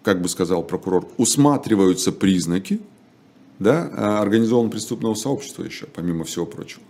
как 0.03 0.21
бы 0.21 0.29
сказал 0.29 0.63
прокурор, 0.63 1.07
усматриваются 1.17 2.11
признаки 2.11 2.79
да, 3.59 3.89
а, 3.91 4.21
организованного 4.21 4.71
преступного 4.71 5.15
сообщества 5.15 5.63
еще, 5.63 5.85
помимо 5.87 6.23
всего 6.23 6.45
прочего. 6.45 6.81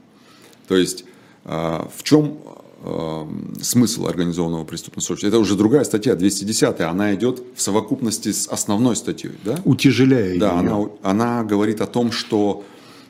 То 0.68 0.76
есть 0.76 1.06
а, 1.46 1.90
в 1.96 2.04
чем 2.04 2.40
Эм, 2.84 3.56
смысл 3.60 4.06
организованного 4.06 4.64
преступного 4.64 5.04
сообщества. 5.04 5.30
Это 5.30 5.40
уже 5.40 5.56
другая 5.56 5.84
статья, 5.84 6.16
210, 6.16 6.80
она 6.82 7.16
идет 7.16 7.42
в 7.56 7.62
совокупности 7.62 8.32
с 8.32 8.48
основной 8.48 8.96
статьей. 8.96 9.34
Да? 9.44 9.60
Утяжеляя 9.66 10.38
да, 10.38 10.52
ее. 10.52 10.60
Она, 10.60 10.90
она 11.02 11.44
говорит 11.44 11.82
о 11.82 11.88
том, 11.88 12.12
что 12.12 12.64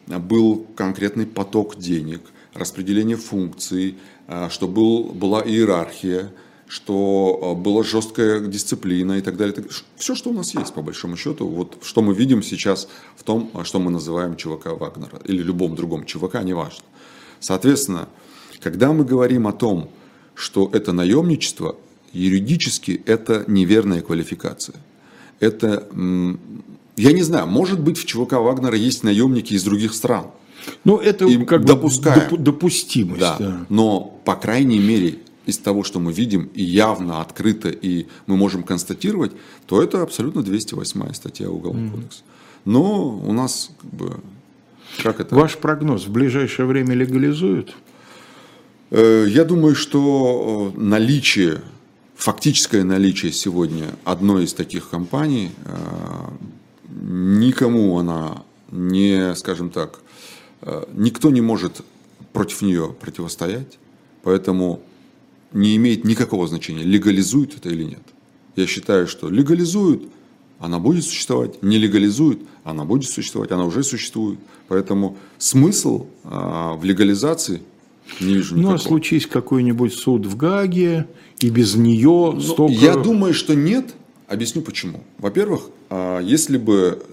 был 0.07 0.65
конкретный 0.77 1.25
поток 1.25 1.75
денег, 1.77 2.21
распределение 2.53 3.17
функций, 3.17 3.97
что 4.49 4.69
был, 4.69 5.03
была 5.03 5.41
иерархия, 5.41 6.31
что 6.67 7.55
э, 7.57 7.61
была 7.61 7.83
жесткая 7.83 8.41
дисциплина 8.41 9.13
и 9.13 9.21
так 9.21 9.37
далее. 9.37 9.55
Все, 9.95 10.15
что 10.15 10.29
у 10.29 10.33
нас 10.33 10.53
есть, 10.53 10.73
по 10.73 10.81
большому 10.81 11.15
счету, 11.15 11.47
вот 11.47 11.77
что 11.81 12.01
мы 12.01 12.13
видим 12.13 12.43
сейчас 12.43 12.87
в 13.15 13.23
том, 13.23 13.51
что 13.63 13.79
мы 13.79 13.89
называем 13.91 14.35
ЧВК 14.35 14.67
Вагнера 14.79 15.19
или 15.25 15.41
любом 15.41 15.75
другом 15.75 16.05
ЧВК, 16.05 16.43
неважно. 16.43 16.83
Соответственно, 17.39 18.09
когда 18.59 18.91
мы 18.91 19.05
говорим 19.05 19.47
о 19.47 19.53
том, 19.53 19.89
что 20.33 20.69
это 20.73 20.91
наемничество, 20.91 21.75
юридически 22.11 23.01
это 23.05 23.45
неверная 23.47 24.01
квалификация. 24.01 24.75
Это, 25.39 25.87
я 26.97 27.11
не 27.11 27.21
знаю, 27.21 27.47
может 27.47 27.79
быть 27.79 27.97
в 27.97 28.05
ЧВК 28.05 28.33
Вагнера 28.33 28.75
есть 28.75 29.03
наемники 29.03 29.53
из 29.53 29.63
других 29.63 29.93
стран. 29.93 30.27
Ну, 30.83 30.97
это 30.97 31.25
и 31.25 31.45
как 31.45 31.65
допускаем. 31.65 32.29
Доп, 32.29 32.39
допустимость. 32.39 33.19
Да. 33.19 33.37
да. 33.39 33.65
Но, 33.69 34.19
по 34.25 34.35
крайней 34.35 34.79
мере, 34.79 35.19
из 35.47 35.57
того, 35.57 35.83
что 35.83 35.99
мы 35.99 36.11
видим, 36.11 36.49
и 36.53 36.63
явно, 36.63 37.21
открыто, 37.21 37.69
и 37.69 38.07
мы 38.27 38.37
можем 38.37 38.63
констатировать, 38.63 39.31
то 39.65 39.81
это 39.81 40.01
абсолютно 40.01 40.43
208 40.43 41.13
статья 41.13 41.49
Уголовного 41.49 41.87
mm. 41.87 41.95
кодекса. 41.95 42.21
Но 42.65 43.17
у 43.17 43.33
нас 43.33 43.71
как 43.81 43.89
бы... 43.91 44.19
Как 45.01 45.19
это? 45.19 45.35
Ваш 45.35 45.57
прогноз 45.57 46.05
в 46.05 46.11
ближайшее 46.11 46.65
время 46.65 46.93
легализуют? 46.95 47.75
Э, 48.89 49.25
я 49.27 49.43
думаю, 49.43 49.75
что 49.75 50.73
э, 50.75 50.79
наличие, 50.79 51.61
фактическое 52.15 52.83
наличие 52.83 53.31
сегодня 53.31 53.87
одной 54.03 54.45
из 54.45 54.53
таких 54.53 54.89
компаний, 54.89 55.51
э, 55.65 55.71
никому 56.89 57.97
она 57.97 58.43
не, 58.71 59.33
скажем 59.35 59.69
так, 59.69 59.99
никто 60.93 61.29
не 61.29 61.39
может 61.39 61.83
против 62.33 62.61
нее 62.61 62.93
противостоять, 62.99 63.77
поэтому 64.23 64.81
не 65.53 65.75
имеет 65.75 66.03
никакого 66.03 66.47
значения, 66.47 66.83
легализуют 66.83 67.55
это 67.57 67.69
или 67.69 67.83
нет. 67.83 68.01
Я 68.55 68.67
считаю, 68.67 69.07
что 69.07 69.29
легализуют, 69.29 70.09
она 70.59 70.79
будет 70.79 71.05
существовать, 71.05 71.61
не 71.61 71.77
легализуют, 71.77 72.41
она 72.63 72.85
будет 72.85 73.09
существовать, 73.09 73.51
она 73.51 73.65
уже 73.65 73.83
существует. 73.83 74.39
Поэтому 74.67 75.17
смысл 75.37 76.07
в 76.23 76.79
легализации 76.83 77.61
не 78.19 78.35
вижу 78.35 78.55
никакого. 78.55 78.71
Ну, 78.71 78.75
а 78.75 78.79
случись 78.79 79.27
какой-нибудь 79.27 79.93
суд 79.93 80.25
в 80.25 80.35
Гаге, 80.35 81.07
и 81.39 81.49
без 81.49 81.75
нее 81.75 82.31
ну, 82.33 82.41
столько... 82.41 82.73
Я 82.73 82.95
думаю, 82.95 83.33
что 83.33 83.53
нет. 83.53 83.93
Объясню 84.27 84.61
почему. 84.61 85.03
Во-первых, 85.19 85.69
а, 85.89 86.19
если 86.19 86.57
бы, 86.57 87.03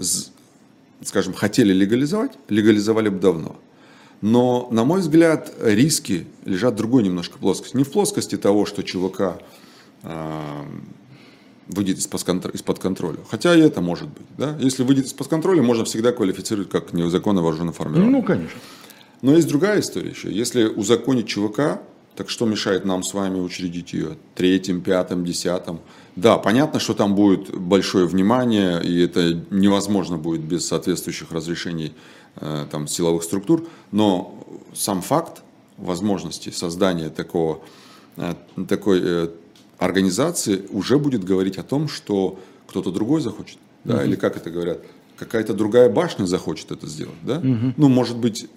скажем, 1.03 1.35
хотели 1.35 1.73
легализовать, 1.73 2.33
легализовали 2.49 3.09
бы 3.09 3.19
давно. 3.19 3.57
Но, 4.25 4.69
на 4.71 4.85
мой 4.85 5.01
взгляд, 5.01 5.53
риски 5.61 6.27
лежат 6.47 6.73
в 6.73 6.77
другой 6.79 7.03
немножко 7.03 7.37
плоскости. 7.37 7.77
Не 7.77 7.85
в 7.85 7.93
плоскости 7.93 8.39
того, 8.39 8.65
что 8.65 8.83
ЧВК 8.83 9.43
а, 10.03 10.65
выйдет 11.67 11.99
из-под 11.99 12.79
контроля. 12.79 13.19
Хотя 13.31 13.55
и 13.55 13.61
это 13.61 13.83
может 13.83 14.09
быть. 14.09 14.25
Да? 14.39 14.57
Если 14.59 14.83
выйдет 14.83 15.05
из-под 15.05 15.29
контроля, 15.29 15.61
можно 15.61 15.85
всегда 15.85 16.11
квалифицировать 16.11 16.71
как 16.71 16.95
незаконно 16.95 17.43
вооруженное 17.43 17.75
формирование. 17.75 18.11
Ну, 18.11 18.23
конечно. 18.23 18.59
Но 19.21 19.35
есть 19.35 19.47
другая 19.47 19.81
история 19.81 20.09
еще. 20.09 20.33
Если 20.33 20.65
узаконить 20.65 21.27
ЧВК, 21.27 21.83
так 22.17 22.31
что 22.31 22.47
мешает 22.47 22.87
нам 22.87 23.03
с 23.03 23.13
вами 23.13 23.41
учредить 23.41 23.93
ее 23.93 24.17
третьим, 24.35 24.81
пятым, 24.81 25.27
десятым? 25.27 25.81
Да, 26.17 26.39
понятно, 26.39 26.81
что 26.81 26.95
там 26.95 27.15
будет 27.15 27.55
большое 27.55 28.07
внимание, 28.07 28.83
и 28.83 29.03
это 29.03 29.39
невозможно 29.51 30.17
будет 30.17 30.41
без 30.41 30.67
соответствующих 30.67 31.31
разрешений 31.31 31.93
там, 32.37 32.87
силовых 32.89 33.23
структур, 33.23 33.67
но 33.93 34.35
сам 34.75 35.03
факт 35.03 35.43
возможности 35.77 36.51
создания 36.51 37.11
такого, 37.11 37.61
э, 38.17 38.35
такой 38.69 39.01
э, 39.03 39.29
организации 39.79 40.67
уже 40.71 40.99
будет 40.99 41.25
говорить 41.25 41.59
о 41.59 41.63
том, 41.63 41.89
что 41.89 42.39
кто-то 42.67 42.91
другой 42.91 43.21
захочет, 43.21 43.59
да, 43.85 43.97
угу. 43.97 44.05
или 44.05 44.17
как 44.17 44.37
это 44.37 44.51
говорят, 44.51 44.81
какая-то 45.17 45.55
другая 45.55 45.89
башня 45.89 46.27
захочет 46.27 46.71
это 46.71 46.87
сделать, 46.87 47.17
да, 47.23 47.39
угу. 47.39 47.75
ну, 47.77 47.89
может 47.89 48.17
быть, 48.17 48.49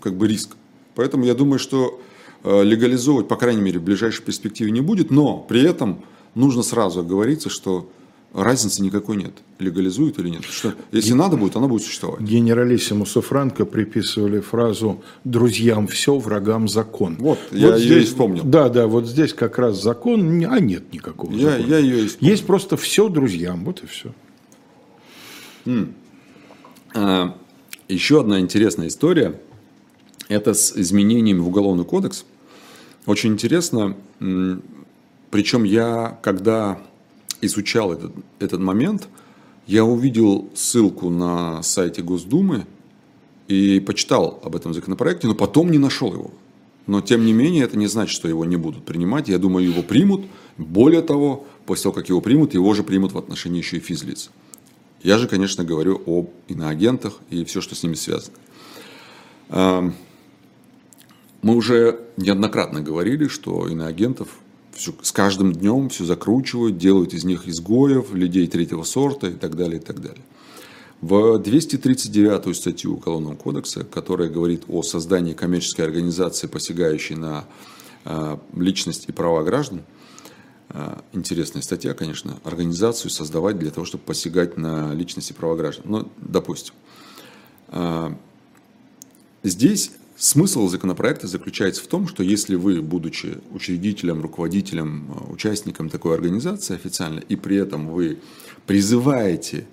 как 0.00 0.16
бы 0.16 0.28
риск. 0.28 0.56
Поэтому 0.94 1.24
я 1.24 1.34
думаю, 1.34 1.58
что 1.58 2.00
э, 2.42 2.62
легализовывать, 2.62 3.28
по 3.28 3.36
крайней 3.36 3.62
мере, 3.62 3.78
в 3.78 3.82
ближайшей 3.82 4.24
перспективе 4.24 4.70
не 4.70 4.80
будет, 4.80 5.10
но 5.10 5.38
при 5.38 5.62
этом 5.62 6.02
нужно 6.34 6.62
сразу 6.62 7.00
оговориться, 7.00 7.50
что 7.50 7.88
разницы 8.34 8.82
никакой 8.82 9.16
нет, 9.16 9.32
легализуют 9.58 10.18
или 10.18 10.28
нет. 10.28 10.44
Что, 10.44 10.74
если 10.90 11.10
Ген... 11.10 11.18
надо 11.18 11.36
будет, 11.36 11.56
она 11.56 11.68
будет 11.68 11.82
существовать. 11.82 12.20
Генералиссимусу 12.20 13.20
Франко 13.20 13.64
приписывали 13.64 14.40
фразу 14.40 15.02
«друзьям 15.22 15.86
все, 15.86 16.18
врагам 16.18 16.68
закон». 16.68 17.16
Вот, 17.18 17.38
вот 17.50 17.58
я 17.58 17.78
здесь, 17.78 17.90
ее 17.90 18.02
и 18.02 18.04
вспомнил. 18.04 18.42
Да, 18.44 18.68
да, 18.68 18.86
вот 18.86 19.06
здесь 19.06 19.32
как 19.32 19.58
раз 19.58 19.80
закон, 19.80 20.44
а 20.50 20.58
нет 20.58 20.92
никакого 20.92 21.32
я, 21.32 21.50
закона. 21.52 21.66
Я 21.66 21.78
ее 21.78 22.04
и 22.04 22.06
вспомнил. 22.08 22.30
Есть 22.32 22.46
просто 22.46 22.76
все 22.76 23.08
друзьям, 23.08 23.64
вот 23.64 23.82
и 23.82 23.86
все. 23.86 24.12
М. 25.66 25.94
А, 26.94 27.36
еще 27.88 28.20
одна 28.20 28.40
интересная 28.40 28.88
история– 28.88 29.40
это 30.28 30.54
с 30.54 30.76
изменениями 30.76 31.38
в 31.38 31.48
Уголовный 31.48 31.84
кодекс. 31.84 32.24
Очень 33.06 33.32
интересно, 33.34 33.96
причем 35.30 35.64
я, 35.64 36.18
когда 36.22 36.78
изучал 37.46 37.92
этот, 37.92 38.12
этот 38.38 38.60
момент, 38.60 39.08
я 39.66 39.84
увидел 39.84 40.50
ссылку 40.54 41.10
на 41.10 41.62
сайте 41.62 42.02
Госдумы 42.02 42.66
и 43.48 43.80
почитал 43.80 44.40
об 44.42 44.56
этом 44.56 44.74
законопроекте, 44.74 45.26
но 45.26 45.34
потом 45.34 45.70
не 45.70 45.78
нашел 45.78 46.12
его. 46.12 46.30
Но 46.86 47.00
тем 47.00 47.24
не 47.24 47.32
менее, 47.32 47.64
это 47.64 47.78
не 47.78 47.86
значит, 47.86 48.14
что 48.14 48.28
его 48.28 48.44
не 48.44 48.56
будут 48.56 48.84
принимать. 48.84 49.28
Я 49.28 49.38
думаю, 49.38 49.66
его 49.66 49.82
примут. 49.82 50.26
Более 50.58 51.00
того, 51.00 51.46
после 51.64 51.84
того, 51.84 51.94
как 51.94 52.08
его 52.10 52.20
примут, 52.20 52.52
его 52.52 52.74
же 52.74 52.82
примут 52.82 53.12
в 53.12 53.18
отношении 53.18 53.58
еще 53.58 53.78
и 53.78 53.80
физлиц. 53.80 54.30
Я 55.02 55.18
же, 55.18 55.26
конечно, 55.28 55.64
говорю 55.64 56.02
об 56.06 56.30
иноагентах 56.48 57.20
и 57.30 57.44
все, 57.44 57.60
что 57.60 57.74
с 57.74 57.82
ними 57.82 57.94
связано. 57.94 58.36
Мы 61.42 61.54
уже 61.56 62.00
неоднократно 62.16 62.80
говорили, 62.80 63.28
что 63.28 63.68
иноагентов 63.68 64.38
все, 64.74 64.94
с 65.02 65.12
каждым 65.12 65.52
днем 65.52 65.88
все 65.88 66.04
закручивают, 66.04 66.76
делают 66.76 67.14
из 67.14 67.24
них 67.24 67.48
изгоев, 67.48 68.12
людей 68.12 68.46
третьего 68.46 68.82
сорта 68.82 69.28
и 69.28 69.34
так 69.34 69.56
далее, 69.56 69.80
и 69.80 69.82
так 69.82 70.00
далее. 70.00 70.22
В 71.00 71.38
239 71.38 72.56
статью 72.56 72.94
Уголовного 72.94 73.36
кодекса, 73.36 73.84
которая 73.84 74.28
говорит 74.28 74.64
о 74.68 74.82
создании 74.82 75.34
коммерческой 75.34 75.82
организации, 75.82 76.46
посягающей 76.46 77.14
на 77.14 77.44
э, 78.04 78.38
личность 78.56 79.04
и 79.08 79.12
права 79.12 79.42
граждан, 79.42 79.82
э, 80.70 80.96
интересная 81.12 81.62
статья, 81.62 81.94
конечно, 81.94 82.38
организацию 82.42 83.10
создавать 83.10 83.58
для 83.58 83.70
того, 83.70 83.84
чтобы 83.84 84.04
посягать 84.04 84.56
на 84.56 84.94
личность 84.94 85.30
и 85.30 85.34
права 85.34 85.56
граждан. 85.56 85.84
Но, 85.86 86.08
допустим, 86.16 86.74
э, 87.68 88.14
здесь 89.42 89.90
смысл 90.16 90.68
законопроекта 90.68 91.26
заключается 91.26 91.82
в 91.82 91.86
том, 91.86 92.08
что 92.08 92.22
если 92.22 92.54
вы, 92.54 92.82
будучи 92.82 93.38
учредителем, 93.52 94.22
руководителем, 94.22 95.10
участником 95.30 95.88
такой 95.88 96.14
организации 96.14 96.74
официально, 96.74 97.20
и 97.20 97.36
при 97.36 97.56
этом 97.56 97.88
вы 97.88 98.18
призываете 98.66 99.66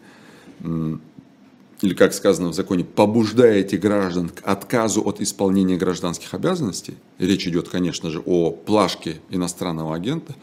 или, 1.81 1.95
как 1.95 2.13
сказано 2.13 2.49
в 2.49 2.53
законе, 2.53 2.83
побуждаете 2.83 3.77
граждан 3.77 4.29
к 4.29 4.41
отказу 4.43 5.01
от 5.01 5.19
исполнения 5.19 5.77
гражданских 5.77 6.33
обязанностей, 6.33 6.93
речь 7.17 7.47
идет, 7.47 7.69
конечно 7.69 8.11
же, 8.11 8.21
о 8.23 8.51
плашке 8.51 9.19
иностранного 9.31 9.95
агента, 9.95 10.35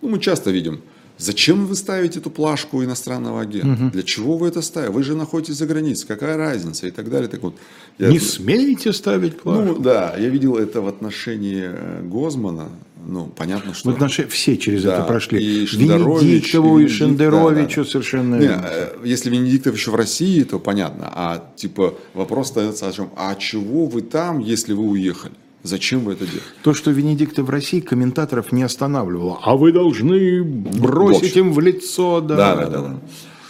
ну, 0.00 0.10
мы 0.10 0.20
часто 0.20 0.50
видим, 0.50 0.82
зачем 1.18 1.66
вы 1.66 1.74
ставите 1.74 2.18
эту 2.18 2.30
плашку 2.30 2.82
иностранного 2.82 3.40
агента, 3.40 3.84
угу. 3.84 3.90
для 3.90 4.02
чего 4.02 4.36
вы 4.36 4.48
это 4.48 4.62
ставите, 4.62 4.92
вы 4.92 5.02
же 5.02 5.14
находитесь 5.14 5.56
за 5.56 5.66
границей, 5.66 6.06
какая 6.06 6.36
разница 6.36 6.86
и 6.86 6.90
так 6.90 7.10
далее. 7.10 7.28
Так 7.28 7.42
вот, 7.42 7.56
я... 7.98 8.08
Не 8.08 8.18
смеете 8.18 8.92
ставить 8.92 9.40
плашку? 9.40 9.64
Ну, 9.64 9.78
да, 9.78 10.14
я 10.18 10.28
видел 10.28 10.56
это 10.56 10.80
в 10.80 10.88
отношении 10.88 11.64
э, 11.64 12.02
Гозмана, 12.02 12.68
ну, 13.06 13.26
понятно, 13.26 13.72
что... 13.72 13.90
Вот 13.90 14.00
наши 14.00 14.26
все 14.26 14.56
через 14.56 14.82
да, 14.82 14.94
это 14.94 15.02
прошли. 15.04 15.40
И 15.40 15.66
Венедиктову, 15.66 16.80
и 16.80 16.88
Шендеровичу 16.88 17.82
да, 17.82 17.84
да. 17.84 17.90
совершенно... 17.90 18.36
Не, 18.36 18.48
э, 18.48 18.96
если 19.04 19.30
Венедиктов 19.30 19.76
еще 19.76 19.92
в 19.92 19.94
России, 19.94 20.42
то 20.42 20.58
понятно. 20.58 21.08
А 21.14 21.52
типа 21.54 21.94
вопрос 22.14 22.48
остается 22.48 22.88
о 22.88 22.92
чем? 22.92 23.10
А 23.16 23.34
чего 23.36 23.86
вы 23.86 24.02
там, 24.02 24.40
если 24.40 24.72
вы 24.72 24.88
уехали? 24.88 25.34
Зачем 25.66 26.04
вы 26.04 26.12
это 26.12 26.24
делаете? 26.24 26.46
То, 26.62 26.74
что 26.74 26.90
Венедиктов 26.90 27.46
в 27.46 27.50
России 27.50 27.80
комментаторов 27.80 28.52
не 28.52 28.62
останавливало. 28.62 29.38
А 29.42 29.56
вы 29.56 29.72
должны 29.72 30.42
бросить 30.42 31.36
им 31.36 31.52
в 31.52 31.60
лицо. 31.60 32.20
Да, 32.20 32.36
да, 32.36 32.56
да. 32.56 32.66
да, 32.66 32.80
да. 32.80 33.00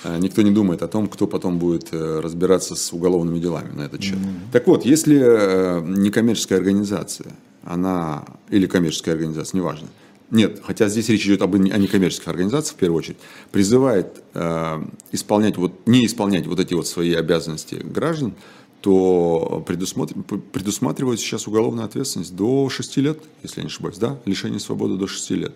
А, 0.04 0.18
никто 0.18 0.42
не 0.42 0.50
думает 0.50 0.82
о 0.82 0.88
том, 0.88 1.08
кто 1.08 1.26
потом 1.26 1.58
будет 1.58 1.88
э, 1.92 2.20
разбираться 2.20 2.74
с 2.74 2.92
уголовными 2.92 3.38
делами 3.38 3.72
на 3.72 3.82
этот 3.82 4.02
счет. 4.02 4.16
Mm-hmm. 4.16 4.52
Так 4.52 4.66
вот, 4.66 4.84
если 4.84 5.20
э, 5.20 5.82
некоммерческая 5.84 6.58
организация 6.58 7.32
она, 7.64 8.24
или 8.48 8.66
коммерческая 8.66 9.14
организация, 9.14 9.58
неважно, 9.58 9.88
нет, 10.30 10.60
хотя 10.64 10.88
здесь 10.88 11.08
речь 11.08 11.26
идет 11.26 11.42
об, 11.42 11.54
о 11.54 11.58
некоммерческих 11.58 12.28
организациях 12.28 12.76
в 12.76 12.78
первую 12.78 12.98
очередь, 12.98 13.18
призывает 13.50 14.22
э, 14.34 14.84
исполнять 15.12 15.56
вот, 15.56 15.86
не 15.86 16.06
исполнять 16.06 16.46
вот 16.46 16.60
эти 16.60 16.74
вот 16.74 16.86
свои 16.86 17.14
обязанности 17.14 17.76
граждан, 17.76 18.34
то 18.80 19.64
предусматривается 19.66 21.24
сейчас 21.24 21.46
уголовная 21.46 21.84
ответственность 21.84 22.36
до 22.36 22.68
6 22.68 22.96
лет, 22.98 23.18
если 23.42 23.60
я 23.60 23.64
не 23.64 23.68
ошибаюсь, 23.68 23.98
да, 23.98 24.18
лишение 24.24 24.60
свободы 24.60 24.96
до 24.96 25.06
6 25.06 25.30
лет. 25.30 25.54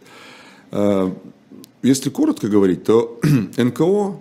Э, 0.73 1.13
если 1.83 2.11
коротко 2.11 2.49
говорить, 2.49 2.85
то 2.85 3.21
НКО, 3.57 4.21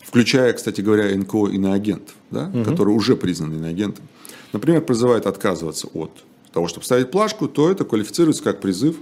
включая, 0.00 0.52
кстати 0.52 0.80
говоря, 0.80 1.14
НКО 1.16 1.48
иноагентов, 1.48 2.14
да, 2.30 2.50
угу. 2.52 2.64
которые 2.64 2.96
уже 2.96 3.16
признаны 3.16 3.54
иноагентами, 3.54 4.08
например, 4.52 4.82
призывает 4.82 5.26
отказываться 5.26 5.88
от 5.88 6.10
того, 6.52 6.68
чтобы 6.68 6.84
ставить 6.84 7.10
плашку, 7.10 7.48
то 7.48 7.70
это 7.70 7.84
квалифицируется 7.84 8.42
как 8.42 8.60
призыв 8.60 8.96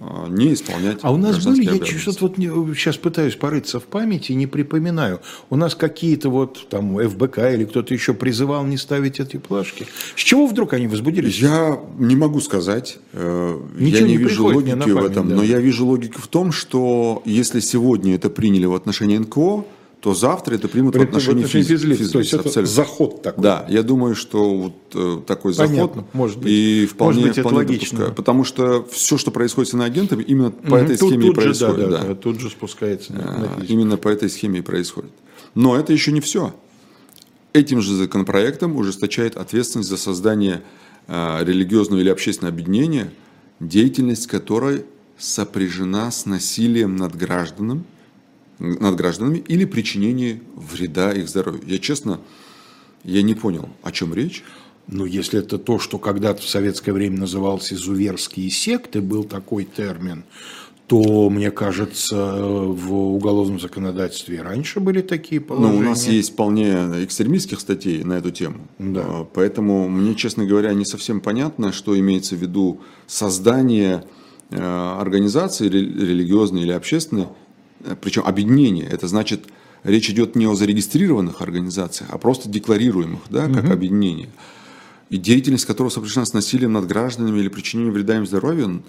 не 0.00 0.52
исполнять. 0.52 0.98
А 1.02 1.12
у 1.12 1.16
нас 1.16 1.44
были, 1.44 1.64
я 1.64 1.98
что-то 1.98 2.26
вот 2.26 2.36
сейчас 2.76 2.96
пытаюсь 2.96 3.36
порыться 3.36 3.80
в 3.80 3.84
памяти, 3.84 4.32
не 4.32 4.46
припоминаю. 4.46 5.20
У 5.50 5.56
нас 5.56 5.74
какие-то 5.74 6.30
вот 6.30 6.68
там 6.68 6.96
ФБК 6.96 7.38
или 7.52 7.64
кто-то 7.64 7.94
еще 7.94 8.12
призывал 8.12 8.64
не 8.64 8.76
ставить 8.76 9.20
эти 9.20 9.36
плашки. 9.36 9.86
С 10.16 10.20
чего 10.20 10.46
вдруг 10.46 10.72
они 10.72 10.88
возбудились? 10.88 11.38
Я 11.38 11.78
не 11.98 12.16
могу 12.16 12.40
сказать. 12.40 12.98
Э, 13.12 13.58
Ничего 13.76 13.98
я 13.98 14.02
не, 14.04 14.12
не 14.12 14.16
вижу 14.16 14.44
логики 14.44 14.70
память, 14.70 14.94
в 14.94 15.04
этом. 15.04 15.28
Да. 15.28 15.36
Но 15.36 15.42
я 15.42 15.58
вижу 15.60 15.86
логику 15.86 16.20
в 16.20 16.26
том, 16.26 16.52
что 16.52 17.22
если 17.24 17.60
сегодня 17.60 18.14
это 18.14 18.30
приняли 18.30 18.66
в 18.66 18.74
отношении 18.74 19.16
НКО, 19.16 19.64
то 20.04 20.12
завтра 20.12 20.56
это 20.56 20.68
примут 20.68 20.92
При, 20.92 21.00
в 21.00 21.04
отношении 21.04 21.44
физ, 21.44 21.66
физлиц. 21.66 21.96
физлиц. 21.96 22.12
То 22.12 22.18
есть 22.18 22.34
это 22.34 22.42
абсолютно. 22.42 22.74
заход 22.74 23.22
такой. 23.22 23.42
Да, 23.42 23.64
я 23.70 23.82
думаю, 23.82 24.14
что 24.14 24.54
вот 24.54 24.74
э, 24.92 25.22
такой 25.26 25.54
Понятно, 25.54 26.02
заход. 26.02 26.14
может 26.14 26.38
быть. 26.40 26.52
И 26.52 26.86
вполне, 26.90 27.20
может 27.20 27.36
быть, 27.36 27.40
вполне 27.40 27.60
это 27.62 27.70
логично. 27.70 27.98
Допускаю, 28.00 28.14
потому 28.14 28.44
что 28.44 28.86
все, 28.92 29.16
что 29.16 29.30
происходит 29.30 29.70
с 29.70 29.72
иноагентами, 29.74 30.22
именно 30.22 30.48
угу, 30.48 30.68
по 30.68 30.74
этой 30.76 30.98
тут, 30.98 31.08
схеме 31.08 31.24
тут 31.24 31.32
и 31.32 31.40
происходит. 31.40 31.76
Же, 31.76 31.90
да, 31.90 32.02
да, 32.02 32.14
тут 32.14 32.38
же 32.38 32.50
спускается. 32.50 33.14
А, 33.16 33.62
именно 33.66 33.96
по 33.96 34.08
этой 34.08 34.28
схеме 34.28 34.58
и 34.58 34.62
происходит. 34.62 35.12
Но 35.54 35.74
это 35.74 35.94
еще 35.94 36.12
не 36.12 36.20
все. 36.20 36.54
Этим 37.54 37.80
же 37.80 37.94
законопроектом 37.94 38.76
ужесточает 38.76 39.38
ответственность 39.38 39.88
за 39.88 39.96
создание 39.96 40.62
э, 41.06 41.38
религиозного 41.42 42.02
или 42.02 42.10
общественного 42.10 42.52
объединения, 42.52 43.10
деятельность 43.58 44.26
которой 44.26 44.84
сопряжена 45.16 46.10
с 46.10 46.26
насилием 46.26 46.94
над 46.96 47.16
гражданами 47.16 47.84
над 48.64 48.96
гражданами 48.96 49.38
или 49.38 49.64
причинение 49.64 50.40
вреда 50.54 51.12
их 51.12 51.28
здоровью. 51.28 51.62
Я 51.66 51.78
честно, 51.78 52.20
я 53.04 53.22
не 53.22 53.34
понял, 53.34 53.68
о 53.82 53.92
чем 53.92 54.14
речь. 54.14 54.42
Ну, 54.86 55.06
если 55.06 55.38
это 55.38 55.58
то, 55.58 55.78
что 55.78 55.98
когда-то 55.98 56.42
в 56.42 56.48
советское 56.48 56.92
время 56.92 57.18
называлось 57.18 57.72
изуверские 57.72 58.50
секты, 58.50 59.00
был 59.00 59.24
такой 59.24 59.64
термин, 59.64 60.24
то, 60.86 61.30
мне 61.30 61.50
кажется, 61.50 62.14
в 62.16 62.92
уголовном 62.92 63.58
законодательстве 63.58 64.42
раньше 64.42 64.80
были 64.80 65.00
такие 65.00 65.40
положения. 65.40 65.72
Ну, 65.72 65.78
у 65.78 65.82
нас 65.82 66.06
есть 66.06 66.32
вполне 66.32 66.74
экстремистских 67.02 67.60
статей 67.60 68.04
на 68.04 68.14
эту 68.14 68.30
тему. 68.30 68.68
Да. 68.78 69.02
А, 69.04 69.24
поэтому 69.24 69.88
мне, 69.88 70.14
честно 70.14 70.44
говоря, 70.44 70.74
не 70.74 70.84
совсем 70.84 71.20
понятно, 71.20 71.72
что 71.72 71.98
имеется 71.98 72.36
в 72.36 72.40
виду 72.40 72.82
создание 73.06 74.04
э, 74.50 74.58
организации 74.60 75.68
религиозной 75.68 76.62
или 76.62 76.72
общественной, 76.72 77.28
причем 78.00 78.22
объединение, 78.24 78.86
это 78.86 79.08
значит, 79.08 79.46
речь 79.82 80.10
идет 80.10 80.36
не 80.36 80.46
о 80.46 80.54
зарегистрированных 80.54 81.40
организациях, 81.42 82.10
а 82.12 82.18
просто 82.18 82.48
декларируемых, 82.48 83.20
да, 83.30 83.48
как 83.48 83.64
угу. 83.64 83.72
объединение. 83.72 84.30
И 85.10 85.18
деятельность 85.18 85.66
которого 85.66 85.90
сопряжена 85.90 86.24
с 86.24 86.32
насилием 86.32 86.72
над 86.72 86.86
гражданами 86.86 87.38
или 87.38 87.48
причинением 87.48 87.92
вреда 87.92 88.16
им 88.16 88.26
здоровью, 88.26 88.82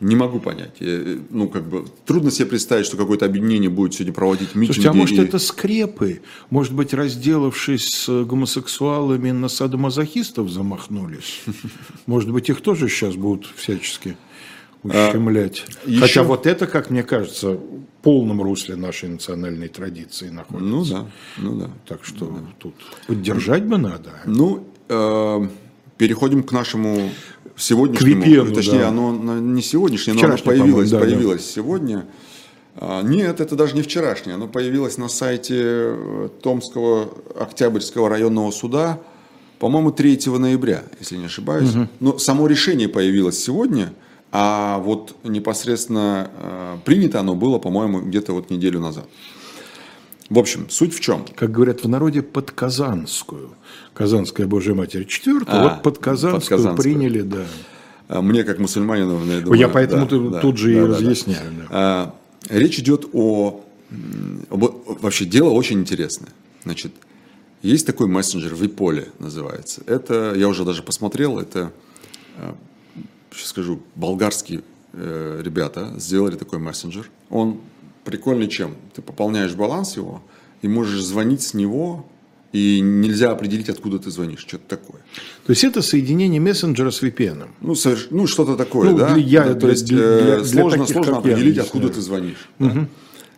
не 0.00 0.16
могу 0.16 0.40
понять. 0.40 0.76
Я, 0.80 1.18
ну, 1.28 1.48
как 1.48 1.68
бы, 1.68 1.84
трудно 2.06 2.30
себе 2.30 2.46
представить, 2.46 2.86
что 2.86 2.96
какое-то 2.96 3.26
объединение 3.26 3.68
будет 3.68 3.92
сегодня 3.92 4.14
проводить 4.14 4.54
митинги. 4.54 4.80
Слушайте, 4.80 4.88
а 4.88 4.92
может 4.94 5.18
и... 5.18 5.20
это 5.20 5.38
скрепы? 5.38 6.22
Может 6.48 6.72
быть, 6.72 6.94
разделавшись 6.94 8.06
с 8.06 8.24
гомосексуалами, 8.24 9.30
на 9.30 9.48
садомазохистов 9.48 10.48
замахнулись? 10.50 11.42
Может 12.06 12.30
быть, 12.30 12.48
их 12.48 12.62
тоже 12.62 12.88
сейчас 12.88 13.14
будут 13.14 13.46
всячески 13.56 14.16
ущемлять. 14.82 15.64
А, 15.68 15.90
Хотя 16.00 16.04
еще... 16.04 16.22
вот 16.22 16.46
это, 16.46 16.66
как 16.66 16.90
мне 16.90 17.02
кажется, 17.02 17.52
в 17.52 17.60
полном 18.02 18.42
русле 18.42 18.76
нашей 18.76 19.08
национальной 19.08 19.68
традиции 19.68 20.28
находится. 20.30 20.68
Ну 20.68 20.84
да, 20.84 21.06
ну 21.38 21.54
да. 21.60 21.70
Так 21.86 22.04
что 22.04 22.26
да. 22.26 22.40
тут 22.58 22.74
поддержать 23.06 23.64
бы 23.64 23.76
надо. 23.76 24.10
Ну, 24.24 24.66
э, 24.88 25.48
переходим 25.98 26.42
к 26.42 26.52
нашему 26.52 27.10
сегодняшнему, 27.56 28.22
Квипену, 28.22 28.54
точнее, 28.54 28.80
да. 28.80 28.88
оно 28.88 29.38
не 29.38 29.62
сегодняшнее, 29.62 30.14
но 30.14 30.24
оно 30.24 30.38
появилось, 30.38 30.90
да, 30.90 30.98
появилось 30.98 31.44
да. 31.44 31.52
сегодня. 31.52 32.06
А, 32.76 33.02
нет, 33.02 33.40
это 33.40 33.56
даже 33.56 33.74
не 33.74 33.82
вчерашнее, 33.82 34.36
оно 34.36 34.48
появилось 34.48 34.96
на 34.96 35.08
сайте 35.08 35.56
э, 35.58 36.28
Томского 36.42 37.12
Октябрьского 37.38 38.08
районного 38.08 38.50
суда, 38.50 39.00
по-моему, 39.58 39.90
3 39.90 40.20
ноября, 40.38 40.84
если 41.00 41.16
не 41.16 41.26
ошибаюсь. 41.26 41.74
Угу. 41.74 41.88
Но 42.00 42.18
само 42.18 42.46
решение 42.46 42.88
появилось 42.88 43.38
сегодня– 43.38 43.92
а 44.32 44.78
вот 44.78 45.16
непосредственно 45.24 46.30
э, 46.36 46.76
принято 46.84 47.20
оно 47.20 47.34
было, 47.34 47.58
по-моему, 47.58 48.00
где-то 48.00 48.32
вот 48.32 48.50
неделю 48.50 48.80
назад. 48.80 49.06
В 50.28 50.38
общем, 50.38 50.70
суть 50.70 50.94
в 50.94 51.00
чем? 51.00 51.24
Как 51.34 51.50
говорят 51.50 51.82
в 51.82 51.88
народе, 51.88 52.22
под 52.22 52.52
Казанскую. 52.52 53.50
Казанская 53.94 54.46
Божья 54.46 54.74
Матерь 54.74 55.04
четвертую, 55.04 55.60
а, 55.60 55.68
вот 55.68 55.82
под 55.82 55.98
Казанскую, 55.98 56.40
под 56.40 56.48
Казанскую 56.48 56.82
приняли, 56.82 57.22
да. 57.22 57.44
А 58.06 58.22
мне, 58.22 58.44
как 58.44 58.58
мусульманину, 58.58 59.24
я 59.26 59.40
думаю... 59.40 59.60
Я 59.60 59.68
поэтому 59.68 60.06
да, 60.06 60.40
тут 60.40 60.54
да, 60.54 60.60
же 60.60 60.66
да, 60.66 60.72
и 60.72 60.80
да, 60.80 60.86
разъясняю. 60.86 61.50
Да. 61.58 61.66
А, 61.70 62.14
речь 62.48 62.78
идет 62.78 63.08
о... 63.12 63.64
Вообще, 64.48 65.24
дело 65.24 65.50
очень 65.50 65.80
интересное. 65.80 66.30
Значит, 66.62 66.92
есть 67.62 67.86
такой 67.86 68.06
мессенджер, 68.06 68.54
Виполе 68.54 69.08
называется. 69.18 69.82
Это, 69.86 70.34
я 70.36 70.46
уже 70.48 70.64
даже 70.64 70.82
посмотрел, 70.82 71.40
это 71.40 71.72
э, 72.36 72.52
сейчас 73.32 73.48
скажу, 73.48 73.80
болгарские 73.94 74.62
э, 74.92 75.40
ребята 75.42 75.94
сделали 75.98 76.36
такой 76.36 76.58
мессенджер. 76.58 77.10
Он 77.28 77.60
прикольный 78.04 78.48
чем? 78.48 78.76
Ты 78.94 79.02
пополняешь 79.02 79.54
баланс 79.54 79.96
его 79.96 80.22
и 80.62 80.68
можешь 80.68 81.02
звонить 81.02 81.42
с 81.42 81.54
него 81.54 82.06
и 82.52 82.80
нельзя 82.80 83.30
определить, 83.30 83.68
откуда 83.68 83.98
ты 83.98 84.10
звонишь, 84.10 84.40
что-то 84.40 84.64
такое. 84.66 85.00
То 85.46 85.50
есть 85.50 85.62
это 85.62 85.82
соединение 85.82 86.40
мессенджера 86.40 86.90
с 86.90 87.02
VPN? 87.02 87.48
Ну, 87.60 87.74
соверш... 87.74 88.08
ну 88.10 88.26
что-то 88.26 88.56
такое, 88.56 88.90
ну, 88.90 88.98
да? 88.98 89.14
Для, 89.14 89.44
да, 89.44 89.54
то 89.54 89.68
есть 89.68 89.84
для, 89.84 89.98
э, 90.02 90.36
для, 90.38 90.44
сложно, 90.44 90.78
таких, 90.80 90.94
сложно 90.94 91.18
определить, 91.18 91.56
я, 91.56 91.62
откуда 91.62 91.88
ты 91.88 92.00
звонишь. 92.00 92.48
Угу. 92.58 92.68
Да? 92.68 92.88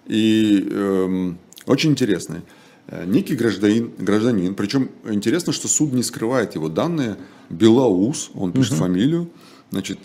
И 0.06 0.66
эм, 0.70 1.38
очень 1.66 1.90
интересно. 1.90 2.42
Э, 2.88 3.04
некий 3.06 3.36
гражданин, 3.36 3.92
гражданин, 3.98 4.54
причем 4.54 4.90
интересно, 5.04 5.52
что 5.52 5.68
суд 5.68 5.92
не 5.92 6.02
скрывает 6.02 6.54
его 6.54 6.68
данные, 6.68 7.16
Белаус, 7.50 8.30
он 8.34 8.52
пишет 8.52 8.72
угу. 8.72 8.80
фамилию, 8.80 9.30
значит, 9.72 9.98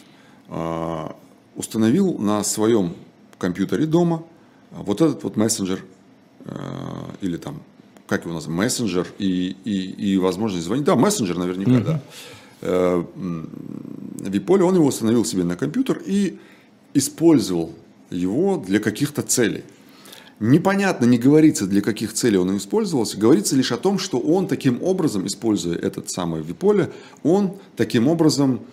э, 0.50 1.08
установил 1.56 2.18
на 2.18 2.44
своем 2.44 2.96
компьютере 3.38 3.86
дома 3.86 4.24
вот 4.72 5.02
этот 5.02 5.24
вот 5.24 5.38
мессенджер 5.38 5.86
или 7.22 7.38
там 7.38 7.62
как 8.08 8.24
его 8.24 8.34
назвать, 8.34 8.56
мессенджер 8.56 9.08
и, 9.20 9.56
и, 9.66 10.14
и 10.14 10.18
возможность 10.18 10.66
звонить. 10.66 10.86
Да, 10.86 10.96
мессенджер 10.96 11.38
наверняка, 11.38 11.72
mm-hmm. 11.72 11.84
да. 11.84 12.02
Э, 12.62 13.04
Виполе, 14.20 14.64
он 14.64 14.76
его 14.76 14.86
установил 14.86 15.26
себе 15.26 15.44
на 15.44 15.56
компьютер 15.56 16.02
и 16.06 16.40
использовал 16.94 17.74
его 18.10 18.58
для 18.58 18.80
каких-то 18.80 19.22
целей. 19.22 19.64
Непонятно, 20.40 21.06
не 21.06 21.18
говорится, 21.18 21.66
для 21.66 21.82
каких 21.82 22.14
целей 22.14 22.38
он 22.38 22.56
использовался. 22.58 23.18
Говорится 23.18 23.56
лишь 23.56 23.72
о 23.72 23.78
том, 23.78 24.00
что 24.00 24.20
он 24.20 24.48
таким 24.48 24.82
образом, 24.84 25.26
используя 25.28 25.76
этот 25.76 26.10
самый 26.10 26.42
Виполе, 26.42 26.92
он 27.24 27.58
таким 27.76 28.08
образом 28.08 28.62
а, 28.62 28.64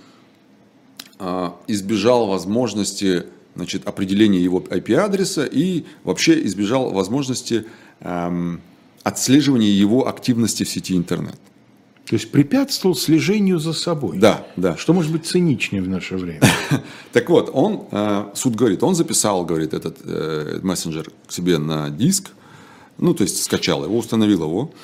избежал 1.68 2.26
возможности 2.26 3.24
значит, 3.54 3.86
определения 3.86 4.40
его 4.40 4.60
IP-адреса 4.60 5.44
и 5.44 5.84
вообще 6.02 6.44
избежал 6.44 6.90
возможности 6.92 7.66
эм, 8.00 8.60
отслеживание 9.02 9.78
его 9.78 10.08
активности 10.08 10.64
в 10.64 10.68
сети 10.68 10.96
интернет. 10.96 11.38
То 12.06 12.16
есть 12.16 12.30
препятствовал 12.30 12.94
слежению 12.94 13.58
за 13.58 13.72
собой. 13.72 14.18
Да, 14.18 14.46
да. 14.56 14.76
Что 14.76 14.92
может 14.92 15.10
быть 15.10 15.24
циничнее 15.24 15.82
в 15.82 15.88
наше 15.88 16.16
время? 16.16 16.40
Так 17.12 17.30
вот, 17.30 17.48
он, 17.52 17.86
э, 17.92 18.26
суд 18.34 18.56
говорит, 18.56 18.82
он 18.82 18.94
записал, 18.94 19.44
говорит, 19.44 19.72
этот 19.72 19.98
э, 20.04 20.58
мессенджер 20.62 21.10
к 21.26 21.32
себе 21.32 21.58
на 21.58 21.90
диск, 21.90 22.32
ну, 22.98 23.14
то 23.14 23.22
есть 23.22 23.42
скачал 23.42 23.84
его, 23.84 23.96
установил 23.96 24.42
его. 24.42 24.74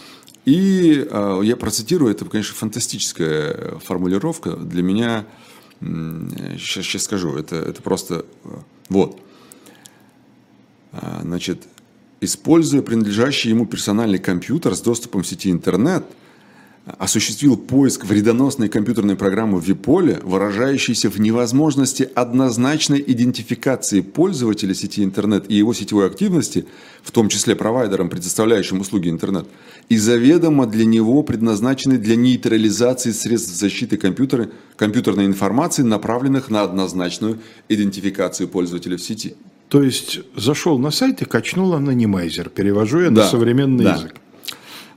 И 0.44 1.06
э, 1.10 1.40
я 1.42 1.56
процитирую, 1.56 2.12
это, 2.12 2.24
конечно, 2.24 2.54
фантастическая 2.54 3.78
формулировка. 3.84 4.52
Для 4.52 4.82
меня, 4.82 5.26
сейчас, 5.80 6.84
сейчас 6.84 7.04
скажу, 7.04 7.36
это, 7.36 7.56
это 7.56 7.82
просто, 7.82 8.26
вот. 8.88 9.20
Значит, 11.22 11.66
используя 12.20 12.82
принадлежащий 12.82 13.50
ему 13.50 13.66
персональный 13.66 14.18
компьютер 14.18 14.74
с 14.74 14.80
доступом 14.80 15.22
в 15.22 15.26
сети 15.26 15.50
интернет, 15.50 16.04
осуществил 16.86 17.56
поиск 17.56 18.04
вредоносной 18.04 18.68
компьютерной 18.68 19.16
программы 19.16 19.60
в 19.60 19.64
Виполе, 19.64 20.18
выражающейся 20.22 21.10
в 21.10 21.20
невозможности 21.20 22.08
однозначной 22.14 23.02
идентификации 23.06 24.00
пользователя 24.00 24.74
сети 24.74 25.04
интернет 25.04 25.44
и 25.48 25.54
его 25.54 25.74
сетевой 25.74 26.06
активности, 26.06 26.66
в 27.02 27.10
том 27.10 27.28
числе 27.28 27.54
провайдером, 27.54 28.08
предоставляющим 28.08 28.80
услуги 28.80 29.08
интернет, 29.08 29.46
и 29.88 29.96
заведомо 29.96 30.66
для 30.66 30.84
него 30.84 31.22
предназначены 31.22 31.98
для 31.98 32.16
нейтрализации 32.16 33.12
средств 33.12 33.54
защиты 33.54 33.96
компьютера, 33.96 34.50
компьютерной 34.76 35.26
информации, 35.26 35.82
направленных 35.82 36.50
на 36.50 36.62
однозначную 36.62 37.38
идентификацию 37.68 38.48
пользователя 38.48 38.96
в 38.96 39.02
сети. 39.02 39.34
То 39.68 39.82
есть 39.82 40.20
зашел 40.36 40.78
на 40.78 40.90
сайт 40.90 41.22
и 41.22 41.24
качнул 41.24 41.74
анонимайзер, 41.74 42.48
перевожу 42.48 43.00
я 43.00 43.10
да, 43.10 43.22
на 43.22 43.28
современный 43.28 43.84
да. 43.84 43.94
язык. 43.94 44.14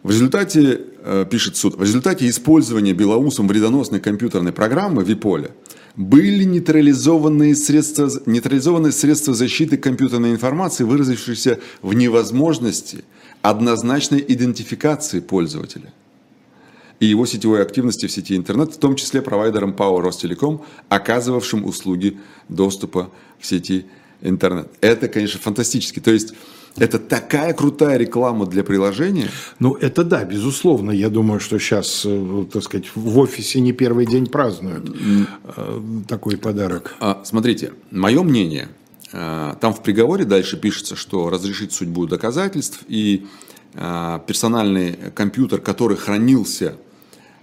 В 0.03 0.09
результате, 0.09 0.81
э, 0.99 1.25
пишет 1.31 1.55
суд, 1.55 1.77
в 1.77 1.81
результате 1.81 2.27
использования 2.27 2.93
Белоусом 2.93 3.47
вредоносной 3.47 4.01
компьютерной 4.01 4.51
программы 4.51 5.01
Виполя 5.01 5.51
были 5.95 6.43
нейтрализованные 6.43 7.55
средства, 7.55 8.11
нейтрализованные 8.25 8.91
средства 8.91 9.33
защиты 9.33 9.77
компьютерной 9.77 10.31
информации, 10.31 10.83
выразившиеся 10.83 11.59
в 11.81 11.93
невозможности 11.93 13.05
однозначной 13.41 14.23
идентификации 14.27 15.21
пользователя 15.21 15.93
и 16.99 17.05
его 17.05 17.25
сетевой 17.25 17.61
активности 17.61 18.05
в 18.05 18.11
сети 18.11 18.35
интернет, 18.35 18.73
в 18.73 18.77
том 18.77 18.97
числе 18.97 19.21
провайдером 19.21 19.73
ПАО 19.73 20.01
Ростелеком, 20.01 20.65
оказывавшим 20.89 21.65
услуги 21.65 22.19
доступа 22.49 23.09
в 23.39 23.45
сети 23.45 23.85
интернет. 24.21 24.67
Это, 24.81 25.07
конечно, 25.07 25.39
фантастически. 25.39 25.99
То 25.99 26.11
есть 26.11 26.33
это 26.77 26.97
такая 26.99 27.53
крутая 27.53 27.97
реклама 27.97 28.45
для 28.45 28.63
приложения. 28.63 29.29
Ну, 29.59 29.75
это 29.75 30.03
да, 30.03 30.23
безусловно. 30.23 30.91
Я 30.91 31.09
думаю, 31.09 31.39
что 31.39 31.59
сейчас, 31.59 32.03
э, 32.05 32.45
так 32.51 32.63
сказать, 32.63 32.87
в 32.95 33.19
офисе 33.19 33.59
не 33.59 33.73
первый 33.73 34.05
день 34.05 34.25
празднуют 34.27 34.89
э, 35.55 35.81
такой 36.07 36.37
подарок. 36.37 36.95
А, 36.99 37.21
смотрите, 37.25 37.73
мое 37.91 38.23
мнение, 38.23 38.69
э, 39.11 39.53
там 39.61 39.73
в 39.73 39.83
приговоре 39.83 40.25
дальше 40.25 40.57
пишется, 40.57 40.95
что 40.95 41.29
разрешить 41.29 41.73
судьбу 41.73 42.05
доказательств 42.05 42.83
и 42.87 43.25
персональный 44.27 44.95
компьютер, 45.15 45.59
который 45.59 45.97
хранился 45.97 46.75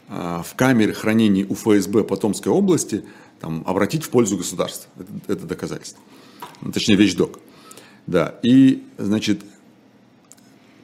в 0.08 0.46
камере 0.54 0.92
хранения 0.92 1.44
УФСБ 1.44 2.04
по 2.04 2.16
Томской 2.16 2.52
области, 2.52 3.02
там, 3.40 3.64
обратить 3.66 4.04
в 4.04 4.10
пользу 4.10 4.36
государства. 4.36 4.88
Это, 4.96 5.32
это 5.32 5.46
доказательство 5.46 6.00
точнее 6.72 6.96
вещдок. 6.96 7.38
Да, 8.10 8.34
и, 8.42 8.82
значит, 8.98 9.42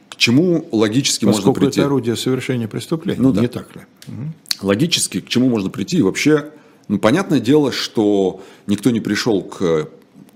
к 0.08 0.14
чему 0.16 0.64
логически 0.70 1.24
Поскольку 1.24 1.48
можно 1.48 1.60
прийти? 1.60 1.80
это 1.80 1.86
орудие 1.88 2.14
совершения 2.14 2.68
преступления, 2.68 3.20
ну, 3.20 3.32
да. 3.32 3.40
не 3.40 3.48
так 3.48 3.74
ли? 3.74 3.82
Угу. 4.06 4.66
Логически 4.68 5.20
к 5.20 5.28
чему 5.28 5.48
можно 5.48 5.68
прийти? 5.68 6.02
Вообще, 6.02 6.52
ну, 6.86 7.00
понятное 7.00 7.40
дело, 7.40 7.72
что 7.72 8.40
никто 8.68 8.92
не 8.92 9.00
пришел 9.00 9.42
к 9.42 9.88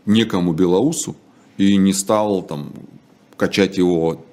некому 0.05 0.53
Белоусу 0.53 1.15
и 1.59 1.77
не 1.77 1.93
стал 1.93 2.43
там 2.43 2.73
качать 3.37 3.79
его 3.79 4.27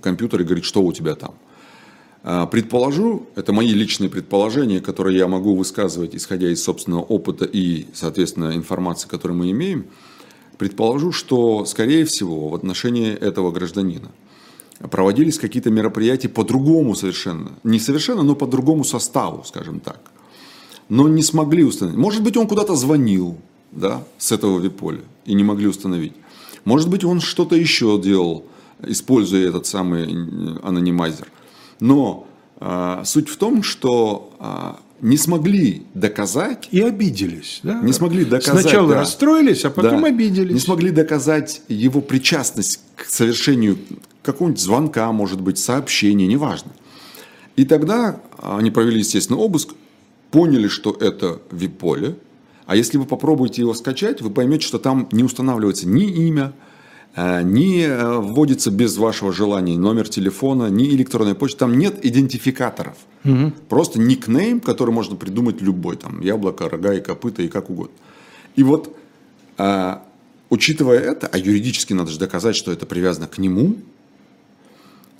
компьютер 0.00 0.40
и 0.40 0.44
говорить, 0.44 0.64
что 0.64 0.80
у 0.80 0.90
тебя 0.94 1.14
там. 1.14 1.34
А, 2.22 2.46
предположу, 2.46 3.26
это 3.36 3.52
мои 3.52 3.68
личные 3.68 4.08
предположения, 4.08 4.80
которые 4.80 5.18
я 5.18 5.28
могу 5.28 5.54
высказывать, 5.54 6.16
исходя 6.16 6.48
из 6.48 6.62
собственного 6.62 7.02
опыта 7.02 7.44
и, 7.44 7.86
соответственно, 7.92 8.56
информации, 8.56 9.08
которую 9.08 9.36
мы 9.36 9.50
имеем– 9.50 9.84
Предположу, 10.58 11.12
что, 11.12 11.64
скорее 11.64 12.04
всего, 12.04 12.48
в 12.48 12.54
отношении 12.54 13.12
этого 13.12 13.52
гражданина 13.52 14.10
проводились 14.90 15.38
какие-то 15.38 15.70
мероприятия 15.70 16.28
по-другому 16.28 16.94
совершенно. 16.94 17.52
Не 17.64 17.78
совершенно, 17.78 18.22
но 18.22 18.34
по 18.34 18.46
другому 18.46 18.84
составу, 18.84 19.44
скажем 19.44 19.80
так. 19.80 20.00
Но 20.88 21.08
не 21.08 21.22
смогли 21.22 21.64
установить. 21.64 21.98
Может 21.98 22.22
быть, 22.22 22.36
он 22.36 22.46
куда-то 22.46 22.74
звонил 22.74 23.38
да, 23.72 24.04
с 24.18 24.32
этого 24.32 24.58
виполя 24.58 25.00
и 25.24 25.34
не 25.34 25.44
могли 25.44 25.68
установить. 25.68 26.14
Может 26.64 26.88
быть, 26.90 27.04
он 27.04 27.20
что-то 27.20 27.56
еще 27.56 28.00
делал, 28.00 28.44
используя 28.86 29.48
этот 29.48 29.66
самый 29.66 30.04
анонимайзер. 30.62 31.28
Но 31.80 32.26
э, 32.60 33.02
суть 33.04 33.28
в 33.28 33.36
том, 33.36 33.62
что 33.62 34.32
э, 34.40 34.72
не 35.00 35.16
смогли 35.16 35.82
доказать. 35.94 36.68
И 36.70 36.80
обиделись. 36.80 37.60
Да? 37.62 37.80
Не 37.80 37.92
смогли 37.92 38.24
доказать. 38.24 38.62
Сначала 38.62 38.88
да, 38.88 39.00
расстроились, 39.00 39.64
а 39.64 39.70
потом 39.70 40.02
да, 40.02 40.08
обиделись. 40.08 40.54
Не 40.54 40.60
смогли 40.60 40.90
доказать 40.90 41.62
его 41.68 42.00
причастность 42.00 42.80
к 42.96 43.04
совершению 43.04 43.78
какого-нибудь 44.22 44.60
звонка, 44.60 45.10
может 45.12 45.40
быть, 45.40 45.58
сообщения, 45.58 46.26
неважно. 46.26 46.72
И 47.56 47.64
тогда 47.64 48.20
они 48.40 48.70
провели, 48.70 48.98
естественно, 48.98 49.38
обыск, 49.38 49.70
поняли, 50.30 50.68
что 50.68 50.92
это 50.92 51.40
вип-поле. 51.50 52.16
А 52.66 52.76
если 52.76 52.98
вы 52.98 53.06
попробуете 53.06 53.62
его 53.62 53.74
скачать, 53.74 54.20
вы 54.20 54.30
поймете, 54.30 54.66
что 54.66 54.78
там 54.78 55.08
не 55.10 55.24
устанавливается 55.24 55.88
ни 55.88 56.04
имя, 56.04 56.52
не 57.42 57.82
э, 57.82 58.18
вводится 58.18 58.70
без 58.70 58.96
вашего 58.96 59.32
желания 59.32 59.76
номер 59.76 60.08
телефона, 60.08 60.68
ни 60.68 60.84
электронная 60.90 61.34
почта, 61.34 61.60
там 61.60 61.76
нет 61.76 62.04
идентификаторов. 62.04 62.96
Угу. 63.24 63.52
Просто 63.68 63.98
никнейм, 64.00 64.60
который 64.60 64.90
можно 64.90 65.16
придумать 65.16 65.60
любой, 65.60 65.96
там 65.96 66.20
яблоко, 66.20 66.68
рога 66.68 66.94
и 66.94 67.00
копыта 67.00 67.42
и 67.42 67.48
как 67.48 67.70
угодно. 67.70 67.94
И 68.54 68.62
вот, 68.62 68.96
а, 69.56 70.04
учитывая 70.48 71.00
это, 71.00 71.26
а 71.26 71.38
юридически 71.38 71.92
надо 71.92 72.10
же 72.10 72.18
доказать, 72.18 72.54
что 72.54 72.70
это 72.70 72.86
привязано 72.86 73.26
к 73.26 73.38
нему, 73.38 73.76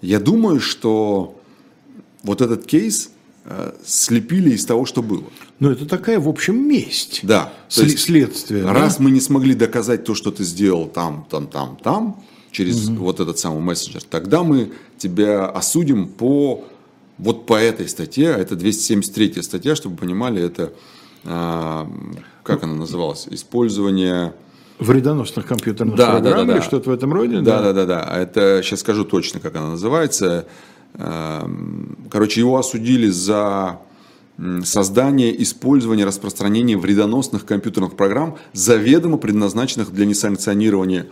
я 0.01 0.21
думаю, 0.21 0.61
что 0.61 1.41
вот 2.23 2.41
этот 2.41 2.65
кейс 2.67 3.11
слепили 3.85 4.51
из 4.51 4.65
того, 4.65 4.85
что 4.85 5.03
было. 5.03 5.25
Ну, 5.59 5.71
это 5.71 5.87
такая, 5.87 6.21
в 6.21 6.29
общем, 6.29 6.69
месть. 6.69 7.21
Да. 7.23 7.53
То 7.75 7.83
есть, 7.83 8.01
следствие. 8.01 8.65
Раз 8.65 8.97
да? 8.97 9.05
мы 9.05 9.11
не 9.11 9.21
смогли 9.21 9.55
доказать 9.55 10.05
то, 10.05 10.15
что 10.15 10.31
ты 10.31 10.45
сделал 10.45 10.87
там, 10.87 11.27
там, 11.31 11.47
там, 11.47 11.79
там, 11.83 12.23
через 12.51 12.89
угу. 12.89 13.05
вот 13.05 13.21
этот 13.21 13.39
самый 13.39 13.61
мессенджер, 13.61 14.03
тогда 14.03 14.43
мы 14.43 14.73
тебя 14.99 15.47
осудим 15.47 16.09
по 16.09 16.65
вот 17.19 17.47
по 17.47 17.55
этой 17.55 17.89
статье, 17.89 18.35
а 18.35 18.39
это 18.39 18.55
273 18.57 19.43
статья, 19.43 19.75
чтобы 19.75 19.97
вы 19.97 20.01
понимали, 20.01 20.43
это, 20.43 20.73
а, 21.25 21.91
как 22.43 22.63
она 22.63 22.75
называлась, 22.75 23.27
использование... 23.29 24.35
Вредоносных 24.79 25.45
компьютерных 25.45 25.97
да, 25.97 26.13
программ 26.13 26.23
да, 26.23 26.39
да, 26.39 26.45
да. 26.45 26.57
или 26.57 26.63
что-то 26.63 26.91
в 26.91 26.93
этом 26.93 27.13
роде? 27.13 27.41
Да, 27.41 27.61
да, 27.61 27.73
да, 27.73 27.85
да. 27.85 28.05
А 28.05 28.19
это 28.19 28.61
сейчас 28.63 28.81
скажу 28.81 29.05
точно, 29.05 29.41
как 29.41 29.57
она 29.57 29.71
называется. 29.71 30.47
Короче, 30.95 32.41
его 32.41 32.59
осудили 32.59 33.09
за 33.09 33.81
создание, 34.65 35.43
использование, 35.43 36.07
распространение 36.07 36.79
вредоносных 36.79 37.45
компьютерных 37.45 37.97
программ, 37.97 38.39
заведомо 38.53 39.17
предназначенных 39.17 39.93
для 39.93 40.07
несанкционирования 40.07 41.07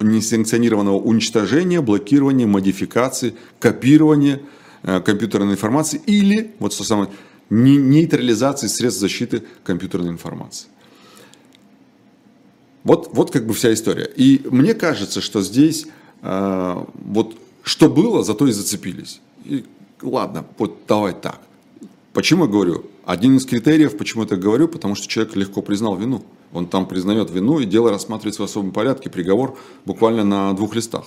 несанкционированного 0.00 0.96
уничтожения, 0.96 1.80
блокирования, 1.80 2.46
модификации, 2.46 3.34
копирования 3.58 4.40
э, 4.82 5.00
компьютерной 5.00 5.52
информации 5.52 6.00
или, 6.06 6.52
вот 6.58 6.72
что 6.72 6.84
самое, 6.84 7.10
нейтрализации 7.50 8.66
средств 8.66 9.00
защиты 9.00 9.44
компьютерной 9.62 10.10
информации. 10.10 10.68
Вот, 12.82 13.10
вот 13.12 13.30
как 13.30 13.46
бы 13.46 13.54
вся 13.54 13.72
история. 13.72 14.10
И 14.16 14.42
мне 14.50 14.74
кажется, 14.74 15.20
что 15.20 15.40
здесь 15.42 15.86
э, 16.22 16.84
вот 17.04 17.36
что 17.64 17.88
было, 17.88 18.22
зато 18.22 18.46
и 18.46 18.52
зацепились. 18.52 19.20
И, 19.44 19.64
ладно, 20.02 20.44
вот 20.58 20.78
давай 20.86 21.14
так. 21.14 21.40
Почему 22.12 22.44
я 22.44 22.50
говорю? 22.50 22.84
Один 23.04 23.36
из 23.36 23.44
критериев, 23.44 23.96
почему 23.96 24.22
я 24.22 24.28
так 24.28 24.38
говорю, 24.38 24.68
потому 24.68 24.94
что 24.94 25.08
человек 25.08 25.34
легко 25.34 25.62
признал 25.62 25.96
вину. 25.96 26.24
Он 26.52 26.66
там 26.66 26.86
признает 26.86 27.30
вину, 27.30 27.58
и 27.58 27.64
дело 27.64 27.90
рассматривается 27.90 28.42
в 28.42 28.44
особом 28.44 28.70
порядке, 28.70 29.10
приговор 29.10 29.58
буквально 29.84 30.24
на 30.24 30.52
двух 30.52 30.76
листах 30.76 31.04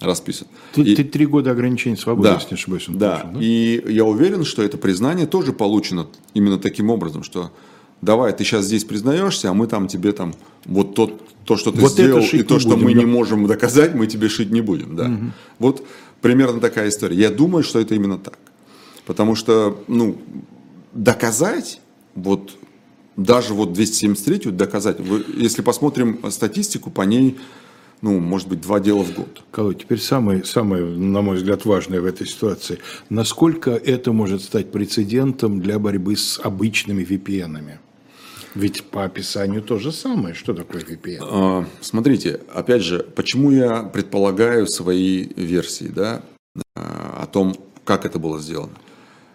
расписан. 0.00 0.48
Ты, 0.74 0.82
и, 0.82 0.96
три 0.96 1.26
года 1.26 1.52
ограничения 1.52 1.96
свободы, 1.96 2.28
да, 2.28 2.34
если 2.34 2.50
не 2.50 2.54
ошибаюсь. 2.54 2.88
Он 2.88 2.98
да. 2.98 3.16
Получил, 3.16 3.40
да, 3.40 3.44
и 3.44 3.92
я 3.92 4.04
уверен, 4.04 4.44
что 4.44 4.62
это 4.62 4.76
признание 4.76 5.26
тоже 5.26 5.52
получено 5.52 6.08
именно 6.34 6.58
таким 6.58 6.90
образом, 6.90 7.22
что 7.22 7.50
давай, 8.04 8.32
ты 8.32 8.44
сейчас 8.44 8.66
здесь 8.66 8.84
признаешься, 8.84 9.50
а 9.50 9.54
мы 9.54 9.66
там 9.66 9.88
тебе 9.88 10.12
там 10.12 10.34
вот 10.64 10.94
тот, 10.94 11.22
то, 11.44 11.56
что 11.56 11.72
ты 11.72 11.80
вот 11.80 11.92
сделал, 11.92 12.22
и 12.22 12.42
то, 12.42 12.58
что 12.58 12.70
будем, 12.70 12.84
мы 12.84 12.94
да? 12.94 13.00
не 13.00 13.06
можем 13.06 13.46
доказать, 13.46 13.94
мы 13.94 14.06
тебе 14.06 14.28
шить 14.28 14.50
не 14.50 14.60
будем. 14.60 14.96
Да. 14.96 15.06
Угу. 15.06 15.32
Вот 15.58 15.86
примерно 16.20 16.60
такая 16.60 16.88
история. 16.88 17.16
Я 17.16 17.30
думаю, 17.30 17.64
что 17.64 17.80
это 17.80 17.94
именно 17.94 18.18
так. 18.18 18.38
Потому 19.06 19.34
что, 19.34 19.82
ну, 19.88 20.16
доказать, 20.92 21.80
вот 22.14 22.56
даже 23.16 23.54
вот 23.54 23.72
273 23.72 24.50
доказать, 24.50 25.00
вы, 25.00 25.24
если 25.36 25.62
посмотрим 25.62 26.18
статистику, 26.30 26.90
по 26.90 27.02
ней, 27.02 27.38
ну, 28.00 28.18
может 28.20 28.48
быть, 28.48 28.60
два 28.60 28.80
дела 28.80 29.02
в 29.02 29.14
год. 29.14 29.42
Колой, 29.50 29.74
теперь 29.74 30.00
самое, 30.00 30.44
самое, 30.44 30.84
на 30.84 31.22
мой 31.22 31.36
взгляд, 31.36 31.64
важное 31.64 32.00
в 32.00 32.06
этой 32.06 32.26
ситуации. 32.26 32.78
Насколько 33.08 33.70
это 33.70 34.12
может 34.12 34.42
стать 34.42 34.72
прецедентом 34.72 35.60
для 35.60 35.78
борьбы 35.78 36.16
с 36.16 36.40
обычными 36.42 37.04
VPN-ами? 37.04 37.78
Ведь 38.54 38.84
по 38.84 39.04
описанию 39.04 39.62
то 39.62 39.78
же 39.78 39.90
самое. 39.90 40.34
Что 40.34 40.54
такое 40.54 40.82
VPN? 40.82 41.18
А, 41.20 41.66
смотрите, 41.80 42.40
опять 42.52 42.82
же, 42.82 43.00
почему 43.00 43.50
я 43.50 43.82
предполагаю 43.82 44.66
свои 44.66 45.28
версии, 45.36 45.88
да, 45.88 46.22
а, 46.76 47.22
о 47.22 47.26
том, 47.26 47.56
как 47.84 48.06
это 48.06 48.18
было 48.18 48.40
сделано. 48.40 48.74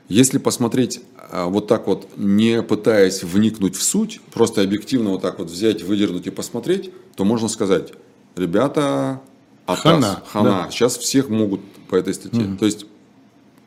Если 0.07 0.38
посмотреть 0.38 1.01
а, 1.17 1.47
вот 1.47 1.67
так 1.67 1.88
вот, 1.88 2.07
не 2.17 2.63
пытаясь 2.63 3.24
вникнуть 3.24 3.76
в 3.76 3.84
суть, 3.84 4.22
просто 4.34 4.61
объективно 4.61 5.11
вот 5.11 5.22
так 5.22 5.39
вот 5.39 5.49
взять, 5.49 5.84
выдернуть 5.84 6.28
и 6.28 6.32
посмотреть, 6.32 6.91
то 7.15 7.26
можно 7.26 7.49
сказать, 7.49 7.91
ребята, 8.38 9.22
атас, 9.65 9.82
хана, 9.82 10.24
хана. 10.26 10.49
Да. 10.49 10.72
сейчас 10.72 10.97
всех 10.97 11.30
могут 11.30 11.61
по 11.89 11.95
этой 11.95 12.13
статье. 12.13 12.45
Угу. 12.45 12.57
То 12.57 12.65
есть, 12.65 12.86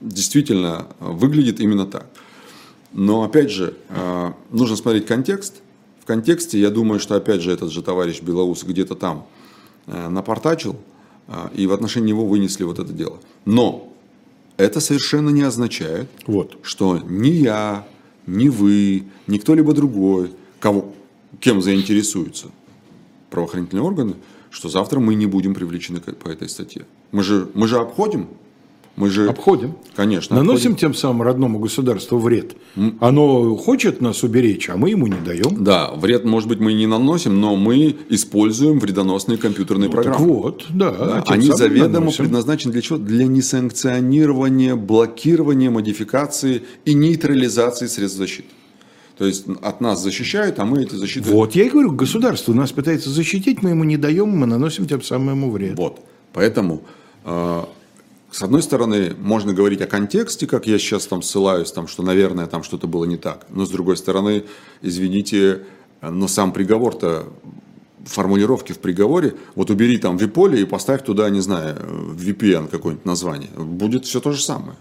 действительно, 0.00 0.88
выглядит 0.98 1.60
именно 1.60 1.86
так. 1.86 2.06
Но, 2.92 3.22
опять 3.22 3.50
же, 3.50 3.76
а, 3.88 4.34
нужно 4.50 4.76
смотреть 4.76 5.06
контекст. 5.06 5.62
В 6.00 6.04
контексте, 6.04 6.58
я 6.58 6.70
думаю, 6.70 7.00
что, 7.00 7.14
опять 7.14 7.40
же, 7.40 7.52
этот 7.52 7.70
же 7.70 7.82
товарищ 7.82 8.20
Белоус 8.20 8.64
где-то 8.64 8.94
там 8.94 9.26
а, 9.86 10.08
напортачил, 10.08 10.76
и 11.54 11.66
в 11.66 11.72
отношении 11.72 12.08
него 12.08 12.26
вынесли 12.26 12.64
вот 12.64 12.78
это 12.78 12.92
дело. 12.92 13.18
Но 13.44 13.92
это 14.56 14.80
совершенно 14.80 15.30
не 15.30 15.42
означает, 15.42 16.10
вот. 16.26 16.58
что 16.62 16.98
ни 16.98 17.28
я, 17.28 17.86
ни 18.26 18.48
вы, 18.48 19.04
ни 19.26 19.38
кто-либо 19.38 19.72
другой, 19.72 20.32
кого, 20.60 20.92
кем 21.40 21.62
заинтересуются 21.62 22.48
правоохранительные 23.30 23.82
органы, 23.82 24.14
что 24.50 24.68
завтра 24.68 25.00
мы 25.00 25.14
не 25.14 25.26
будем 25.26 25.54
привлечены 25.54 26.00
по 26.00 26.28
этой 26.28 26.48
статье. 26.48 26.86
Мы 27.10 27.22
же, 27.22 27.48
мы 27.54 27.66
же 27.66 27.78
обходим 27.78 28.28
мы 28.94 29.08
же 29.10 29.28
обходим. 29.28 29.74
Конечно. 29.96 30.36
Наносим 30.36 30.72
обходим. 30.72 30.76
тем 30.76 30.94
самым 30.94 31.22
родному 31.22 31.58
государству 31.58 32.18
вред. 32.18 32.54
Оно 33.00 33.56
хочет 33.56 34.00
нас 34.00 34.22
уберечь, 34.22 34.68
а 34.68 34.76
мы 34.76 34.90
ему 34.90 35.06
не 35.06 35.20
даем. 35.24 35.64
Да, 35.64 35.92
вред, 35.94 36.24
может 36.24 36.48
быть, 36.48 36.60
мы 36.60 36.72
и 36.72 36.74
не 36.74 36.86
наносим, 36.86 37.40
но 37.40 37.56
мы 37.56 37.96
используем 38.10 38.78
вредоносные 38.78 39.38
компьютерные 39.38 39.88
ну, 39.88 39.92
программы. 39.92 40.26
вот, 40.26 40.66
да. 40.70 40.90
да 40.92 41.24
они 41.26 41.50
заведомо 41.50 42.00
наносим. 42.00 42.24
предназначены 42.24 42.72
для 42.72 42.82
чего? 42.82 42.98
Для 42.98 43.26
несанкционирования, 43.26 44.76
блокирования, 44.76 45.70
модификации 45.70 46.62
и 46.84 46.94
нейтрализации 46.94 47.86
средств 47.86 48.18
защиты. 48.18 48.48
То 49.16 49.26
есть 49.26 49.46
от 49.62 49.80
нас 49.80 50.02
защищают, 50.02 50.58
а 50.58 50.64
мы 50.64 50.82
эти 50.82 50.94
защиты... 50.94 51.30
Вот, 51.30 51.54
я 51.54 51.64
и 51.64 51.68
говорю, 51.68 51.92
государство 51.92 52.52
нас 52.52 52.72
пытается 52.72 53.10
защитить, 53.10 53.62
мы 53.62 53.70
ему 53.70 53.84
не 53.84 53.96
даем, 53.96 54.28
мы 54.30 54.46
наносим 54.46 54.86
тем 54.86 55.02
самым 55.02 55.36
ему 55.36 55.50
вред. 55.50 55.78
Вот, 55.78 56.00
поэтому 56.32 56.82
э, 57.24 57.64
с 58.32 58.42
одной 58.42 58.62
стороны, 58.62 59.14
можно 59.18 59.52
говорить 59.52 59.82
о 59.82 59.86
контексте, 59.86 60.46
как 60.46 60.66
я 60.66 60.78
сейчас 60.78 61.06
там 61.06 61.20
ссылаюсь, 61.20 61.70
там, 61.70 61.86
что, 61.86 62.02
наверное, 62.02 62.46
там 62.46 62.62
что-то 62.62 62.86
было 62.86 63.04
не 63.04 63.18
так. 63.18 63.46
Но 63.50 63.66
с 63.66 63.70
другой 63.70 63.98
стороны, 63.98 64.44
извините, 64.80 65.66
но 66.00 66.28
сам 66.28 66.52
приговор-то, 66.52 67.26
формулировки 68.06 68.72
в 68.72 68.78
приговоре, 68.78 69.34
вот 69.54 69.70
убери 69.70 69.98
там 69.98 70.16
виполе 70.16 70.62
и 70.62 70.64
поставь 70.64 71.04
туда, 71.04 71.28
не 71.28 71.40
знаю, 71.40 71.76
VPN 72.16 72.68
какое-нибудь 72.68 73.04
название. 73.04 73.50
Будет 73.50 74.06
все 74.06 74.18
то 74.18 74.32
же 74.32 74.42
самое. 74.42 74.78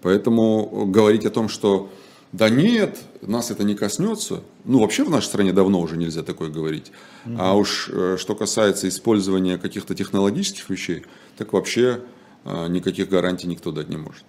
Поэтому 0.00 0.86
говорить 0.86 1.26
о 1.26 1.30
том, 1.30 1.48
что 1.48 1.90
да 2.30 2.48
нет, 2.48 2.98
нас 3.22 3.50
это 3.50 3.64
не 3.64 3.74
коснется. 3.74 4.42
Ну, 4.64 4.78
вообще 4.78 5.02
в 5.02 5.10
нашей 5.10 5.26
стране 5.26 5.52
давно 5.52 5.80
уже 5.80 5.96
нельзя 5.96 6.22
такое 6.22 6.48
говорить. 6.48 6.92
Mm-hmm. 7.26 7.36
А 7.38 7.54
уж 7.54 7.90
э, 7.92 8.16
что 8.18 8.34
касается 8.34 8.88
использования 8.88 9.58
каких-то 9.58 9.94
технологических 9.94 10.68
вещей, 10.70 11.04
так 11.36 11.52
вообще 11.52 12.00
никаких 12.44 13.08
гарантий 13.08 13.46
никто 13.46 13.72
дать 13.72 13.88
не 13.88 13.96
может. 13.96 14.24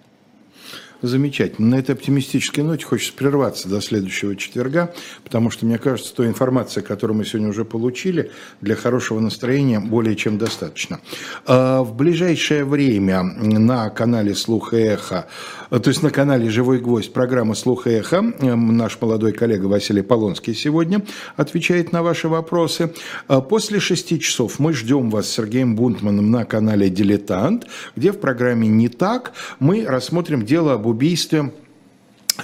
Замечательно. 1.02 1.68
На 1.68 1.74
этой 1.76 1.94
оптимистической 1.94 2.64
ноте 2.64 2.86
хочется 2.86 3.12
прерваться 3.12 3.68
до 3.68 3.82
следующего 3.82 4.34
четверга, 4.34 4.94
потому 5.24 5.50
что, 5.50 5.66
мне 5.66 5.76
кажется, 5.76 6.14
той 6.14 6.26
информация, 6.26 6.82
которую 6.82 7.18
мы 7.18 7.26
сегодня 7.26 7.50
уже 7.50 7.66
получили, 7.66 8.30
для 8.62 8.76
хорошего 8.76 9.20
настроения 9.20 9.78
более 9.78 10.16
чем 10.16 10.38
достаточно. 10.38 11.00
А, 11.44 11.82
в 11.82 11.94
ближайшее 11.94 12.64
время 12.64 13.22
на 13.22 13.90
канале 13.90 14.34
«Слух 14.34 14.72
и 14.72 14.78
эхо», 14.78 15.26
то 15.68 15.88
есть 15.88 16.02
на 16.02 16.10
канале 16.10 16.48
«Живой 16.48 16.78
гвоздь» 16.78 17.12
программа 17.12 17.54
«Слух 17.54 17.86
и 17.86 17.90
эхо», 17.90 18.22
наш 18.22 18.98
молодой 18.98 19.32
коллега 19.32 19.66
Василий 19.66 20.02
Полонский 20.02 20.54
сегодня 20.54 21.04
отвечает 21.36 21.92
на 21.92 22.02
ваши 22.02 22.28
вопросы. 22.28 22.94
А, 23.28 23.42
после 23.42 23.80
шести 23.80 24.18
часов 24.18 24.58
мы 24.58 24.72
ждем 24.72 25.10
вас 25.10 25.28
с 25.28 25.32
Сергеем 25.32 25.76
Бунтманом 25.76 26.30
на 26.30 26.46
канале 26.46 26.88
«Дилетант», 26.88 27.66
где 27.96 28.12
в 28.12 28.18
программе 28.18 28.66
«Не 28.66 28.88
так» 28.88 29.34
мы 29.58 29.84
рассмотрим 29.84 30.46
дело 30.46 30.72
об 30.72 30.86
убийстве 30.96 31.52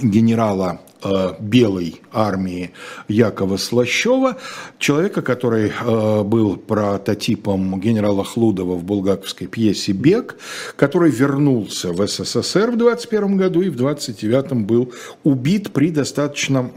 генерала 0.02 0.80
э, 1.02 1.34
белой 1.40 2.02
армии 2.12 2.72
Якова 3.08 3.56
Слащева, 3.56 4.36
человека, 4.78 5.22
который 5.22 5.70
э, 5.70 6.22
был 6.22 6.56
прототипом 6.56 7.80
генерала 7.80 8.24
Хлудова 8.24 8.74
в 8.74 8.84
булгаковской 8.84 9.46
пьесе 9.46 9.92
«Бег», 9.92 10.36
который 10.76 11.10
вернулся 11.10 11.92
в 11.92 12.06
СССР 12.06 12.72
в 12.72 12.76
21 12.76 13.38
году 13.38 13.62
и 13.62 13.70
в 13.70 13.76
29 13.76 14.52
был 14.66 14.92
убит 15.24 15.72
при 15.72 15.90
достаточно 15.90 16.70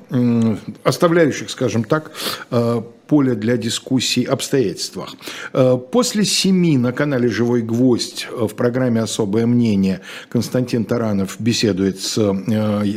оставляющих, 0.83 1.49
скажем 1.49 1.83
так, 1.83 2.11
э, 2.51 2.81
поле 3.07 3.35
для 3.35 3.57
дискуссий 3.57 4.23
обстоятельствах. 4.23 5.15
Э, 5.53 5.77
после 5.91 6.25
семи 6.25 6.77
на 6.77 6.91
канале 6.91 7.29
«Живой 7.29 7.61
гвоздь» 7.61 8.27
в 8.31 8.53
программе 8.55 9.01
«Особое 9.01 9.45
мнение» 9.45 10.01
Константин 10.29 10.85
Таранов 10.85 11.37
беседует 11.39 11.99
с 11.99 12.17
э, 12.17 12.31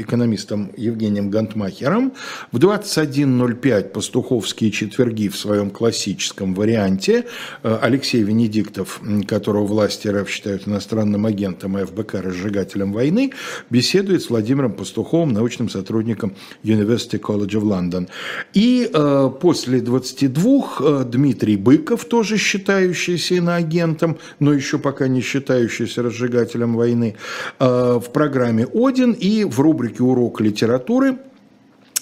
экономистом 0.01 0.73
Евгением 0.77 1.31
Гантмахером. 1.31 2.13
В 2.53 2.59
21.05 2.59 3.89
«Пастуховские 3.91 4.71
четверги» 4.71 5.29
в 5.29 5.37
своем 5.37 5.71
классическом 5.71 6.55
варианте 6.55 7.27
э, 7.63 7.79
Алексей 7.81 8.23
Венедиктов, 8.23 9.01
которого 9.27 9.67
власти 9.67 10.09
РФ 10.09 10.29
считают 10.29 10.67
иностранным 10.67 11.27
агентом 11.27 11.79
и 11.79 11.85
ФБК 11.85 12.15
разжигателем 12.15 12.93
войны, 12.93 13.33
беседует 13.71 14.23
с 14.23 14.31
Владимиром 14.31 14.73
Пастуховым, 14.73 15.33
научным 15.33 15.69
сотрудником 15.69 16.35
University 16.65 17.21
College 17.21 17.61
of 17.61 17.63
London. 17.63 18.09
И 18.55 18.91
после 19.41 19.81
20 19.81 19.98
22 19.99 20.69
э, 20.81 21.05
Дмитрий 21.05 21.57
Быков, 21.57 22.05
тоже 22.05 22.37
считающийся 22.37 23.35
иноагентом, 23.35 24.19
но 24.39 24.53
еще 24.53 24.79
пока 24.79 25.09
не 25.09 25.21
считающийся 25.21 26.03
разжигателем 26.03 26.77
войны, 26.77 27.17
э, 27.59 28.01
в 28.03 28.13
программе 28.13 28.67
«Один» 28.73 29.13
и 29.13 29.45
в 29.45 29.59
рубрике 29.61 30.03
«Урок 30.03 30.41
литературы» 30.41 31.19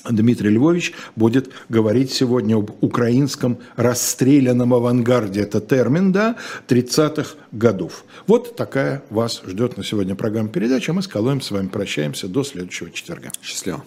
Дмитрий 0.08 0.50
Львович 0.50 0.92
будет 1.16 1.50
говорить 1.68 2.12
сегодня 2.12 2.56
об 2.56 2.70
украинском 2.80 3.58
расстрелянном 3.74 4.72
авангарде. 4.72 5.40
Это 5.40 5.60
термин, 5.60 6.12
да, 6.12 6.36
30-х 6.68 7.34
годов. 7.50 8.04
Вот 8.28 8.54
такая 8.54 9.02
вас 9.10 9.42
ждет 9.44 9.76
на 9.76 9.82
сегодня 9.82 10.14
программа 10.14 10.48
передачи. 10.48 10.90
А 10.90 10.92
мы 10.92 11.02
с 11.02 11.08
Колоем 11.08 11.40
с 11.40 11.50
вами 11.50 11.66
прощаемся 11.66 12.28
до 12.28 12.44
следующего 12.44 12.92
четверга. 12.92 13.32
Счастливо. 13.42 13.82